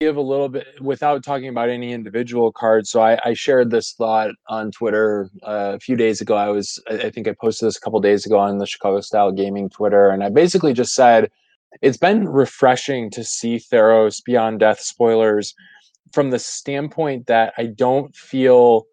Give 0.03 0.17
a 0.17 0.21
little 0.21 0.49
bit 0.49 0.67
without 0.81 1.23
talking 1.23 1.47
about 1.47 1.69
any 1.69 1.93
individual 1.93 2.51
cards. 2.51 2.89
So 2.89 3.01
I, 3.01 3.17
I 3.23 3.33
shared 3.33 3.71
this 3.71 3.93
thought 3.93 4.31
on 4.47 4.71
Twitter 4.71 5.29
uh, 5.43 5.73
a 5.75 5.79
few 5.79 5.95
days 5.95 6.19
ago. 6.19 6.35
I 6.35 6.49
was 6.49 6.81
I 6.89 7.09
think 7.09 7.27
I 7.27 7.35
posted 7.39 7.67
this 7.67 7.77
a 7.77 7.79
couple 7.79 7.99
days 8.01 8.25
ago 8.25 8.37
on 8.37 8.57
the 8.57 8.67
Chicago 8.67 8.99
Style 9.01 9.31
Gaming 9.31 9.69
Twitter, 9.69 10.09
and 10.09 10.23
I 10.23 10.29
basically 10.29 10.73
just 10.73 10.93
said 10.93 11.31
it's 11.81 11.97
been 11.97 12.27
refreshing 12.27 13.09
to 13.11 13.23
see 13.23 13.57
Theros 13.57 14.21
Beyond 14.23 14.59
Death 14.59 14.79
spoilers 14.79 15.55
from 16.11 16.29
the 16.29 16.39
standpoint 16.39 17.27
that 17.27 17.53
I 17.57 17.67
don't 17.67 18.15
feel 18.15 18.85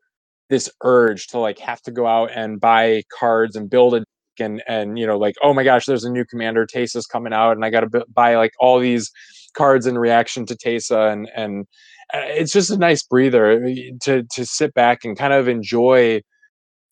this 0.48 0.70
urge 0.82 1.26
to 1.28 1.38
like 1.38 1.58
have 1.58 1.82
to 1.82 1.90
go 1.90 2.06
out 2.06 2.30
and 2.34 2.60
buy 2.60 3.02
cards 3.18 3.56
and 3.56 3.68
build 3.68 3.94
a 3.94 4.04
and 4.38 4.62
and 4.66 4.98
you 4.98 5.06
know 5.06 5.18
like 5.18 5.34
oh 5.42 5.52
my 5.52 5.62
gosh 5.62 5.84
there's 5.84 6.04
a 6.04 6.10
new 6.10 6.24
commander 6.24 6.66
Teysa's 6.66 7.04
coming 7.06 7.34
out 7.34 7.52
and 7.52 7.64
I 7.64 7.68
got 7.68 7.80
to 7.80 7.90
b- 7.90 8.04
buy 8.14 8.36
like 8.36 8.52
all 8.58 8.78
these 8.78 9.10
cards 9.54 9.86
in 9.86 9.98
reaction 9.98 10.46
to 10.46 10.56
Teysa, 10.56 11.12
and 11.12 11.28
and 11.34 11.66
uh, 12.12 12.20
it's 12.24 12.52
just 12.52 12.70
a 12.70 12.78
nice 12.78 13.02
breather 13.02 13.60
to 14.02 14.24
to 14.32 14.46
sit 14.46 14.74
back 14.74 15.04
and 15.04 15.18
kind 15.18 15.32
of 15.32 15.48
enjoy 15.48 16.20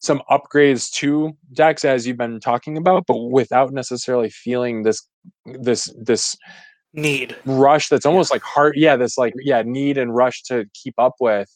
some 0.00 0.22
upgrades 0.30 0.90
to 0.92 1.32
decks 1.54 1.84
as 1.84 2.06
you've 2.06 2.16
been 2.16 2.38
talking 2.38 2.76
about 2.76 3.04
but 3.06 3.18
without 3.30 3.72
necessarily 3.72 4.30
feeling 4.30 4.82
this 4.82 5.06
this 5.44 5.92
this 6.00 6.36
Need. 6.94 7.36
rush 7.44 7.88
that's 7.88 8.06
almost 8.06 8.30
like 8.30 8.42
heart 8.42 8.76
yeah 8.76 8.96
this 8.96 9.18
like 9.18 9.34
yeah 9.42 9.62
need 9.62 9.98
and 9.98 10.14
rush 10.14 10.42
to 10.44 10.64
keep 10.72 10.94
up 10.98 11.14
with. 11.20 11.48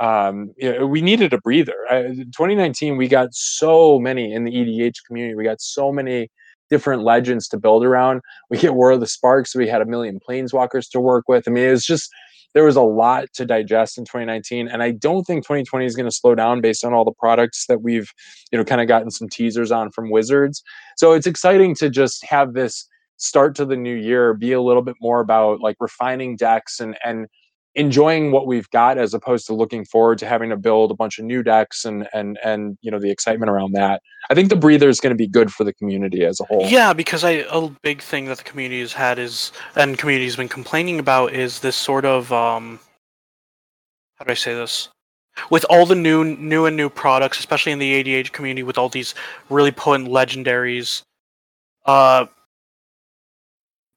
Um 0.00 0.52
you 0.56 0.72
know, 0.72 0.86
we 0.86 1.02
needed 1.02 1.32
a 1.32 1.38
breather. 1.38 1.76
I, 1.90 2.02
2019 2.02 2.96
we 2.96 3.08
got 3.08 3.34
so 3.34 3.98
many 3.98 4.32
in 4.32 4.44
the 4.44 4.86
edh 4.86 4.94
community. 5.06 5.34
We 5.34 5.44
got 5.44 5.60
so 5.60 5.92
many 5.92 6.30
different 6.72 7.02
legends 7.02 7.46
to 7.48 7.58
build 7.58 7.84
around. 7.84 8.22
We 8.48 8.56
get 8.56 8.74
war 8.74 8.92
of 8.92 9.00
the 9.00 9.06
sparks. 9.06 9.54
We 9.54 9.68
had 9.68 9.82
a 9.82 9.86
million 9.86 10.18
planeswalkers 10.26 10.88
to 10.92 11.00
work 11.00 11.28
with. 11.28 11.44
I 11.46 11.50
mean 11.50 11.64
it 11.64 11.70
was 11.70 11.84
just 11.84 12.10
there 12.54 12.64
was 12.64 12.76
a 12.76 12.82
lot 12.82 13.26
to 13.34 13.44
digest 13.46 13.96
in 13.96 14.04
2019 14.04 14.68
and 14.68 14.82
i 14.82 14.90
don't 14.90 15.24
think 15.24 15.42
2020 15.42 15.86
is 15.86 15.96
going 15.96 16.04
to 16.04 16.14
slow 16.14 16.34
down 16.34 16.60
based 16.60 16.84
on 16.84 16.92
all 16.92 17.02
the 17.02 17.18
products 17.18 17.64
that 17.66 17.80
we've 17.80 18.12
you 18.50 18.58
know 18.58 18.64
kind 18.64 18.80
of 18.80 18.88
gotten 18.88 19.10
some 19.10 19.28
teasers 19.28 19.70
on 19.70 19.90
from 19.90 20.10
wizards. 20.10 20.62
So 20.96 21.12
it's 21.12 21.26
exciting 21.26 21.74
to 21.76 21.90
just 21.90 22.24
have 22.24 22.54
this 22.54 22.88
start 23.16 23.54
to 23.54 23.64
the 23.64 23.76
new 23.76 23.94
year 23.94 24.34
be 24.34 24.52
a 24.52 24.60
little 24.60 24.82
bit 24.82 24.96
more 25.00 25.20
about 25.20 25.60
like 25.60 25.76
refining 25.78 26.36
decks 26.36 26.80
and 26.80 26.96
and 27.04 27.26
enjoying 27.74 28.32
what 28.32 28.46
we've 28.46 28.68
got 28.70 28.98
as 28.98 29.14
opposed 29.14 29.46
to 29.46 29.54
looking 29.54 29.84
forward 29.84 30.18
to 30.18 30.26
having 30.26 30.50
to 30.50 30.56
build 30.56 30.90
a 30.90 30.94
bunch 30.94 31.18
of 31.18 31.24
new 31.24 31.42
decks 31.42 31.84
and 31.84 32.06
and 32.12 32.38
and 32.44 32.76
you 32.82 32.90
know 32.90 32.98
the 32.98 33.10
excitement 33.10 33.50
around 33.50 33.72
that 33.72 34.02
i 34.30 34.34
think 34.34 34.50
the 34.50 34.56
breather 34.56 34.90
is 34.90 35.00
going 35.00 35.10
to 35.10 35.16
be 35.16 35.26
good 35.26 35.50
for 35.50 35.64
the 35.64 35.72
community 35.72 36.24
as 36.24 36.38
a 36.40 36.44
whole 36.44 36.66
Yeah, 36.68 36.92
because 36.92 37.24
I 37.24 37.44
a 37.50 37.68
big 37.82 38.00
thing 38.00 38.26
that 38.26 38.38
the 38.38 38.44
community 38.44 38.80
has 38.80 38.92
had 38.92 39.18
is 39.18 39.52
and 39.76 39.98
community's 39.98 40.36
been 40.36 40.48
complaining 40.48 40.98
about 40.98 41.32
is 41.32 41.60
this 41.60 41.76
sort 41.76 42.04
of 42.04 42.32
um 42.32 42.80
how 44.16 44.24
do 44.24 44.32
I 44.32 44.34
say 44.34 44.54
this? 44.54 44.88
With 45.50 45.64
all 45.68 45.86
the 45.86 45.94
new 45.94 46.24
new 46.24 46.66
and 46.66 46.76
new 46.76 46.88
products, 46.88 47.38
especially 47.38 47.72
in 47.72 47.78
the 47.78 48.04
EDH 48.04 48.32
community 48.32 48.62
with 48.62 48.78
all 48.78 48.88
these 48.88 49.14
really 49.50 49.72
potent 49.72 50.08
legendaries, 50.08 51.02
uh 51.86 52.26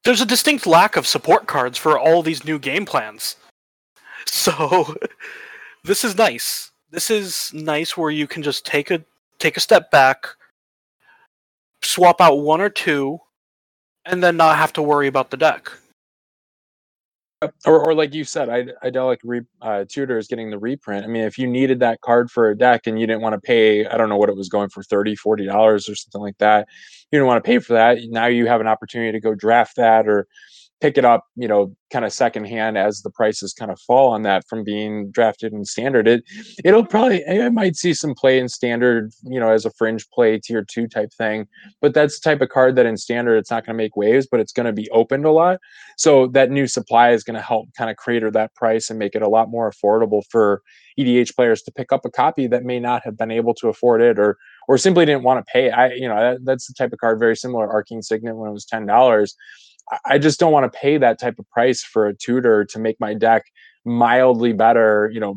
there's 0.03 0.21
a 0.21 0.25
distinct 0.25 0.67
lack 0.67 0.95
of 0.97 1.07
support 1.07 1.47
cards 1.47 1.77
for 1.77 1.97
all 1.97 2.21
these 2.21 2.45
new 2.45 2.59
game 2.59 2.85
plans. 2.85 3.35
So 4.27 4.95
this 5.83 6.03
is 6.03 6.17
nice. 6.17 6.71
This 6.91 7.09
is 7.09 7.51
nice 7.53 7.97
where 7.97 8.11
you 8.11 8.27
can 8.27 8.43
just 8.43 8.65
take 8.65 8.91
a 8.91 9.03
take 9.39 9.57
a 9.57 9.59
step 9.61 9.91
back, 9.91 10.27
swap 11.83 12.21
out 12.21 12.35
one 12.39 12.61
or 12.61 12.69
two, 12.69 13.19
and 14.05 14.23
then 14.23 14.37
not 14.37 14.57
have 14.57 14.73
to 14.73 14.81
worry 14.81 15.07
about 15.07 15.31
the 15.31 15.37
deck. 15.37 15.71
or, 17.65 17.79
or 17.85 17.93
like 17.93 18.13
you 18.13 18.23
said, 18.23 18.49
I 18.49 18.67
idyllic 18.85 19.19
re, 19.23 19.41
uh, 19.61 19.85
tutor 19.87 20.17
is 20.17 20.27
getting 20.27 20.49
the 20.49 20.57
reprint. 20.57 21.03
I 21.05 21.07
mean, 21.07 21.23
if 21.23 21.37
you 21.37 21.47
needed 21.47 21.79
that 21.81 22.01
card 22.01 22.31
for 22.31 22.49
a 22.49 22.57
deck 22.57 22.87
and 22.87 22.99
you 22.99 23.05
didn't 23.07 23.21
want 23.21 23.33
to 23.33 23.41
pay, 23.41 23.85
I 23.85 23.97
don't 23.97 24.09
know 24.09 24.17
what 24.17 24.29
it 24.29 24.35
was 24.35 24.49
going 24.49 24.69
for 24.69 24.83
30 24.83 25.15
40 25.15 25.45
dollars 25.45 25.89
or 25.89 25.95
something 25.95 26.21
like 26.21 26.37
that. 26.39 26.67
You 27.11 27.19
didn't 27.19 27.27
want 27.27 27.43
to 27.43 27.47
pay 27.47 27.59
for 27.59 27.73
that. 27.73 27.99
Now 28.09 28.27
you 28.27 28.47
have 28.47 28.61
an 28.61 28.67
opportunity 28.67 29.11
to 29.11 29.19
go 29.19 29.35
draft 29.35 29.75
that 29.75 30.07
or 30.07 30.27
pick 30.81 30.97
it 30.97 31.05
up, 31.05 31.25
you 31.35 31.47
know, 31.47 31.73
kind 31.89 32.03
of 32.03 32.11
secondhand 32.11 32.77
as 32.77 33.01
the 33.01 33.09
prices 33.09 33.53
kind 33.53 33.71
of 33.71 33.79
fall 33.79 34.11
on 34.11 34.23
that 34.23 34.43
from 34.49 34.63
being 34.63 35.09
drafted 35.11 35.53
in 35.53 35.63
standard. 35.63 36.07
It 36.07 36.23
it'll 36.63 36.85
probably 36.85 37.25
I 37.25 37.49
might 37.49 37.75
see 37.75 37.93
some 37.93 38.13
play 38.13 38.37
in 38.37 38.49
standard, 38.49 39.11
you 39.23 39.39
know, 39.39 39.49
as 39.49 39.65
a 39.65 39.71
fringe 39.71 40.05
play 40.09 40.37
tier 40.37 40.65
two 40.69 40.87
type 40.87 41.13
thing. 41.17 41.47
But 41.81 41.93
that's 41.93 42.19
the 42.19 42.29
type 42.29 42.41
of 42.41 42.49
card 42.49 42.75
that 42.75 42.85
in 42.85 42.97
standard 42.97 43.37
it's 43.37 43.51
not 43.51 43.65
going 43.65 43.75
to 43.75 43.83
make 43.83 43.95
waves, 43.95 44.27
but 44.29 44.39
it's 44.39 44.51
going 44.51 44.65
to 44.65 44.73
be 44.73 44.89
opened 44.91 45.25
a 45.25 45.31
lot. 45.31 45.59
So 45.97 46.27
that 46.27 46.51
new 46.51 46.67
supply 46.67 47.11
is 47.11 47.23
going 47.23 47.35
to 47.35 47.41
help 47.41 47.69
kind 47.77 47.89
of 47.89 47.95
crater 47.95 48.29
that 48.31 48.53
price 48.55 48.89
and 48.89 48.99
make 48.99 49.15
it 49.15 49.21
a 49.21 49.29
lot 49.29 49.49
more 49.49 49.71
affordable 49.71 50.23
for 50.29 50.61
EDH 50.99 51.35
players 51.35 51.61
to 51.63 51.71
pick 51.71 51.91
up 51.91 52.05
a 52.05 52.11
copy 52.11 52.47
that 52.47 52.63
may 52.63 52.79
not 52.79 53.03
have 53.05 53.17
been 53.17 53.31
able 53.31 53.53
to 53.55 53.69
afford 53.69 54.01
it 54.01 54.19
or 54.19 54.37
or 54.67 54.77
simply 54.77 55.05
didn't 55.05 55.23
want 55.23 55.45
to 55.45 55.51
pay. 55.51 55.69
I 55.69 55.93
you 55.93 56.07
know 56.07 56.19
that, 56.19 56.43
that's 56.43 56.67
the 56.67 56.73
type 56.73 56.91
of 56.91 56.99
card 56.99 57.19
very 57.19 57.35
similar 57.35 57.71
Arcane 57.71 58.01
Signet 58.01 58.35
when 58.35 58.49
it 58.49 58.53
was 58.53 58.65
ten 58.65 58.85
dollars. 58.85 59.35
I 60.05 60.17
just 60.17 60.39
don't 60.39 60.51
want 60.51 60.71
to 60.71 60.79
pay 60.79 60.97
that 60.97 61.19
type 61.19 61.37
of 61.39 61.49
price 61.49 61.83
for 61.83 62.07
a 62.07 62.15
tutor 62.15 62.65
to 62.65 62.79
make 62.79 62.99
my 62.99 63.13
deck 63.13 63.43
mildly 63.85 64.53
better, 64.53 65.09
you 65.13 65.19
know, 65.19 65.35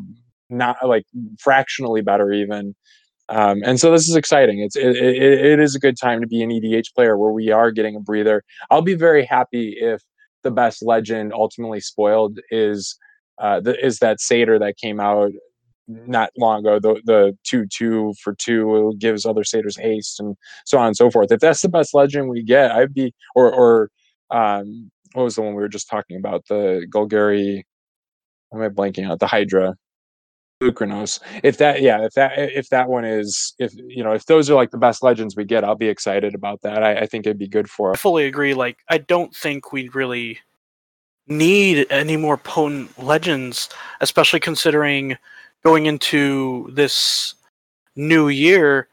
not 0.49 0.77
like 0.87 1.05
fractionally 1.39 2.01
better 2.01 2.31
even. 2.31 2.75
Um, 3.29 3.61
and 3.63 3.79
so 3.79 3.91
this 3.91 4.09
is 4.09 4.15
exciting. 4.15 4.59
It's 4.59 4.75
it, 4.75 4.95
it, 4.95 5.45
it 5.45 5.59
is 5.59 5.75
a 5.75 5.79
good 5.79 5.97
time 5.99 6.19
to 6.21 6.27
be 6.27 6.41
an 6.41 6.49
EDH 6.49 6.95
player 6.95 7.15
where 7.15 7.31
we 7.31 7.51
are 7.51 7.69
getting 7.69 7.95
a 7.95 7.99
breather. 7.99 8.43
I'll 8.71 8.81
be 8.81 8.95
very 8.95 9.23
happy 9.23 9.77
if 9.79 10.01
the 10.41 10.51
best 10.51 10.83
legend 10.83 11.31
ultimately 11.33 11.79
spoiled 11.79 12.39
is 12.49 12.97
uh, 13.39 13.59
the, 13.59 13.85
is 13.85 13.99
that 13.99 14.19
satyr 14.19 14.57
that 14.59 14.77
came 14.77 14.99
out 14.99 15.31
not 15.87 16.29
long 16.37 16.59
ago 16.59 16.79
the 16.79 17.01
the 17.05 17.35
two 17.43 17.65
two 17.65 18.13
for 18.21 18.35
two 18.35 18.93
gives 18.99 19.25
other 19.25 19.43
satyrs 19.43 19.75
haste 19.75 20.19
and 20.19 20.35
so 20.65 20.77
on 20.77 20.87
and 20.87 20.95
so 20.95 21.09
forth. 21.09 21.31
If 21.31 21.39
that's 21.39 21.61
the 21.61 21.69
best 21.69 21.93
legend 21.93 22.29
we 22.29 22.43
get, 22.43 22.71
I'd 22.71 22.93
be 22.93 23.13
or 23.35 23.51
or 23.51 23.89
um 24.31 24.91
what 25.13 25.23
was 25.23 25.35
the 25.35 25.41
one 25.41 25.55
we 25.55 25.61
were 25.61 25.69
just 25.69 25.89
talking 25.89 26.17
about 26.17 26.45
the 26.47 26.85
Golgari? 26.93 27.63
Am 28.53 28.61
I 28.61 28.69
blanking 28.69 29.09
out 29.09 29.19
the 29.19 29.27
Hydra? 29.27 29.75
Lucrinos. 30.61 31.19
If 31.41 31.57
that, 31.59 31.81
yeah, 31.81 32.03
if 32.03 32.13
that, 32.13 32.33
if 32.37 32.69
that 32.69 32.89
one 32.89 33.05
is, 33.05 33.53
if 33.59 33.73
you 33.75 34.03
know, 34.03 34.11
if 34.11 34.25
those 34.25 34.49
are 34.49 34.55
like 34.55 34.71
the 34.71 34.77
best 34.77 35.01
legends 35.01 35.35
we 35.35 35.45
get, 35.45 35.63
I'll 35.63 35.75
be 35.75 35.87
excited 35.87 36.35
about 36.35 36.61
that. 36.63 36.83
I, 36.83 36.99
I 36.99 37.05
think 37.05 37.25
it'd 37.25 37.37
be 37.37 37.47
good 37.47 37.69
for 37.69 37.93
I 37.93 37.95
fully 37.95 38.25
agree. 38.25 38.53
Like, 38.53 38.79
I 38.89 38.97
don't 38.97 39.33
think 39.33 39.71
we 39.71 39.87
really 39.89 40.39
need 41.27 41.87
any 41.89 42.17
more 42.17 42.37
potent 42.37 43.01
legends, 43.01 43.69
especially 44.01 44.39
considering 44.39 45.17
going 45.63 45.85
into 45.85 46.69
this 46.73 47.35
new 47.95 48.27
year, 48.27 48.89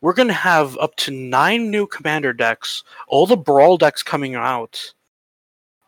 we're 0.00 0.12
going 0.12 0.28
to 0.28 0.34
have 0.34 0.76
up 0.78 0.94
to 0.96 1.10
nine 1.10 1.70
new 1.70 1.86
commander 1.86 2.32
decks, 2.32 2.84
all 3.08 3.26
the 3.26 3.36
brawl 3.36 3.76
decks 3.76 4.02
coming 4.02 4.34
out. 4.34 4.92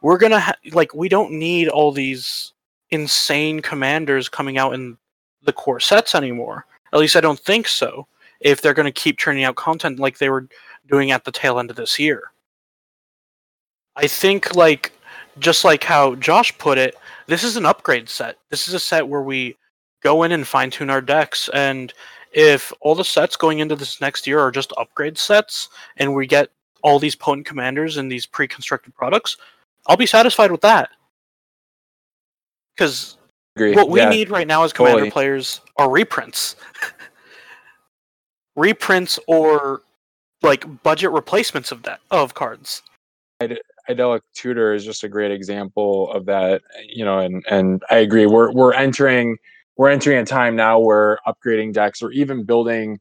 We're 0.02 0.18
going 0.18 0.32
to 0.32 0.40
ha- 0.40 0.56
like 0.72 0.94
we 0.94 1.08
don't 1.08 1.32
need 1.32 1.68
all 1.68 1.92
these 1.92 2.52
insane 2.90 3.60
commanders 3.60 4.28
coming 4.28 4.58
out 4.58 4.74
in 4.74 4.96
the 5.42 5.52
core 5.52 5.80
sets 5.80 6.14
anymore. 6.14 6.66
At 6.92 6.98
least 6.98 7.16
I 7.16 7.20
don't 7.20 7.38
think 7.38 7.68
so. 7.68 8.06
If 8.40 8.62
they're 8.62 8.74
going 8.74 8.86
to 8.86 8.92
keep 8.92 9.18
churning 9.18 9.44
out 9.44 9.56
content 9.56 9.98
like 9.98 10.18
they 10.18 10.30
were 10.30 10.48
doing 10.88 11.10
at 11.10 11.24
the 11.24 11.32
tail 11.32 11.58
end 11.58 11.70
of 11.70 11.76
this 11.76 11.98
year. 11.98 12.32
I 13.96 14.06
think 14.06 14.56
like 14.56 14.92
just 15.38 15.64
like 15.64 15.84
how 15.84 16.14
Josh 16.16 16.56
put 16.58 16.78
it, 16.78 16.96
this 17.26 17.44
is 17.44 17.56
an 17.56 17.66
upgrade 17.66 18.08
set. 18.08 18.38
This 18.48 18.66
is 18.66 18.74
a 18.74 18.80
set 18.80 19.06
where 19.06 19.22
we 19.22 19.56
go 20.02 20.22
in 20.22 20.32
and 20.32 20.46
fine 20.46 20.70
tune 20.70 20.90
our 20.90 21.02
decks. 21.02 21.50
And 21.52 21.92
if 22.32 22.72
all 22.80 22.94
the 22.94 23.04
sets 23.04 23.36
going 23.36 23.58
into 23.58 23.76
this 23.76 24.00
next 24.00 24.26
year 24.26 24.38
are 24.40 24.50
just 24.50 24.72
upgrade 24.76 25.18
sets 25.18 25.68
and 25.96 26.14
we 26.14 26.26
get 26.26 26.50
all 26.82 26.98
these 26.98 27.14
potent 27.14 27.46
commanders 27.46 27.96
and 27.96 28.10
these 28.10 28.26
pre 28.26 28.46
constructed 28.46 28.94
products, 28.94 29.36
I'll 29.86 29.96
be 29.96 30.06
satisfied 30.06 30.52
with 30.52 30.60
that. 30.62 30.90
Because 32.76 33.16
what 33.56 33.90
we 33.90 34.00
yeah. 34.00 34.08
need 34.08 34.30
right 34.30 34.46
now 34.46 34.62
as 34.64 34.72
commander 34.72 34.98
Totally. 34.98 35.10
players 35.10 35.60
are 35.76 35.90
reprints. 35.90 36.56
reprints 38.56 39.18
or 39.26 39.82
like 40.42 40.82
budget 40.82 41.10
replacements 41.10 41.72
of 41.72 41.82
that 41.82 42.00
of 42.10 42.34
cards. 42.34 42.82
Idyllic 43.88 44.22
Tutor 44.34 44.72
is 44.74 44.84
just 44.84 45.04
a 45.04 45.08
great 45.08 45.30
example 45.32 46.10
of 46.12 46.26
that. 46.26 46.62
You 46.86 47.04
know, 47.04 47.18
and 47.18 47.44
and 47.50 47.82
I 47.90 47.96
agree. 47.96 48.26
We're 48.26 48.52
we're 48.52 48.72
entering 48.72 49.36
we're 49.80 49.88
entering 49.88 50.18
a 50.18 50.26
time 50.26 50.56
now 50.56 50.78
where 50.78 51.18
upgrading 51.26 51.72
decks 51.72 52.02
or 52.02 52.12
even 52.12 52.44
building, 52.44 52.98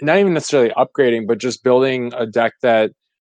not 0.00 0.18
even 0.18 0.34
necessarily 0.34 0.70
upgrading, 0.70 1.28
but 1.28 1.38
just 1.38 1.62
building 1.62 2.12
a 2.16 2.26
deck 2.26 2.54
that 2.60 2.90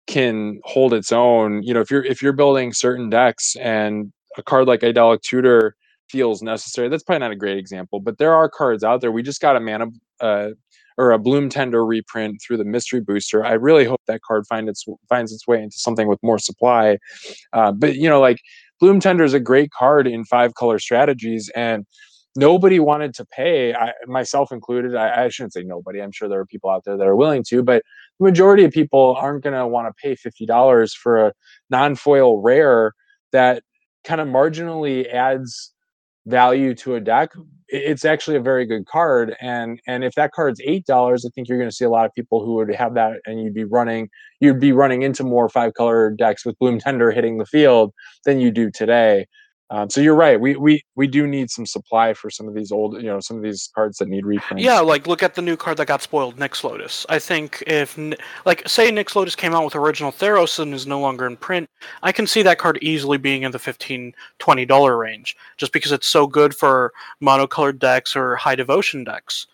can 0.07 0.61
hold 0.65 0.93
its 0.93 1.11
own. 1.11 1.63
You 1.63 1.73
know, 1.73 1.81
if 1.81 1.91
you're 1.91 2.05
if 2.05 2.21
you're 2.21 2.35
building 2.35 2.75
certain 2.75 3.09
decks 3.09 3.57
and 3.57 4.13
a 4.37 4.43
card 4.43 4.69
like 4.69 4.85
Idyllic 4.85 5.23
Tutor 5.23 5.77
feels 6.11 6.43
necessary, 6.43 6.91
that's 6.91 7.03
probably 7.03 7.21
not 7.21 7.31
a 7.31 7.37
great 7.37 7.57
example, 7.57 8.01
but 8.01 8.19
there 8.19 8.35
are 8.35 8.51
cards 8.51 8.85
out 8.85 9.01
there. 9.01 9.13
We 9.13 9.23
just 9.23 9.41
got 9.41 9.57
a 9.57 9.61
mana 9.61 9.87
uh, 10.21 10.49
or 10.99 11.13
a 11.13 11.19
Bloom 11.19 11.49
Tender 11.49 11.87
reprint 11.87 12.43
through 12.47 12.59
the 12.59 12.67
Mystery 12.67 13.01
Booster. 13.01 13.47
I 13.47 13.53
really 13.53 13.87
hope 13.87 14.03
that 14.09 14.21
card 14.21 14.47
find 14.47 14.69
its 14.69 14.85
finds 15.09 15.33
its 15.33 15.49
way 15.49 15.63
into 15.63 15.79
something 15.79 16.07
with 16.07 16.23
more 16.23 16.39
supply. 16.39 16.99
Uh, 17.55 17.73
but 17.73 17.97
you 17.97 18.11
know, 18.11 18.21
like 18.21 18.41
Bloom 18.79 19.01
Tender 19.01 19.25
is 19.25 19.33
a 19.33 19.41
great 19.41 19.71
card 19.71 20.07
in 20.07 20.27
five 20.27 20.53
color 20.53 20.79
strategies, 20.79 21.51
and 21.57 21.87
nobody 22.39 22.79
wanted 22.79 23.15
to 23.15 23.27
pay, 23.27 23.75
I, 23.75 23.93
myself 24.07 24.53
included. 24.53 24.95
I, 24.95 25.25
I 25.25 25.29
shouldn't 25.29 25.53
say 25.53 25.65
nobody. 25.65 26.01
I'm 26.01 26.13
sure 26.13 26.29
there 26.29 26.39
are 26.39 26.47
people 26.47 26.71
out 26.71 26.85
there 26.85 26.97
that 26.97 27.07
are 27.07 27.17
willing 27.17 27.45
to, 27.49 27.63
but 27.63 27.83
the 28.19 28.25
majority 28.25 28.65
of 28.65 28.71
people 28.71 29.17
aren't 29.19 29.43
going 29.43 29.55
to 29.55 29.67
want 29.67 29.89
to 29.89 29.95
pay 30.01 30.15
fifty 30.15 30.47
dollars 30.47 30.95
for 30.95 31.27
a 31.27 31.33
non-foil 31.71 32.41
rare 32.41 32.93
that 33.33 33.63
kind 34.05 34.21
of 34.21 34.29
marginally 34.29 35.13
adds 35.13 35.73
value 36.27 36.75
to 36.75 36.95
a 36.95 37.01
deck 37.01 37.31
it's 37.69 38.05
actually 38.05 38.37
a 38.37 38.41
very 38.41 38.67
good 38.67 38.87
card 38.87 39.35
and 39.41 39.81
and 39.87 40.05
if 40.05 40.15
that 40.15 40.33
card's 40.33 40.61
eight 40.65 40.85
dollars 40.87 41.25
i 41.25 41.29
think 41.35 41.49
you're 41.49 41.59
going 41.59 41.71
to 41.71 41.75
see 41.75 41.85
a 41.85 41.91
lot 41.91 42.05
of 42.05 42.13
people 42.15 42.45
who 42.45 42.55
would 42.55 42.75
have 42.75 42.95
that 42.95 43.15
and 43.27 43.43
you'd 43.43 43.55
be 43.55 43.65
running 43.65 44.09
you'd 44.41 44.61
be 44.61 44.73
running 44.73 45.03
into 45.03 45.25
more 45.25 45.49
five 45.49 45.73
color 45.75 46.11
decks 46.11 46.45
with 46.45 46.59
bloom 46.59 46.79
tender 46.79 47.11
hitting 47.11 47.39
the 47.39 47.47
field 47.47 47.93
than 48.27 48.41
you 48.41 48.51
do 48.51 48.71
today 48.71 49.27
um, 49.71 49.91
so 49.91 50.01
you're 50.01 50.15
right 50.15 50.41
we, 50.41 50.57
we 50.57 50.83
we 50.95 51.07
do 51.07 51.27
need 51.27 51.51
some 51.51 51.67
supply 51.67 52.15
for 52.15 52.31
some 52.31 52.49
of 52.49 52.55
these 52.55 52.73
old 52.73 52.95
you 52.95 53.03
know 53.03 53.21
some 53.21 53.37
of 53.37 53.43
these 53.43 53.71
cards 53.75 53.99
that 53.99 54.09
need 54.09 54.25
reprints 54.25 54.65
Yeah, 54.65 54.81
like 54.81 55.07
look 55.07 55.23
at 55.23 55.35
the 55.35 55.43
new 55.43 55.57
card 55.57 55.77
that 55.77 55.87
got 55.87 56.03
spoiled, 56.03 56.37
Nyx 56.37 56.65
Lotus. 56.65 57.05
I 57.09 57.19
think 57.19 57.63
if 57.67 57.99
like 58.45 58.67
say 58.69 58.91
Nyx 58.91 59.15
Lotus 59.15 59.37
came 59.37 59.55
out 59.55 59.65
with 59.65 59.77
original 59.77 60.11
Theros 60.11 60.59
and 60.59 60.73
is 60.73 60.87
no 60.87 61.01
longer 61.01 61.27
in 61.27 61.37
print, 61.37 61.69
I 62.03 62.13
can 62.13 62.27
see 62.27 62.43
that 62.43 62.59
card 62.59 62.79
easily 62.81 63.19
being 63.19 63.43
in 63.43 63.53
the 63.53 63.59
15 63.59 64.15
20 64.39 64.65
dollar 64.65 64.97
range 64.97 65.37
just 65.57 65.73
because 65.73 65.93
it's 65.93 66.07
so 66.07 66.27
good 66.27 66.55
for 66.55 66.93
monocolored 67.23 67.79
decks 67.79 68.17
or 68.17 68.37
high 68.37 68.55
devotion 68.55 69.05
decks. 69.05 69.47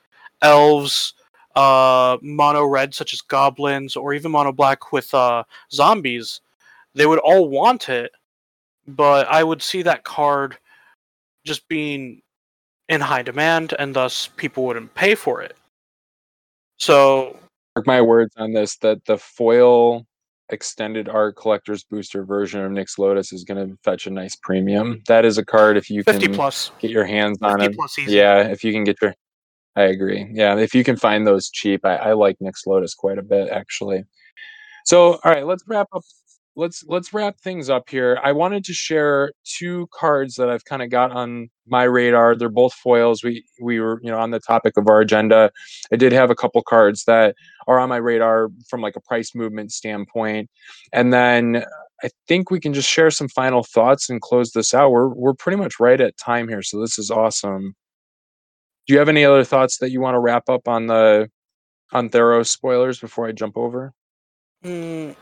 Elves, 0.42 1.14
uh 1.56 2.18
mono 2.22 2.64
red 2.64 2.94
such 2.94 3.12
as 3.12 3.20
goblins 3.20 3.96
or 3.96 4.14
even 4.14 4.32
mono 4.32 4.52
black 4.52 4.92
with 4.92 5.12
uh 5.14 5.44
zombies, 5.72 6.40
they 6.94 7.06
would 7.06 7.18
all 7.20 7.48
want 7.48 7.88
it, 7.88 8.12
but 8.86 9.26
I 9.28 9.42
would 9.42 9.62
see 9.62 9.82
that 9.82 10.04
card 10.04 10.58
just 11.44 11.66
being 11.68 12.22
in 12.88 13.00
high 13.00 13.22
demand 13.22 13.74
and 13.78 13.94
thus 13.94 14.28
people 14.36 14.64
wouldn't 14.64 14.94
pay 14.94 15.14
for 15.14 15.42
it. 15.42 15.56
So 16.78 17.36
mark 17.76 17.86
my 17.86 18.00
words 18.00 18.34
on 18.36 18.52
this 18.52 18.76
that 18.78 19.04
the 19.06 19.18
foil 19.18 20.06
extended 20.50 21.08
art 21.08 21.36
collector's 21.36 21.84
booster 21.84 22.24
version 22.24 22.60
of 22.60 22.70
Nyx 22.70 22.98
Lotus 22.98 23.32
is 23.32 23.44
going 23.44 23.68
to 23.68 23.76
fetch 23.82 24.06
a 24.06 24.10
nice 24.10 24.36
premium. 24.36 25.02
That 25.06 25.24
is 25.24 25.38
a 25.38 25.44
card 25.44 25.76
if 25.76 25.88
you 25.88 26.02
50 26.02 26.26
can 26.26 26.34
plus. 26.34 26.70
get 26.78 26.90
your 26.90 27.04
hands 27.04 27.38
on 27.42 27.60
it. 27.60 27.74
Yeah, 28.06 28.42
if 28.48 28.62
you 28.62 28.72
can 28.72 28.84
get 28.84 28.96
your, 29.00 29.14
I 29.76 29.84
agree. 29.84 30.28
Yeah, 30.32 30.56
if 30.56 30.74
you 30.74 30.84
can 30.84 30.96
find 30.96 31.26
those 31.26 31.48
cheap, 31.50 31.84
I, 31.84 31.96
I 31.96 32.12
like 32.12 32.38
Nyx 32.40 32.66
Lotus 32.66 32.94
quite 32.94 33.18
a 33.18 33.22
bit 33.22 33.48
actually. 33.50 34.04
So, 34.84 35.18
all 35.24 35.32
right, 35.32 35.46
let's 35.46 35.64
wrap 35.66 35.88
up. 35.94 36.02
Let's 36.56 36.84
let's 36.86 37.12
wrap 37.12 37.38
things 37.40 37.68
up 37.68 37.88
here. 37.88 38.18
I 38.22 38.30
wanted 38.30 38.64
to 38.66 38.72
share 38.72 39.32
two 39.44 39.88
cards 39.92 40.36
that 40.36 40.48
I've 40.48 40.64
kind 40.64 40.82
of 40.82 40.90
got 40.90 41.10
on 41.10 41.48
my 41.66 41.82
radar. 41.82 42.36
They're 42.36 42.48
both 42.48 42.74
foils. 42.74 43.24
We 43.24 43.44
we 43.60 43.80
were 43.80 43.98
you 44.02 44.10
know 44.10 44.18
on 44.18 44.30
the 44.30 44.38
topic 44.38 44.76
of 44.76 44.86
our 44.88 45.00
agenda. 45.00 45.50
I 45.92 45.96
did 45.96 46.12
have 46.12 46.30
a 46.30 46.36
couple 46.36 46.62
cards 46.62 47.04
that 47.06 47.34
are 47.66 47.80
on 47.80 47.88
my 47.88 47.96
radar 47.96 48.50
from 48.68 48.82
like 48.82 48.94
a 48.94 49.00
price 49.00 49.34
movement 49.34 49.72
standpoint, 49.72 50.48
and 50.92 51.12
then 51.12 51.64
I 52.04 52.10
think 52.28 52.50
we 52.50 52.60
can 52.60 52.74
just 52.74 52.88
share 52.88 53.10
some 53.10 53.28
final 53.28 53.64
thoughts 53.64 54.10
and 54.10 54.20
close 54.20 54.52
this 54.52 54.74
out. 54.74 54.90
We're 54.90 55.08
we're 55.08 55.34
pretty 55.34 55.56
much 55.56 55.80
right 55.80 56.00
at 56.00 56.16
time 56.18 56.48
here, 56.48 56.62
so 56.62 56.80
this 56.80 56.98
is 56.98 57.10
awesome. 57.10 57.74
Do 58.86 58.92
you 58.92 58.98
have 58.98 59.08
any 59.08 59.24
other 59.24 59.44
thoughts 59.44 59.78
that 59.78 59.90
you 59.90 60.00
want 60.00 60.14
to 60.14 60.20
wrap 60.20 60.48
up 60.48 60.68
on 60.68 60.86
the 60.86 61.30
on 61.92 62.10
Theros 62.10 62.48
spoilers 62.48 62.98
before 62.98 63.26
I 63.26 63.32
jump 63.32 63.56
over? 63.56 63.92
Mm, 64.64 65.16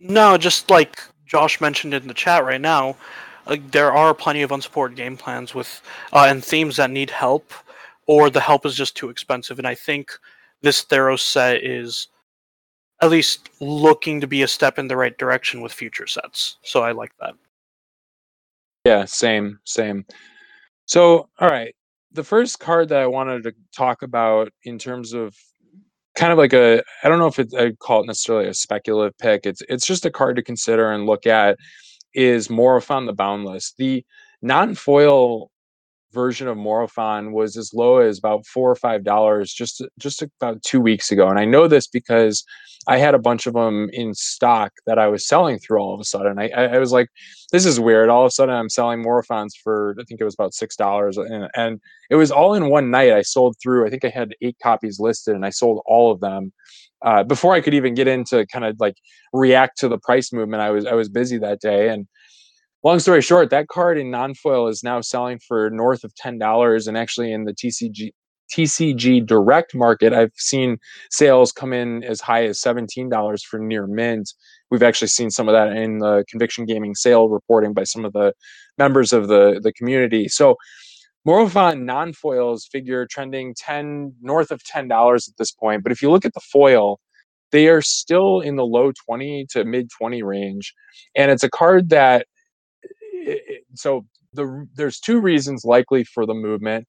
no, 0.00 0.36
just 0.36 0.70
like 0.70 1.00
Josh 1.26 1.60
mentioned 1.60 1.94
in 1.94 2.08
the 2.08 2.14
chat 2.14 2.44
right 2.44 2.60
now, 2.60 2.96
like 3.46 3.70
there 3.70 3.92
are 3.92 4.14
plenty 4.14 4.42
of 4.42 4.52
unsupported 4.52 4.96
game 4.96 5.16
plans 5.16 5.54
with 5.54 5.80
uh, 6.12 6.26
and 6.28 6.44
themes 6.44 6.76
that 6.76 6.90
need 6.90 7.10
help, 7.10 7.52
or 8.06 8.30
the 8.30 8.40
help 8.40 8.66
is 8.66 8.74
just 8.74 8.96
too 8.96 9.10
expensive. 9.10 9.58
And 9.58 9.66
I 9.66 9.74
think 9.74 10.12
this 10.62 10.84
Theros 10.84 11.20
set 11.20 11.64
is 11.64 12.08
at 13.00 13.10
least 13.10 13.50
looking 13.60 14.20
to 14.20 14.26
be 14.26 14.42
a 14.42 14.48
step 14.48 14.78
in 14.78 14.88
the 14.88 14.96
right 14.96 15.16
direction 15.18 15.60
with 15.60 15.72
future 15.72 16.06
sets. 16.06 16.56
So 16.62 16.82
I 16.82 16.92
like 16.92 17.12
that. 17.20 17.34
Yeah, 18.84 19.04
same, 19.04 19.60
same. 19.64 20.04
So, 20.86 21.28
all 21.38 21.48
right. 21.48 21.74
The 22.12 22.24
first 22.24 22.58
card 22.58 22.88
that 22.88 23.00
I 23.00 23.06
wanted 23.06 23.42
to 23.44 23.54
talk 23.76 24.02
about 24.02 24.50
in 24.64 24.78
terms 24.78 25.12
of 25.12 25.36
kind 26.18 26.32
of 26.32 26.38
like 26.38 26.52
a 26.52 26.82
I 27.04 27.08
don't 27.08 27.18
know 27.18 27.28
if 27.28 27.38
it, 27.38 27.54
I'd 27.54 27.78
call 27.78 28.02
it 28.02 28.06
necessarily 28.06 28.48
a 28.48 28.54
speculative 28.54 29.16
pick. 29.18 29.46
It's 29.46 29.62
it's 29.68 29.86
just 29.86 30.04
a 30.04 30.10
card 30.10 30.36
to 30.36 30.42
consider 30.42 30.90
and 30.90 31.06
look 31.06 31.26
at 31.26 31.56
is 32.14 32.50
Morophon 32.50 33.06
the 33.06 33.12
Boundless. 33.12 33.74
The 33.78 34.04
non-foil 34.42 35.50
version 36.12 36.48
of 36.48 36.56
Morophon 36.56 37.32
was 37.32 37.56
as 37.56 37.72
low 37.74 37.98
as 37.98 38.18
about 38.18 38.46
four 38.46 38.70
or 38.70 38.76
five 38.76 39.04
dollars 39.04 39.52
just 39.52 39.82
just 39.98 40.22
about 40.22 40.62
two 40.62 40.80
weeks 40.80 41.10
ago, 41.10 41.28
and 41.28 41.38
I 41.38 41.44
know 41.44 41.68
this 41.68 41.86
because 41.86 42.44
I 42.86 42.96
had 42.96 43.14
a 43.14 43.18
bunch 43.18 43.46
of 43.46 43.52
them 43.52 43.90
in 43.92 44.14
stock 44.14 44.72
that 44.86 44.98
I 44.98 45.08
was 45.08 45.26
selling 45.26 45.58
through 45.58 45.78
all 45.78 45.92
of 45.92 46.00
a 46.00 46.04
sudden. 46.04 46.38
I, 46.38 46.48
I, 46.48 46.78
was 46.78 46.90
like, 46.90 47.08
this 47.52 47.66
is 47.66 47.78
weird. 47.78 48.08
All 48.08 48.22
of 48.22 48.28
a 48.28 48.30
sudden, 48.30 48.54
I'm 48.54 48.70
selling 48.70 49.02
Morophons 49.02 49.54
for 49.62 49.94
I 50.00 50.04
think 50.04 50.20
it 50.20 50.24
was 50.24 50.34
about 50.34 50.54
six 50.54 50.74
dollars, 50.74 51.18
and, 51.18 51.48
and 51.54 51.80
it 52.10 52.16
was 52.16 52.30
all 52.30 52.54
in 52.54 52.70
one 52.70 52.90
night. 52.90 53.12
I 53.12 53.22
sold 53.22 53.56
through. 53.62 53.86
I 53.86 53.90
think 53.90 54.04
I 54.04 54.08
had 54.08 54.34
eight 54.40 54.56
copies 54.62 54.98
listed, 54.98 55.34
and 55.34 55.44
I 55.44 55.50
sold 55.50 55.82
all 55.86 56.10
of 56.10 56.20
them 56.20 56.52
uh, 57.02 57.24
before 57.24 57.52
I 57.52 57.60
could 57.60 57.74
even 57.74 57.94
get 57.94 58.08
into 58.08 58.46
kind 58.46 58.64
of 58.64 58.76
like 58.80 58.96
react 59.32 59.78
to 59.78 59.88
the 59.88 59.98
price 59.98 60.32
movement. 60.32 60.62
I 60.62 60.70
was 60.70 60.86
I 60.86 60.94
was 60.94 61.08
busy 61.08 61.38
that 61.38 61.60
day, 61.60 61.90
and 61.90 62.06
long 62.84 62.98
story 62.98 63.22
short, 63.22 63.50
that 63.50 63.68
card 63.68 63.98
in 63.98 64.10
non-foil 64.10 64.68
is 64.68 64.82
now 64.82 65.00
selling 65.00 65.38
for 65.46 65.70
north 65.70 66.04
of 66.04 66.14
ten 66.14 66.38
dollars, 66.38 66.86
and 66.86 66.96
actually 66.96 67.32
in 67.32 67.44
the 67.44 67.54
TCG 67.54 68.10
TCG 68.52 69.26
direct 69.26 69.74
market, 69.74 70.12
I've 70.14 70.32
seen 70.36 70.78
sales 71.10 71.52
come 71.52 71.72
in 71.72 72.02
as 72.04 72.20
high 72.20 72.46
as 72.46 72.60
seventeen 72.60 73.08
dollars 73.08 73.42
for 73.44 73.58
near 73.58 73.86
mint. 73.86 74.32
We've 74.70 74.82
actually 74.82 75.08
seen 75.08 75.30
some 75.30 75.48
of 75.48 75.52
that 75.52 75.68
in 75.76 75.98
the 75.98 76.24
conviction 76.28 76.64
gaming 76.66 76.94
sale 76.94 77.28
reporting 77.28 77.74
by 77.74 77.84
some 77.84 78.04
of 78.04 78.12
the 78.12 78.32
members 78.78 79.12
of 79.12 79.28
the 79.28 79.60
the 79.62 79.72
community. 79.72 80.28
So 80.28 80.56
Morophon 81.24 81.84
non-foils 81.84 82.66
figure 82.72 83.06
trending 83.06 83.54
10 83.54 84.14
north 84.22 84.50
of 84.50 84.62
$10 84.62 85.28
at 85.28 85.36
this 85.36 85.52
point. 85.52 85.82
But 85.82 85.92
if 85.92 86.00
you 86.00 86.10
look 86.10 86.24
at 86.24 86.32
the 86.32 86.40
foil, 86.40 87.00
they 87.52 87.68
are 87.68 87.82
still 87.82 88.40
in 88.40 88.56
the 88.56 88.64
low 88.64 88.92
20 89.06 89.46
to 89.50 89.64
mid 89.64 89.90
20 89.90 90.22
range. 90.22 90.72
And 91.14 91.30
it's 91.30 91.42
a 91.42 91.50
card 91.50 91.90
that 91.90 92.26
so 93.78 94.04
the 94.32 94.66
there's 94.74 95.00
two 95.00 95.20
reasons 95.20 95.64
likely 95.64 96.04
for 96.04 96.26
the 96.26 96.34
movement 96.34 96.86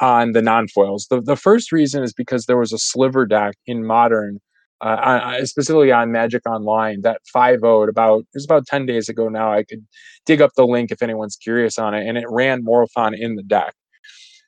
on 0.00 0.32
the 0.32 0.42
non-foils. 0.42 1.06
The 1.10 1.20
the 1.20 1.36
first 1.36 1.72
reason 1.72 2.02
is 2.02 2.12
because 2.12 2.46
there 2.46 2.58
was 2.58 2.72
a 2.72 2.78
sliver 2.78 3.26
deck 3.26 3.54
in 3.66 3.86
modern 3.86 4.40
uh, 4.80 5.44
specifically 5.46 5.92
on 5.92 6.12
Magic 6.12 6.42
Online 6.46 7.00
that 7.02 7.20
5 7.32 7.60
0 7.60 7.88
about 7.88 8.20
it 8.20 8.26
was 8.34 8.44
about 8.44 8.66
10 8.66 8.86
days 8.86 9.08
ago 9.08 9.28
now. 9.28 9.52
I 9.52 9.62
could 9.64 9.86
dig 10.26 10.42
up 10.42 10.50
the 10.56 10.66
link 10.66 10.90
if 10.90 11.02
anyone's 11.02 11.36
curious 11.36 11.78
on 11.78 11.94
it, 11.94 12.06
and 12.06 12.18
it 12.18 12.26
ran 12.28 12.64
Morophon 12.64 13.14
in 13.14 13.36
the 13.36 13.42
deck. 13.42 13.74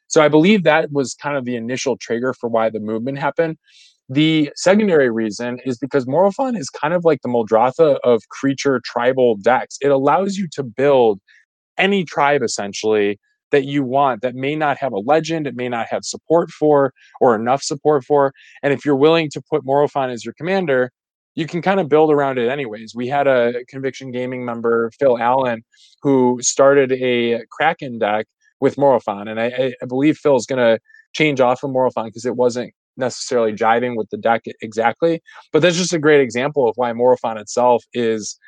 So 0.09 0.23
I 0.23 0.29
believe 0.29 0.63
that 0.65 0.93
was 0.93 1.15
kind 1.15 1.37
of 1.37 1.45
the 1.45 1.57
initial 1.57 1.97
trigger 1.97 2.35
for 2.35 2.49
why 2.49 2.71
the 2.71 2.81
movement 2.81 3.19
happened. 3.19 3.57
The 4.09 4.53
secondary 4.55 5.11
reason 5.11 5.59
is 5.65 5.79
because 5.79 6.07
Morophon 6.07 6.55
is 6.55 6.71
kind 6.71 6.95
of 6.95 7.05
like 7.05 7.23
the 7.23 7.29
Muldrotha 7.29 7.99
of 8.05 8.23
creature 8.29 8.81
tribal 8.85 9.37
decks. 9.37 9.79
It 9.81 9.89
allows 9.89 10.37
you 10.37 10.49
to 10.53 10.63
build 10.63 11.21
any 11.79 12.05
tribe 12.05 12.43
essentially 12.43 13.19
that 13.53 13.65
you 13.65 13.83
want 13.83 14.23
that 14.23 14.35
may 14.35 14.57
not 14.57 14.77
have 14.79 14.93
a 14.93 14.99
legend, 14.99 15.47
it 15.47 15.55
may 15.55 15.69
not 15.69 15.87
have 15.89 16.05
support 16.05 16.51
for 16.51 16.93
or 17.21 17.35
enough 17.35 17.63
support 17.63 18.05
for. 18.05 18.33
And 18.63 18.73
if 18.73 18.85
you're 18.85 18.97
willing 18.97 19.31
to 19.31 19.43
put 19.51 19.65
Morophon 19.65 20.11
as 20.11 20.25
your 20.25 20.35
commander, 20.35 20.91
you 21.37 21.47
can 21.47 21.63
kind 21.63 21.79
of 21.79 21.89
build 21.89 22.11
around 22.11 22.39
it 22.39 22.49
anyways. 22.49 22.95
We 22.95 23.09
had 23.09 23.27
a 23.27 23.65
Conviction 23.69 24.11
Gaming 24.11 24.45
member, 24.45 24.91
Phil 24.99 25.19
Allen, 25.19 25.63
who 26.03 26.39
started 26.41 26.93
a 26.93 27.43
Kraken 27.51 27.99
deck 27.99 28.27
with 28.61 28.79
Morophon. 28.79 29.29
And 29.29 29.39
I, 29.39 29.75
I 29.81 29.87
believe 29.87 30.17
Phil's 30.17 30.47
going 30.47 30.59
to 30.59 30.81
change 31.13 31.41
off 31.41 31.63
of 31.63 31.71
Morophon 31.71 32.07
because 32.07 32.25
it 32.25 32.37
wasn't 32.37 32.73
necessarily 32.97 33.53
jiving 33.53 33.97
with 33.97 34.09
the 34.11 34.17
deck 34.17 34.45
exactly. 34.63 35.21
But 35.53 35.61
that's 35.61 35.77
just 35.77 35.93
a 35.93 35.99
great 35.99 36.23
example 36.23 36.69
of 36.69 36.75
why 36.77 36.93
Morophon 36.95 37.37
itself 37.37 37.85
is, 37.93 38.39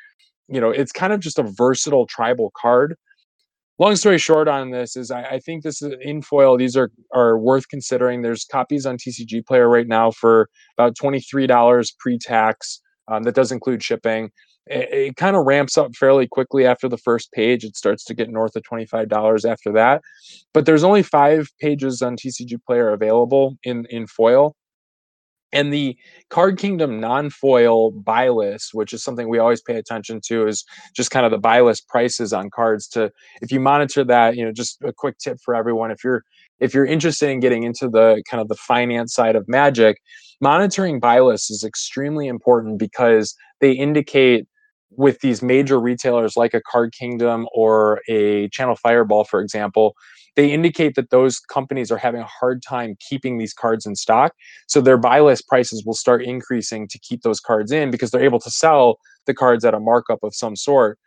you 0.47 0.59
know, 0.59 0.71
it's 0.71 0.91
kind 0.91 1.13
of 1.13 1.19
just 1.19 1.37
a 1.37 1.43
versatile 1.43 2.07
tribal 2.07 2.51
card 2.57 2.95
long 3.79 3.95
story 3.95 4.17
short 4.17 4.47
on 4.47 4.71
this 4.71 4.95
is 4.95 5.09
I, 5.09 5.23
I, 5.23 5.39
think 5.39 5.63
this 5.63 5.81
is 5.81 5.93
in 6.01 6.21
foil. 6.21 6.57
These 6.57 6.75
are 6.75 6.91
are 7.13 7.39
worth 7.39 7.67
considering. 7.69 8.21
There's 8.21 8.45
copies 8.45 8.85
on 8.85 8.97
TCG 8.97 9.45
Player 9.45 9.67
right 9.67 9.87
now 9.87 10.11
for 10.11 10.49
about 10.77 10.95
twenty 10.95 11.21
three 11.21 11.47
dollars 11.47 11.95
pre 11.97 12.17
tax. 12.19 12.81
Um, 13.07 13.23
that 13.23 13.35
does 13.35 13.51
include 13.51 13.81
shipping. 13.81 14.29
It, 14.67 14.93
it 14.93 15.15
kind 15.15 15.35
of 15.35 15.45
ramps 15.45 15.77
up 15.77 15.95
fairly 15.95 16.27
quickly 16.27 16.65
after 16.67 16.87
the 16.87 16.97
first 16.97 17.31
page. 17.31 17.63
It 17.63 17.75
starts 17.75 18.03
to 18.05 18.13
get 18.13 18.29
north 18.29 18.55
of 18.55 18.63
twenty 18.63 18.85
five 18.85 19.09
dollars 19.09 19.45
after 19.45 19.71
that. 19.73 20.01
But 20.53 20.65
there's 20.65 20.83
only 20.83 21.03
five 21.03 21.49
pages 21.59 22.01
on 22.01 22.17
TCG 22.17 22.63
Player 22.65 22.89
available 22.89 23.57
in 23.63 23.85
in 23.89 24.05
foil. 24.05 24.55
And 25.51 25.73
the 25.73 25.97
Card 26.29 26.59
Kingdom 26.59 26.99
non-foil 26.99 27.91
buy 27.91 28.29
list, 28.29 28.69
which 28.73 28.93
is 28.93 29.03
something 29.03 29.29
we 29.29 29.39
always 29.39 29.61
pay 29.61 29.75
attention 29.75 30.21
to, 30.27 30.47
is 30.47 30.63
just 30.95 31.11
kind 31.11 31.25
of 31.25 31.31
the 31.31 31.39
buy 31.39 31.61
list 31.61 31.87
prices 31.87 32.33
on 32.33 32.49
cards. 32.49 32.87
To 32.89 33.11
if 33.41 33.51
you 33.51 33.59
monitor 33.59 34.03
that, 34.03 34.35
you 34.35 34.45
know, 34.45 34.51
just 34.51 34.81
a 34.83 34.93
quick 34.93 35.17
tip 35.17 35.39
for 35.43 35.55
everyone: 35.55 35.91
if 35.91 36.03
you're 36.03 36.23
if 36.59 36.73
you're 36.73 36.85
interested 36.85 37.29
in 37.29 37.39
getting 37.39 37.63
into 37.63 37.89
the 37.89 38.21
kind 38.29 38.41
of 38.41 38.47
the 38.47 38.55
finance 38.55 39.13
side 39.13 39.35
of 39.35 39.47
Magic, 39.47 40.01
monitoring 40.41 40.99
buy 40.99 41.19
lists 41.19 41.49
is 41.49 41.63
extremely 41.63 42.27
important 42.27 42.77
because 42.77 43.35
they 43.59 43.71
indicate 43.71 44.47
with 44.91 45.19
these 45.21 45.41
major 45.41 45.79
retailers 45.79 46.35
like 46.35 46.53
a 46.53 46.61
Card 46.61 46.93
Kingdom 46.93 47.47
or 47.53 48.01
a 48.09 48.49
Channel 48.49 48.75
Fireball, 48.75 49.23
for 49.23 49.39
example, 49.41 49.95
they 50.35 50.51
indicate 50.51 50.95
that 50.95 51.09
those 51.09 51.39
companies 51.39 51.91
are 51.91 51.97
having 51.97 52.21
a 52.21 52.29
hard 52.39 52.61
time 52.61 52.95
keeping 53.09 53.37
these 53.37 53.53
cards 53.53 53.85
in 53.85 53.95
stock. 53.95 54.33
So 54.67 54.81
their 54.81 54.97
buy 54.97 55.19
list 55.19 55.47
prices 55.47 55.83
will 55.85 55.93
start 55.93 56.23
increasing 56.23 56.87
to 56.87 56.99
keep 56.99 57.21
those 57.21 57.39
cards 57.39 57.71
in 57.71 57.91
because 57.91 58.11
they're 58.11 58.23
able 58.23 58.39
to 58.39 58.51
sell 58.51 58.97
the 59.25 59.33
cards 59.33 59.65
at 59.65 59.73
a 59.73 59.79
markup 59.79 60.19
of 60.23 60.35
some 60.35 60.55
sort. 60.55 60.97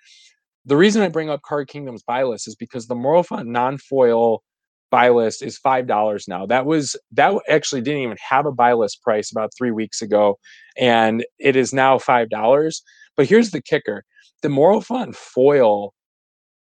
The 0.65 0.77
reason 0.77 1.03
I 1.03 1.09
bring 1.09 1.29
up 1.29 1.43
Card 1.43 1.69
Kingdom's 1.69 2.03
buy 2.03 2.23
list 2.23 2.47
is 2.47 2.55
because 2.55 2.87
the 2.87 2.95
Morophon 2.95 3.51
non-foil 3.51 4.43
buy 4.91 5.09
list 5.09 5.43
is 5.43 5.59
five 5.59 5.89
dollars 5.89 6.29
now. 6.29 6.47
That 6.47 6.67
was 6.67 6.95
that 7.13 7.35
actually 7.49 7.81
didn't 7.81 8.03
even 8.03 8.19
have 8.29 8.47
a 8.47 8.53
buy 8.53 8.75
list 8.75 9.03
price 9.03 9.33
about 9.33 9.51
three 9.57 9.73
weeks 9.73 10.03
ago, 10.03 10.39
and 10.77 11.25
it 11.41 11.57
is 11.57 11.73
now 11.73 11.99
five 11.99 12.29
dollars. 12.29 12.83
But 13.17 13.27
here's 13.27 13.51
the 13.51 13.63
kicker: 13.63 14.05
the 14.43 14.49
Morophon 14.49 15.13
foil 15.15 15.95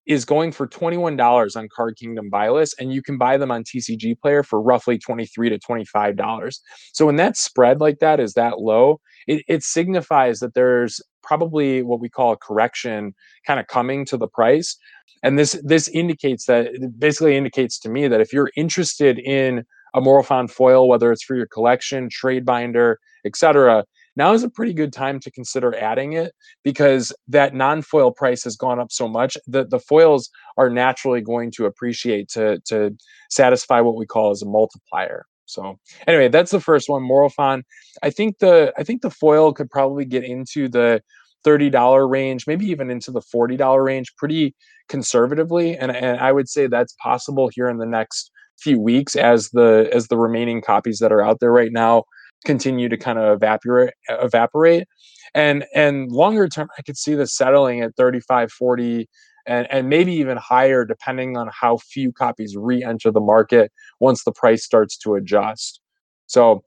is 0.08 0.26
going 0.26 0.52
for 0.52 0.68
$21 0.68 1.56
on 1.56 1.70
Card 1.74 1.96
Kingdom 1.98 2.30
buy 2.30 2.50
list, 2.50 2.76
and 2.80 2.92
you 2.92 3.02
can 3.02 3.18
buy 3.18 3.38
them 3.38 3.52
on 3.52 3.64
TCG 3.64 4.20
Player 4.20 4.44
for 4.44 4.62
roughly 4.62 4.98
23 4.98 5.50
to 5.50 5.60
$25. 5.60 6.60
So 6.94 7.06
when 7.06 7.18
that 7.18 7.38
spread 7.38 7.80
like 7.80 8.00
that 8.00 8.20
is 8.20 8.34
that 8.34 8.60
low, 8.60 9.00
it, 9.28 9.44
it 9.48 9.64
signifies 9.64 10.40
that 10.40 10.54
there's 10.54 11.02
probably 11.22 11.84
what 11.84 12.00
we 12.00 12.10
call 12.10 12.32
a 12.32 12.38
correction 12.38 13.14
kind 13.46 13.60
of 13.60 13.68
coming 13.68 14.06
to 14.06 14.18
the 14.18 14.28
price. 14.28 14.76
And 15.24 15.38
this 15.38 15.60
this 15.64 15.88
indicates 15.90 16.46
that 16.46 16.72
basically 16.98 17.38
indicates 17.38 17.78
to 17.80 17.90
me 17.90 18.08
that 18.08 18.22
if 18.22 18.34
you're 18.34 18.50
interested 18.56 19.20
in 19.20 19.64
a 19.94 20.02
Morophon 20.02 20.48
foil, 20.48 20.88
whether 20.88 21.12
it's 21.12 21.24
for 21.24 21.36
your 21.36 21.48
collection, 21.48 22.10
trade 22.10 22.46
binder, 22.46 22.98
etc., 23.26 23.86
now 24.16 24.34
is 24.34 24.44
a 24.44 24.50
pretty 24.50 24.74
good 24.74 24.94
time 24.94 25.20
to 25.20 25.32
consider 25.32 25.76
adding 25.78 26.14
it 26.14 26.34
because 26.64 27.14
that 27.28 27.54
non-foil 27.54 28.12
price 28.12 28.44
has 28.44 28.56
gone 28.56 28.80
up 28.80 28.92
so 28.92 29.08
much 29.08 29.38
that 29.48 29.70
the 29.70 29.80
foils 29.80 30.30
are 30.58 30.70
naturally 30.70 31.22
going 31.22 31.52
to 31.52 31.66
appreciate 31.66 32.30
to 32.30 32.60
to 32.66 32.96
satisfy 33.30 33.80
what 33.80 33.96
we 33.96 34.06
call 34.06 34.32
as 34.32 34.42
a 34.42 34.46
multiplier. 34.46 35.26
So 35.46 35.78
anyway, 36.08 36.30
that's 36.30 36.52
the 36.52 36.62
first 36.62 36.88
one, 36.90 37.04
Morophon. 37.04 37.64
I 38.04 38.10
think 38.10 38.40
the 38.40 38.74
I 38.78 38.84
think 38.84 39.02
the 39.02 39.10
foil 39.10 39.54
could 39.54 39.70
probably 39.70 40.06
get 40.06 40.24
into 40.24 40.70
the 40.70 41.02
$30 41.46 42.10
range, 42.10 42.46
maybe 42.48 42.66
even 42.68 42.92
into 42.92 43.12
the 43.12 43.22
$40 43.22 43.84
range 43.84 44.14
pretty 44.16 44.56
conservatively. 44.90 45.76
And, 45.76 45.92
and 45.92 46.20
I 46.20 46.32
would 46.32 46.48
say 46.48 46.68
that's 46.68 46.94
possible 47.02 47.50
here 47.54 47.68
in 47.68 47.78
the 47.78 47.86
next 47.86 48.32
few 48.60 48.80
weeks 48.80 49.16
as 49.16 49.50
the 49.50 49.90
as 49.92 50.08
the 50.08 50.18
remaining 50.18 50.62
copies 50.62 51.00
that 51.00 51.12
are 51.12 51.22
out 51.22 51.40
there 51.40 51.52
right 51.52 51.72
now 51.72 52.04
continue 52.46 52.90
to 52.90 52.98
kind 52.98 53.20
of 53.20 53.34
evaporate 53.34 53.94
evaporate 54.10 54.88
and 55.34 55.66
and 55.76 56.12
longer 56.12 56.48
term 56.48 56.68
i 56.78 56.82
could 56.82 56.98
see 56.98 57.14
this 57.14 57.36
settling 57.36 57.82
at 57.82 57.96
35 57.96 58.52
40 58.52 59.08
and 59.46 59.68
and 59.72 59.90
maybe 59.90 60.14
even 60.14 60.38
higher 60.38 60.86
depending 60.86 61.38
on 61.38 61.50
how 61.52 61.78
few 61.78 62.12
copies 62.12 62.56
re-enter 62.56 63.12
the 63.12 63.20
market 63.20 63.72
once 64.00 64.24
the 64.24 64.32
price 64.32 64.64
starts 64.64 64.98
to 64.98 65.16
adjust. 65.16 65.82
So 66.28 66.64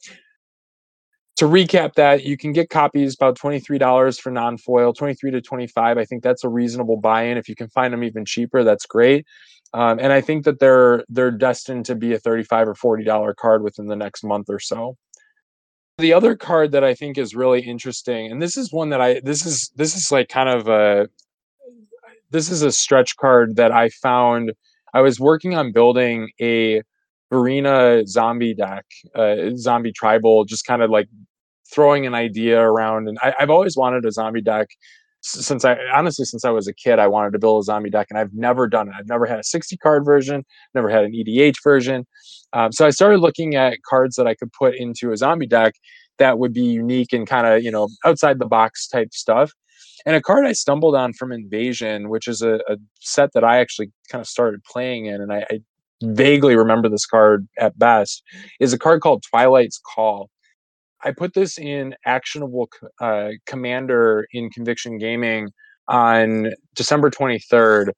to 1.37 1.47
recap 1.47 1.95
that 1.95 2.25
you 2.25 2.37
can 2.37 2.53
get 2.53 2.71
copies 2.71 3.15
about 3.15 3.37
$23 3.37 4.21
for 4.21 4.31
non-foil 4.31 4.93
23 4.93 5.33
to 5.33 5.41
25 5.41 5.99
i 5.99 6.05
think 6.05 6.23
that's 6.23 6.45
a 6.45 6.49
reasonable 6.49 6.97
buy-in. 6.97 7.37
If 7.37 7.49
you 7.49 7.57
can 7.57 7.69
find 7.69 7.93
them 7.93 8.05
even 8.05 8.25
cheaper 8.25 8.63
that's 8.65 8.87
great 8.87 9.27
um, 9.73 9.99
and 9.99 10.13
i 10.13 10.21
think 10.21 10.45
that 10.45 10.61
they're 10.61 11.05
they're 11.09 11.33
destined 11.33 11.87
to 11.87 11.95
be 11.95 12.13
a 12.13 12.19
35 12.19 12.69
or 12.69 12.75
40 12.75 13.05
dollar 13.05 13.35
card 13.35 13.63
within 13.63 13.87
the 13.87 13.97
next 13.97 14.23
month 14.23 14.49
or 14.49 14.61
so 14.61 14.97
the 15.99 16.13
other 16.13 16.35
card 16.35 16.73
that 16.73 16.85
I 16.85 16.95
think 16.95 17.19
is 17.19 17.35
really 17.35 17.61
interesting, 17.61 18.31
and 18.31 18.43
this 18.43 18.57
is 18.57 18.73
one 18.73 18.91
that 18.91 19.01
I 19.01 19.21
this 19.21 19.47
is 19.47 19.71
this 19.77 19.97
is 19.97 20.11
like 20.11 20.29
kind 20.29 20.49
of 20.49 20.69
a 20.69 21.09
this 22.31 22.51
is 22.51 22.63
a 22.63 22.73
stretch 22.73 23.17
card 23.17 23.57
that 23.57 23.73
I 23.73 23.91
found. 23.91 24.53
I 24.93 25.01
was 25.01 25.21
working 25.21 25.55
on 25.55 25.73
building 25.73 26.31
a 26.41 26.83
arena 27.31 28.07
zombie 28.07 28.55
deck, 28.55 28.87
uh, 29.15 29.51
zombie 29.57 29.93
tribal, 29.93 30.45
just 30.45 30.67
kind 30.67 30.83
of 30.83 30.91
like 30.91 31.09
throwing 31.73 32.07
an 32.07 32.15
idea 32.15 32.61
around. 32.61 33.09
And 33.09 33.19
I, 33.23 33.35
I've 33.39 33.51
always 33.51 33.77
wanted 33.77 34.05
a 34.05 34.13
zombie 34.13 34.43
deck 34.43 34.69
since 35.25 35.65
I 35.65 35.77
honestly 35.93 36.25
since 36.25 36.45
I 36.45 36.51
was 36.51 36.69
a 36.69 36.75
kid, 36.75 36.99
I 36.99 37.07
wanted 37.07 37.33
to 37.33 37.39
build 37.39 37.63
a 37.63 37.65
zombie 37.65 37.91
deck, 37.91 38.09
and 38.11 38.19
I've 38.19 38.35
never 38.35 38.69
done 38.69 38.89
it. 38.89 38.95
I've 38.99 39.09
never 39.09 39.27
had 39.27 39.39
a 39.39 39.45
60 39.45 39.77
card 39.79 40.05
version, 40.05 40.45
never 40.75 40.91
had 40.91 41.05
an 41.05 41.13
EDH 41.13 41.57
version. 41.63 42.07
Um, 42.53 42.73
so 42.73 42.87
I 42.87 42.91
started 42.91 43.21
looking 43.21 43.55
at 43.55 43.79
cards 43.89 44.17
that 44.17 44.27
I 44.27 44.35
could 44.35 44.53
put 44.53 44.75
into 44.75 45.13
a 45.13 45.17
zombie 45.17 45.47
deck 45.47 45.75
that 46.19 46.39
would 46.39 46.53
be 46.53 46.63
unique 46.63 47.13
and 47.13 47.27
kind 47.27 47.47
of 47.47 47.63
you 47.63 47.71
know 47.71 47.89
outside 48.05 48.39
the 48.39 48.47
box 48.47 48.87
type 48.87 49.13
stuff. 49.13 49.53
And 50.07 50.15
a 50.15 50.21
card 50.21 50.45
I 50.45 50.53
stumbled 50.53 50.95
on 50.95 51.15
from 51.15 51.33
Invasion, 51.33 52.11
which 52.11 52.29
is 52.29 52.43
a, 52.43 52.57
a 52.69 52.77
set 53.01 53.33
that 53.33 53.45
I 53.45 53.59
actually 53.59 53.91
kind 54.11 54.21
of 54.21 54.29
started 54.29 54.63
playing 54.65 55.07
in, 55.07 55.23
and 55.23 55.33
I, 55.33 55.47
I 55.51 55.61
vaguely 56.03 56.57
remember 56.57 56.91
this 56.91 57.07
card 57.07 57.49
at 57.59 57.79
best, 57.79 58.23
is 58.61 58.75
a 58.75 58.79
card 58.79 59.01
called 59.01 59.25
Twilight's 59.31 59.81
Call. 59.95 60.29
I 61.05 61.13
put 61.13 61.35
this 61.35 61.59
in 61.59 61.95
actionable 62.07 62.69
uh, 63.01 63.31
commander 63.47 64.27
in 64.33 64.51
Conviction 64.51 64.99
Gaming 64.99 65.51
on 65.87 66.53
December 66.75 67.11
23rd. 67.11 67.91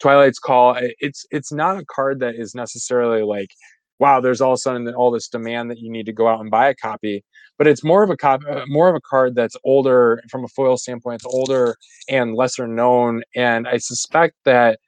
Twilight's 0.00 0.38
Call. 0.38 0.76
It's 0.98 1.24
it's 1.30 1.52
not 1.52 1.78
a 1.78 1.84
card 1.84 2.20
that 2.20 2.34
is 2.34 2.54
necessarily 2.54 3.22
like, 3.22 3.50
wow, 3.98 4.20
there's 4.20 4.40
all 4.40 4.52
of 4.52 4.56
a 4.56 4.58
sudden 4.58 4.92
all 4.94 5.10
this 5.10 5.28
demand 5.28 5.70
that 5.70 5.78
you 5.78 5.90
need 5.90 6.06
to 6.06 6.12
go 6.12 6.26
out 6.26 6.40
and 6.40 6.50
buy 6.50 6.68
a 6.68 6.74
copy. 6.74 7.22
But 7.58 7.68
it's 7.68 7.84
more 7.84 8.02
of 8.02 8.10
a 8.10 8.16
cop, 8.16 8.42
uh, 8.48 8.64
more 8.66 8.88
of 8.88 8.96
a 8.96 9.00
card 9.00 9.36
that's 9.36 9.56
older 9.64 10.20
from 10.30 10.44
a 10.44 10.48
foil 10.48 10.76
standpoint. 10.76 11.16
It's 11.16 11.32
older 11.32 11.76
and 12.08 12.34
lesser 12.34 12.66
known, 12.66 13.22
and 13.36 13.68
I 13.68 13.76
suspect 13.76 14.34
that 14.44 14.80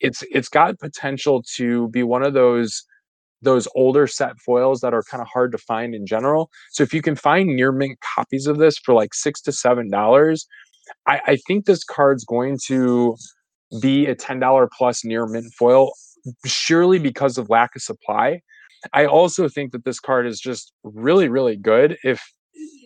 it's 0.00 0.22
it's 0.30 0.48
got 0.48 0.78
potential 0.78 1.42
to 1.56 1.88
be 1.88 2.02
one 2.02 2.22
of 2.22 2.34
those 2.34 2.84
those 3.42 3.68
older 3.74 4.06
set 4.06 4.38
foils 4.40 4.80
that 4.80 4.94
are 4.94 5.02
kind 5.02 5.20
of 5.20 5.28
hard 5.28 5.52
to 5.52 5.58
find 5.58 5.94
in 5.94 6.06
general. 6.06 6.50
So 6.70 6.82
if 6.82 6.94
you 6.94 7.02
can 7.02 7.16
find 7.16 7.48
near 7.48 7.72
mint 7.72 7.98
copies 8.14 8.46
of 8.46 8.58
this 8.58 8.78
for 8.78 8.94
like 8.94 9.14
six 9.14 9.40
to 9.42 9.52
seven 9.52 9.90
dollars, 9.90 10.46
I, 11.06 11.20
I 11.26 11.36
think 11.46 11.66
this 11.66 11.84
card's 11.84 12.24
going 12.24 12.58
to 12.66 13.16
be 13.80 14.06
a 14.06 14.14
ten 14.14 14.38
dollar 14.38 14.68
plus 14.76 15.04
near 15.04 15.26
mint 15.26 15.52
foil, 15.58 15.92
surely 16.46 16.98
because 16.98 17.38
of 17.38 17.50
lack 17.50 17.74
of 17.76 17.82
supply. 17.82 18.40
I 18.92 19.06
also 19.06 19.48
think 19.48 19.72
that 19.72 19.84
this 19.84 20.00
card 20.00 20.26
is 20.26 20.40
just 20.40 20.72
really, 20.82 21.28
really 21.28 21.56
good 21.56 21.96
if 22.02 22.20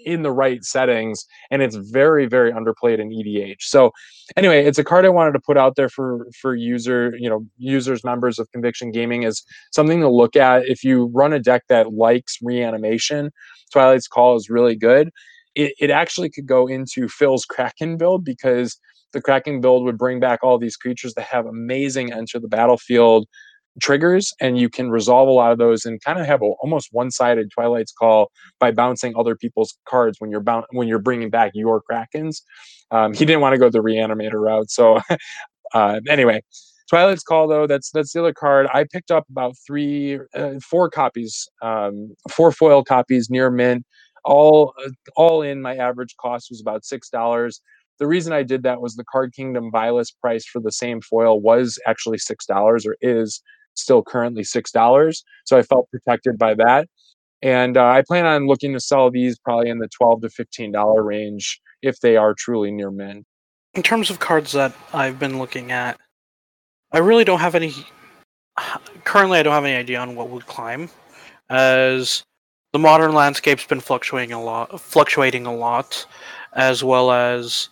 in 0.05 0.23
the 0.23 0.31
right 0.31 0.65
settings 0.65 1.27
and 1.51 1.63
it's 1.63 1.77
very 1.77 2.27
very 2.27 2.53
underplayed 2.53 3.01
in 3.01 3.11
EDH. 3.11 3.61
So 3.61 3.91
anyway, 4.37 4.65
it's 4.65 4.79
a 4.79 4.85
card 4.85 5.05
I 5.05 5.09
wanted 5.11 5.33
to 5.33 5.41
put 5.41 5.57
out 5.57 5.77
there 5.77 5.89
for 5.89 6.27
for 6.41 6.55
user, 6.55 7.13
you 7.19 7.29
know, 7.29 7.45
users 7.59 8.05
members 8.05 8.39
of 8.39 8.51
Conviction 8.53 8.93
Gaming 8.93 9.25
is 9.25 9.45
something 9.73 10.01
to 10.01 10.09
look 10.09 10.37
at 10.37 10.67
if 10.67 10.85
you 10.85 11.11
run 11.13 11.33
a 11.33 11.41
deck 11.41 11.65
that 11.69 11.93
likes 11.93 12.39
reanimation. 12.41 13.31
Twilight's 13.73 14.09
Call 14.09 14.37
is 14.37 14.49
really 14.49 14.77
good. 14.77 15.11
It, 15.55 15.73
it 15.81 15.91
actually 15.91 16.31
could 16.31 16.47
go 16.47 16.67
into 16.67 17.09
Phil's 17.09 17.45
Kraken 17.45 17.97
build 17.97 18.25
because 18.25 18.79
the 19.13 19.21
Kraken 19.21 19.61
build 19.61 19.85
would 19.85 19.99
bring 19.99 20.21
back 20.21 20.41
all 20.43 20.59
these 20.59 20.77
creatures 20.77 21.15
that 21.15 21.25
have 21.25 21.47
amazing 21.47 22.13
enter 22.13 22.39
the 22.39 22.49
battlefield 22.49 23.27
triggers 23.81 24.33
and 24.41 24.59
you 24.59 24.69
can 24.69 24.91
resolve 24.91 25.29
a 25.29 25.33
lot 25.33 25.53
of 25.53 25.59
those 25.59 25.85
and 25.85 26.03
kind 26.03 26.19
of 26.19 26.27
have 26.27 26.43
a, 26.43 26.45
almost 26.45 26.89
one-sided 26.93 27.51
twilight's 27.51 27.93
call 27.93 28.31
by 28.59 28.71
bouncing 28.71 29.15
other 29.17 29.37
people's 29.37 29.77
cards 29.89 30.17
when 30.21 30.31
you're 30.31 30.41
bound 30.41 30.65
when 30.71 30.89
you're 30.89 30.99
bringing 30.99 31.31
back 31.31 31.53
your 31.55 31.83
krakens. 31.91 32.43
Um, 32.91 33.13
he 33.13 33.25
didn't 33.25 33.41
want 33.41 33.55
to 33.55 33.59
go 33.59 33.69
the 33.69 33.83
reanimator 33.83 34.41
route 34.41 34.71
so 34.71 35.01
uh, 35.75 36.01
anyway. 36.09 36.43
Twilight's 36.89 37.25
call 37.25 37.49
though 37.49 37.67
that's 37.67 37.91
that's 37.91 38.13
the 38.13 38.21
other 38.21 38.33
card. 38.33 38.69
I 38.73 38.85
picked 38.85 39.11
up 39.11 39.25
about 39.29 39.57
three 39.67 40.21
uh, 40.35 40.55
four 40.63 40.89
copies 40.89 41.49
um, 41.61 42.15
four 42.31 42.53
foil 42.53 42.85
copies 42.85 43.29
near 43.29 43.51
mint. 43.51 43.85
All 44.25 44.73
uh, 44.85 44.91
all 45.17 45.43
in 45.43 45.61
my 45.61 45.75
average 45.75 46.15
cost 46.21 46.47
was 46.49 46.61
about 46.61 46.85
six 46.85 47.09
dollars. 47.11 47.61
The 47.99 48.07
reason 48.07 48.33
I 48.33 48.43
did 48.43 48.63
that 48.63 48.81
was 48.81 48.95
the 48.95 49.05
Card 49.11 49.33
Kingdom 49.35 49.71
buylist 49.71 50.21
price 50.21 50.45
for 50.47 50.61
the 50.61 50.71
same 50.71 51.01
foil 51.01 51.41
was 51.41 51.79
actually 51.87 52.19
six 52.19 52.47
dollars 52.47 52.87
or 52.87 52.97
is 53.01 53.43
still 53.77 54.03
currently 54.03 54.45
six 54.45 54.71
dollars. 54.71 55.25
So 55.45 55.57
I 55.57 55.63
felt 55.63 55.91
protected 55.91 56.39
by 56.39 56.55
that. 56.55 56.89
And 57.43 57.77
uh, 57.77 57.87
I 57.87 58.03
plan 58.03 58.25
on 58.27 58.47
looking 58.47 58.73
to 58.73 58.81
sell 58.81 59.11
these 59.11 59.39
probably 59.39 59.69
in 59.69 59.79
the 59.79 59.89
twelve 59.89 60.23
to 60.23 60.31
fifteen 60.31 60.73
dollar 60.73 61.03
range 61.03 61.61
if 61.83 62.01
they 62.01 62.17
are 62.17 62.35
truly 62.35 62.71
near 62.71 62.91
mint. 62.91 63.27
In 63.75 63.83
terms 63.83 64.09
of 64.09 64.21
cards 64.21 64.53
that 64.53 64.73
I've 64.95 65.19
been 65.19 65.39
looking 65.39 65.71
at, 65.71 65.99
I 66.93 66.99
really 66.99 67.25
don't 67.25 67.41
have 67.41 67.55
any. 67.55 67.75
Currently, 69.05 69.39
I 69.39 69.43
don't 69.43 69.53
have 69.53 69.65
any 69.65 69.77
idea 69.77 70.01
on 70.01 70.17
what 70.17 70.31
would 70.31 70.47
climb, 70.47 70.89
as 71.51 72.23
the 72.73 72.79
modern 72.79 73.13
landscape's 73.13 73.67
been 73.67 73.81
fluctuating 73.81 74.33
a 74.33 74.43
lot, 74.43 74.81
fluctuating 74.81 75.45
a 75.45 75.55
lot, 75.55 76.07
as 76.55 76.83
well 76.83 77.13
as 77.13 77.69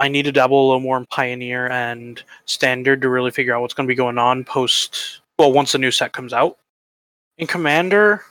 I 0.00 0.08
need 0.08 0.24
to 0.24 0.32
dabble 0.32 0.58
a 0.58 0.66
little 0.66 0.80
more 0.80 0.96
in 0.96 1.06
Pioneer 1.06 1.68
and 1.68 2.22
Standard 2.46 3.02
to 3.02 3.10
really 3.10 3.30
figure 3.30 3.54
out 3.54 3.60
what's 3.60 3.74
going 3.74 3.86
to 3.86 3.90
be 3.90 3.94
going 3.94 4.16
on 4.18 4.42
post 4.42 5.20
well 5.38 5.52
once 5.52 5.72
the 5.72 5.78
new 5.78 5.90
set 5.90 6.12
comes 6.12 6.32
out. 6.32 6.58
In 7.38 7.46
Commander, 7.46 8.22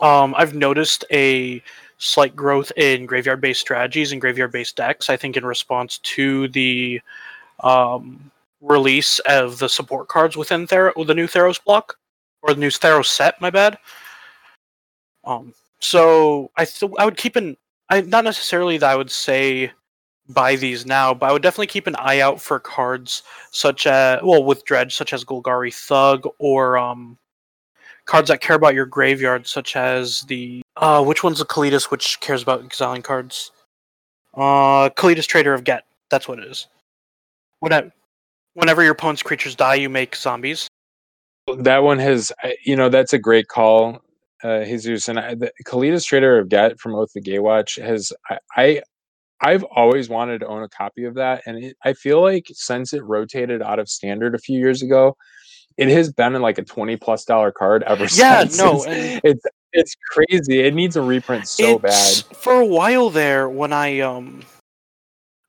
um, 0.00 0.34
I've 0.36 0.54
noticed 0.54 1.04
a 1.12 1.62
slight 1.98 2.34
growth 2.34 2.72
in 2.76 3.06
graveyard-based 3.06 3.60
strategies 3.60 4.12
and 4.12 4.20
graveyard-based 4.20 4.76
decks. 4.76 5.08
I 5.10 5.16
think 5.16 5.36
in 5.36 5.44
response 5.44 5.98
to 5.98 6.48
the 6.48 7.00
um, 7.60 8.30
release 8.60 9.18
of 9.20 9.58
the 9.58 9.68
support 9.68 10.08
cards 10.08 10.36
within 10.36 10.66
Thera- 10.66 11.06
the 11.06 11.14
new 11.14 11.26
Theros 11.26 11.62
block 11.62 11.96
or 12.42 12.54
the 12.54 12.60
new 12.60 12.70
Theros 12.70 13.06
set. 13.06 13.40
My 13.40 13.50
bad. 13.50 13.78
Um, 15.24 15.54
so 15.78 16.50
I 16.56 16.64
th- 16.64 16.92
I 16.98 17.04
would 17.04 17.16
keep 17.16 17.36
an 17.36 17.56
I 17.88 18.00
not 18.00 18.24
necessarily 18.24 18.78
that 18.78 18.90
I 18.90 18.96
would 18.96 19.10
say 19.10 19.70
buy 20.28 20.56
these 20.56 20.86
now, 20.86 21.12
but 21.14 21.28
I 21.28 21.32
would 21.32 21.42
definitely 21.42 21.66
keep 21.66 21.86
an 21.86 21.96
eye 21.96 22.20
out 22.20 22.40
for 22.40 22.58
cards 22.58 23.22
such 23.50 23.86
as 23.86 24.20
well 24.22 24.44
with 24.44 24.64
Dredge, 24.64 24.94
such 24.94 25.12
as 25.12 25.24
Golgari 25.24 25.74
Thug, 25.74 26.26
or 26.38 26.78
um, 26.78 27.18
cards 28.04 28.28
that 28.28 28.40
care 28.40 28.56
about 28.56 28.74
your 28.74 28.86
graveyard, 28.86 29.46
such 29.46 29.76
as 29.76 30.22
the 30.22 30.62
uh, 30.76 31.02
which 31.04 31.22
one's 31.22 31.38
the 31.38 31.44
Kalitas, 31.44 31.90
which 31.90 32.20
cares 32.20 32.42
about 32.42 32.64
exiling 32.64 33.02
cards? 33.02 33.52
Uh, 34.34 34.88
Kalitas 34.90 35.26
Traitor 35.26 35.52
of 35.52 35.64
Ghet. 35.64 35.84
That's 36.10 36.28
what 36.28 36.38
it 36.38 36.46
is. 36.46 36.66
Whenever, 37.60 37.92
whenever 38.54 38.82
your 38.82 38.92
opponent's 38.92 39.22
creatures 39.22 39.54
die, 39.54 39.74
you 39.74 39.88
make 39.88 40.16
zombies. 40.16 40.68
That 41.58 41.82
one 41.82 41.98
has, 41.98 42.32
you 42.64 42.76
know, 42.76 42.88
that's 42.88 43.12
a 43.12 43.18
great 43.18 43.48
call, 43.48 44.00
uh, 44.42 44.64
Jesus. 44.64 45.08
And 45.08 45.18
I, 45.18 45.34
the 45.34 45.52
Kalitas 45.66 46.06
Traitor 46.06 46.38
of 46.38 46.48
Ghet 46.48 46.78
from 46.78 46.94
Oath 46.94 47.14
of 47.16 47.24
Gatewatch 47.24 47.82
has, 47.82 48.12
I, 48.30 48.38
I 48.56 48.82
I've 49.42 49.64
always 49.64 50.08
wanted 50.08 50.38
to 50.40 50.46
own 50.46 50.62
a 50.62 50.68
copy 50.68 51.04
of 51.04 51.14
that, 51.14 51.42
and 51.46 51.64
it, 51.64 51.76
I 51.84 51.94
feel 51.94 52.22
like 52.22 52.46
since 52.52 52.92
it 52.92 53.02
rotated 53.02 53.60
out 53.60 53.78
of 53.78 53.88
standard 53.88 54.34
a 54.34 54.38
few 54.38 54.58
years 54.58 54.82
ago, 54.82 55.16
it 55.76 55.88
has 55.88 56.12
been 56.12 56.34
in 56.34 56.42
like 56.42 56.58
a 56.58 56.62
twenty 56.62 56.96
plus 56.96 57.24
dollar 57.24 57.50
card 57.50 57.82
ever 57.82 58.04
yeah, 58.14 58.40
since. 58.40 58.58
Yeah, 58.58 58.64
no, 58.64 58.84
it's, 58.86 59.20
it's 59.24 59.44
it's 59.72 59.96
crazy. 60.10 60.60
It 60.60 60.74
needs 60.74 60.96
a 60.96 61.02
reprint 61.02 61.48
so 61.48 61.78
bad. 61.78 62.24
For 62.36 62.52
a 62.52 62.66
while 62.66 63.10
there, 63.10 63.48
when 63.48 63.72
I 63.72 64.00
um, 64.00 64.42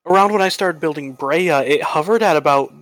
around 0.06 0.32
when 0.32 0.42
I 0.42 0.48
started 0.48 0.80
building 0.80 1.16
Breya, 1.16 1.66
it 1.66 1.82
hovered 1.82 2.22
at 2.22 2.36
about 2.36 2.74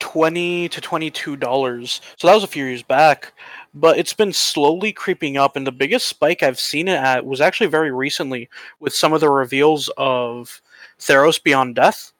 twenty 0.00 0.68
to 0.70 0.80
twenty 0.80 1.10
two 1.10 1.36
dollars. 1.36 2.00
So 2.16 2.26
that 2.26 2.34
was 2.34 2.44
a 2.44 2.48
few 2.48 2.64
years 2.64 2.82
back 2.82 3.34
but 3.74 3.98
it's 3.98 4.12
been 4.12 4.32
slowly 4.32 4.92
creeping 4.92 5.36
up 5.36 5.56
and 5.56 5.66
the 5.66 5.72
biggest 5.72 6.06
spike 6.06 6.42
i've 6.42 6.60
seen 6.60 6.88
it 6.88 6.98
at 6.98 7.24
was 7.24 7.40
actually 7.40 7.66
very 7.66 7.90
recently 7.90 8.48
with 8.80 8.94
some 8.94 9.12
of 9.12 9.20
the 9.20 9.30
reveals 9.30 9.90
of 9.96 10.60
theros 10.98 11.42
beyond 11.42 11.74
death. 11.74 12.12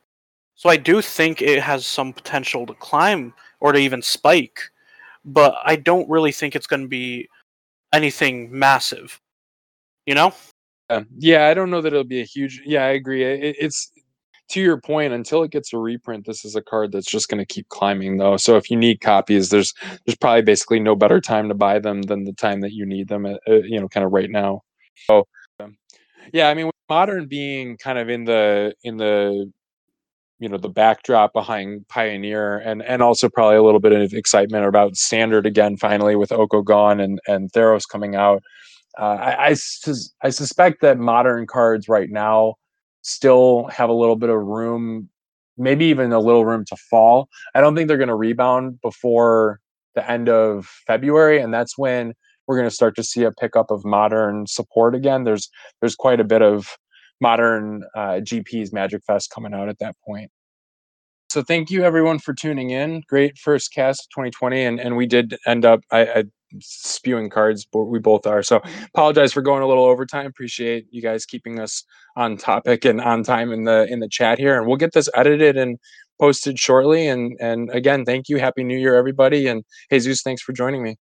So 0.55 0.69
i 0.69 0.77
do 0.77 1.03
think 1.03 1.43
it 1.43 1.61
has 1.63 1.87
some 1.87 2.13
potential 2.13 2.67
to 2.67 2.75
climb 2.75 3.35
or 3.61 3.73
to 3.73 3.79
even 3.79 4.03
spike 4.03 4.61
but 5.25 5.57
i 5.65 5.77
don't 5.77 6.09
really 6.09 6.33
think 6.33 6.57
it's 6.57 6.67
going 6.67 6.83
to 6.83 6.89
be 6.89 7.29
anything 7.93 8.51
massive 8.51 9.21
you 10.07 10.15
know? 10.15 10.33
Yeah 11.17 11.47
i 11.49 11.55
don't 11.55 11.71
know 11.71 11.81
that 11.81 11.93
it'll 11.93 12.05
be 12.05 12.21
a 12.21 12.25
huge 12.25 12.63
yeah 12.67 12.85
i 12.85 12.91
agree 12.91 13.25
it, 13.25 13.57
it's 13.59 13.92
to 14.53 14.61
your 14.61 14.79
point, 14.79 15.15
until 15.15 15.43
it 15.43 15.51
gets 15.51 15.73
a 15.73 15.79
reprint, 15.79 16.27
this 16.27 16.45
is 16.45 16.55
a 16.55 16.63
card 16.63 16.93
that's 16.93 17.11
just 17.11 17.29
going 17.29 17.39
to 17.39 17.47
keep 17.47 17.69
climbing, 17.71 18.19
though. 18.19 18.37
So 18.37 18.57
if 18.57 18.71
you 18.71 18.77
need 18.77 19.01
copies, 19.01 19.49
there's 19.49 19.73
there's 20.05 20.17
probably 20.17 20.43
basically 20.43 20.79
no 20.79 20.95
better 20.95 21.21
time 21.21 21.49
to 21.49 21.55
buy 21.55 21.79
them 21.79 22.03
than 22.03 22.25
the 22.25 22.35
time 22.35 22.61
that 22.61 22.73
you 22.73 22.85
need 22.85 23.09
them. 23.09 23.25
Uh, 23.25 23.39
you 23.47 23.81
know, 23.81 23.89
kind 23.89 24.05
of 24.05 24.13
right 24.13 24.31
now. 24.31 24.61
So, 25.07 25.27
um, 25.59 25.79
yeah, 26.35 26.49
I 26.49 26.55
mean, 26.55 26.71
modern 26.91 27.27
being 27.27 27.79
kind 27.79 27.99
of 27.99 28.11
in 28.11 28.25
the 28.25 28.75
in 28.85 28.99
the 28.99 29.51
you 30.39 30.49
know 30.51 30.59
the 30.59 30.69
backdrop 30.69 31.33
behind 31.33 31.89
Pioneer, 31.89 32.59
and 32.59 32.83
and 32.83 33.01
also 33.01 33.31
probably 33.31 33.57
a 33.57 33.63
little 33.63 33.81
bit 33.81 33.93
of 33.93 34.13
excitement 34.13 34.67
about 34.67 34.97
Standard 34.97 35.47
again, 35.47 35.79
finally 35.79 36.15
with 36.15 36.31
Oko 36.31 36.61
gone 36.61 37.01
and 37.01 37.21
and 37.27 37.51
Theros 37.53 37.89
coming 37.91 38.17
out. 38.17 38.43
Uh, 38.99 39.17
I 39.19 39.47
I, 39.47 39.55
sus- 39.55 40.13
I 40.23 40.29
suspect 40.29 40.83
that 40.83 40.99
modern 40.99 41.47
cards 41.47 41.89
right 41.89 42.11
now 42.11 42.57
still 43.03 43.67
have 43.67 43.91
a 43.91 43.95
little 43.95 44.17
bit 44.17 44.31
of 44.31 44.41
room, 44.41 45.09
maybe 45.59 45.87
even 45.87 46.13
a 46.13 46.21
little 46.21 46.45
room 46.45 46.65
to 46.67 46.77
fall. 46.77 47.29
I 47.55 47.61
don't 47.61 47.77
think 47.77 47.89
they're 47.89 47.97
going 47.97 48.09
to 48.09 48.15
rebound 48.15 48.81
before 48.81 49.61
the 49.95 50.09
end 50.11 50.29
of 50.29 50.67
February, 50.87 51.41
and 51.41 51.53
that's 51.53 51.77
when 51.77 52.15
we're 52.47 52.57
going 52.57 52.69
to 52.69 52.75
start 52.75 52.97
to 52.97 53.03
see 53.03 53.25
a 53.25 53.33
pickup 53.33 53.71
of 53.71 53.85
modern 53.85 54.47
support 54.47 54.95
again. 54.95 55.25
There's 55.25 55.49
there's 55.81 55.95
quite 55.95 56.21
a 56.21 56.25
bit 56.25 56.43
of 56.43 56.77
modern 57.21 57.85
uh, 57.95 58.21
GPs 58.21 58.73
Magic 58.73 59.03
Fest 59.07 59.31
coming 59.31 59.55
out 59.55 59.69
at 59.69 59.79
that 59.79 59.97
point. 60.05 60.31
So 61.31 61.43
thank 61.43 61.71
you 61.71 61.83
everyone 61.83 62.19
for 62.19 62.35
tuning 62.35 62.71
in. 62.71 63.03
Great 63.09 63.39
first 63.39 63.73
cast 63.73 64.03
of 64.03 64.11
2020, 64.11 64.63
and 64.65 64.81
and 64.81 64.97
we 64.97 65.07
did 65.07 65.37
end 65.47 65.65
up. 65.65 65.81
I, 65.91 66.01
I 66.01 66.25
spewing 66.61 67.31
cards 67.31 67.67
but 67.71 67.85
we 67.85 67.99
both 67.99 68.27
are. 68.27 68.43
So 68.43 68.61
mm-hmm. 68.61 68.85
apologize 68.95 69.33
for 69.33 69.43
going 69.43 69.63
a 69.63 69.67
little 69.67 69.85
overtime. 69.85 70.27
Appreciate 70.27 70.87
you 70.91 71.03
guys 71.03 71.27
keeping 71.27 71.61
us 71.61 71.85
on 72.17 72.37
topic 72.37 72.85
and 72.85 73.01
on 73.01 73.23
time 73.23 73.53
in 73.53 73.65
the 73.65 73.87
in 73.91 74.01
the 74.01 74.09
chat 74.09 74.39
here. 74.39 74.59
And 74.59 74.67
we'll 74.67 74.77
get 74.77 74.93
this 74.93 75.09
edited 75.15 75.57
and 75.57 75.79
posted 76.21 76.59
shortly. 76.59 77.09
And 77.09 77.37
and 77.41 77.71
again 77.71 78.05
thank 78.05 78.29
you. 78.29 78.39
Happy 78.39 78.65
new 78.65 78.79
year 78.79 78.95
everybody. 78.95 79.47
And 79.47 79.65
jesus 79.91 80.23
thanks 80.23 80.43
for 80.43 80.53
joining 80.53 80.83
me 80.83 80.97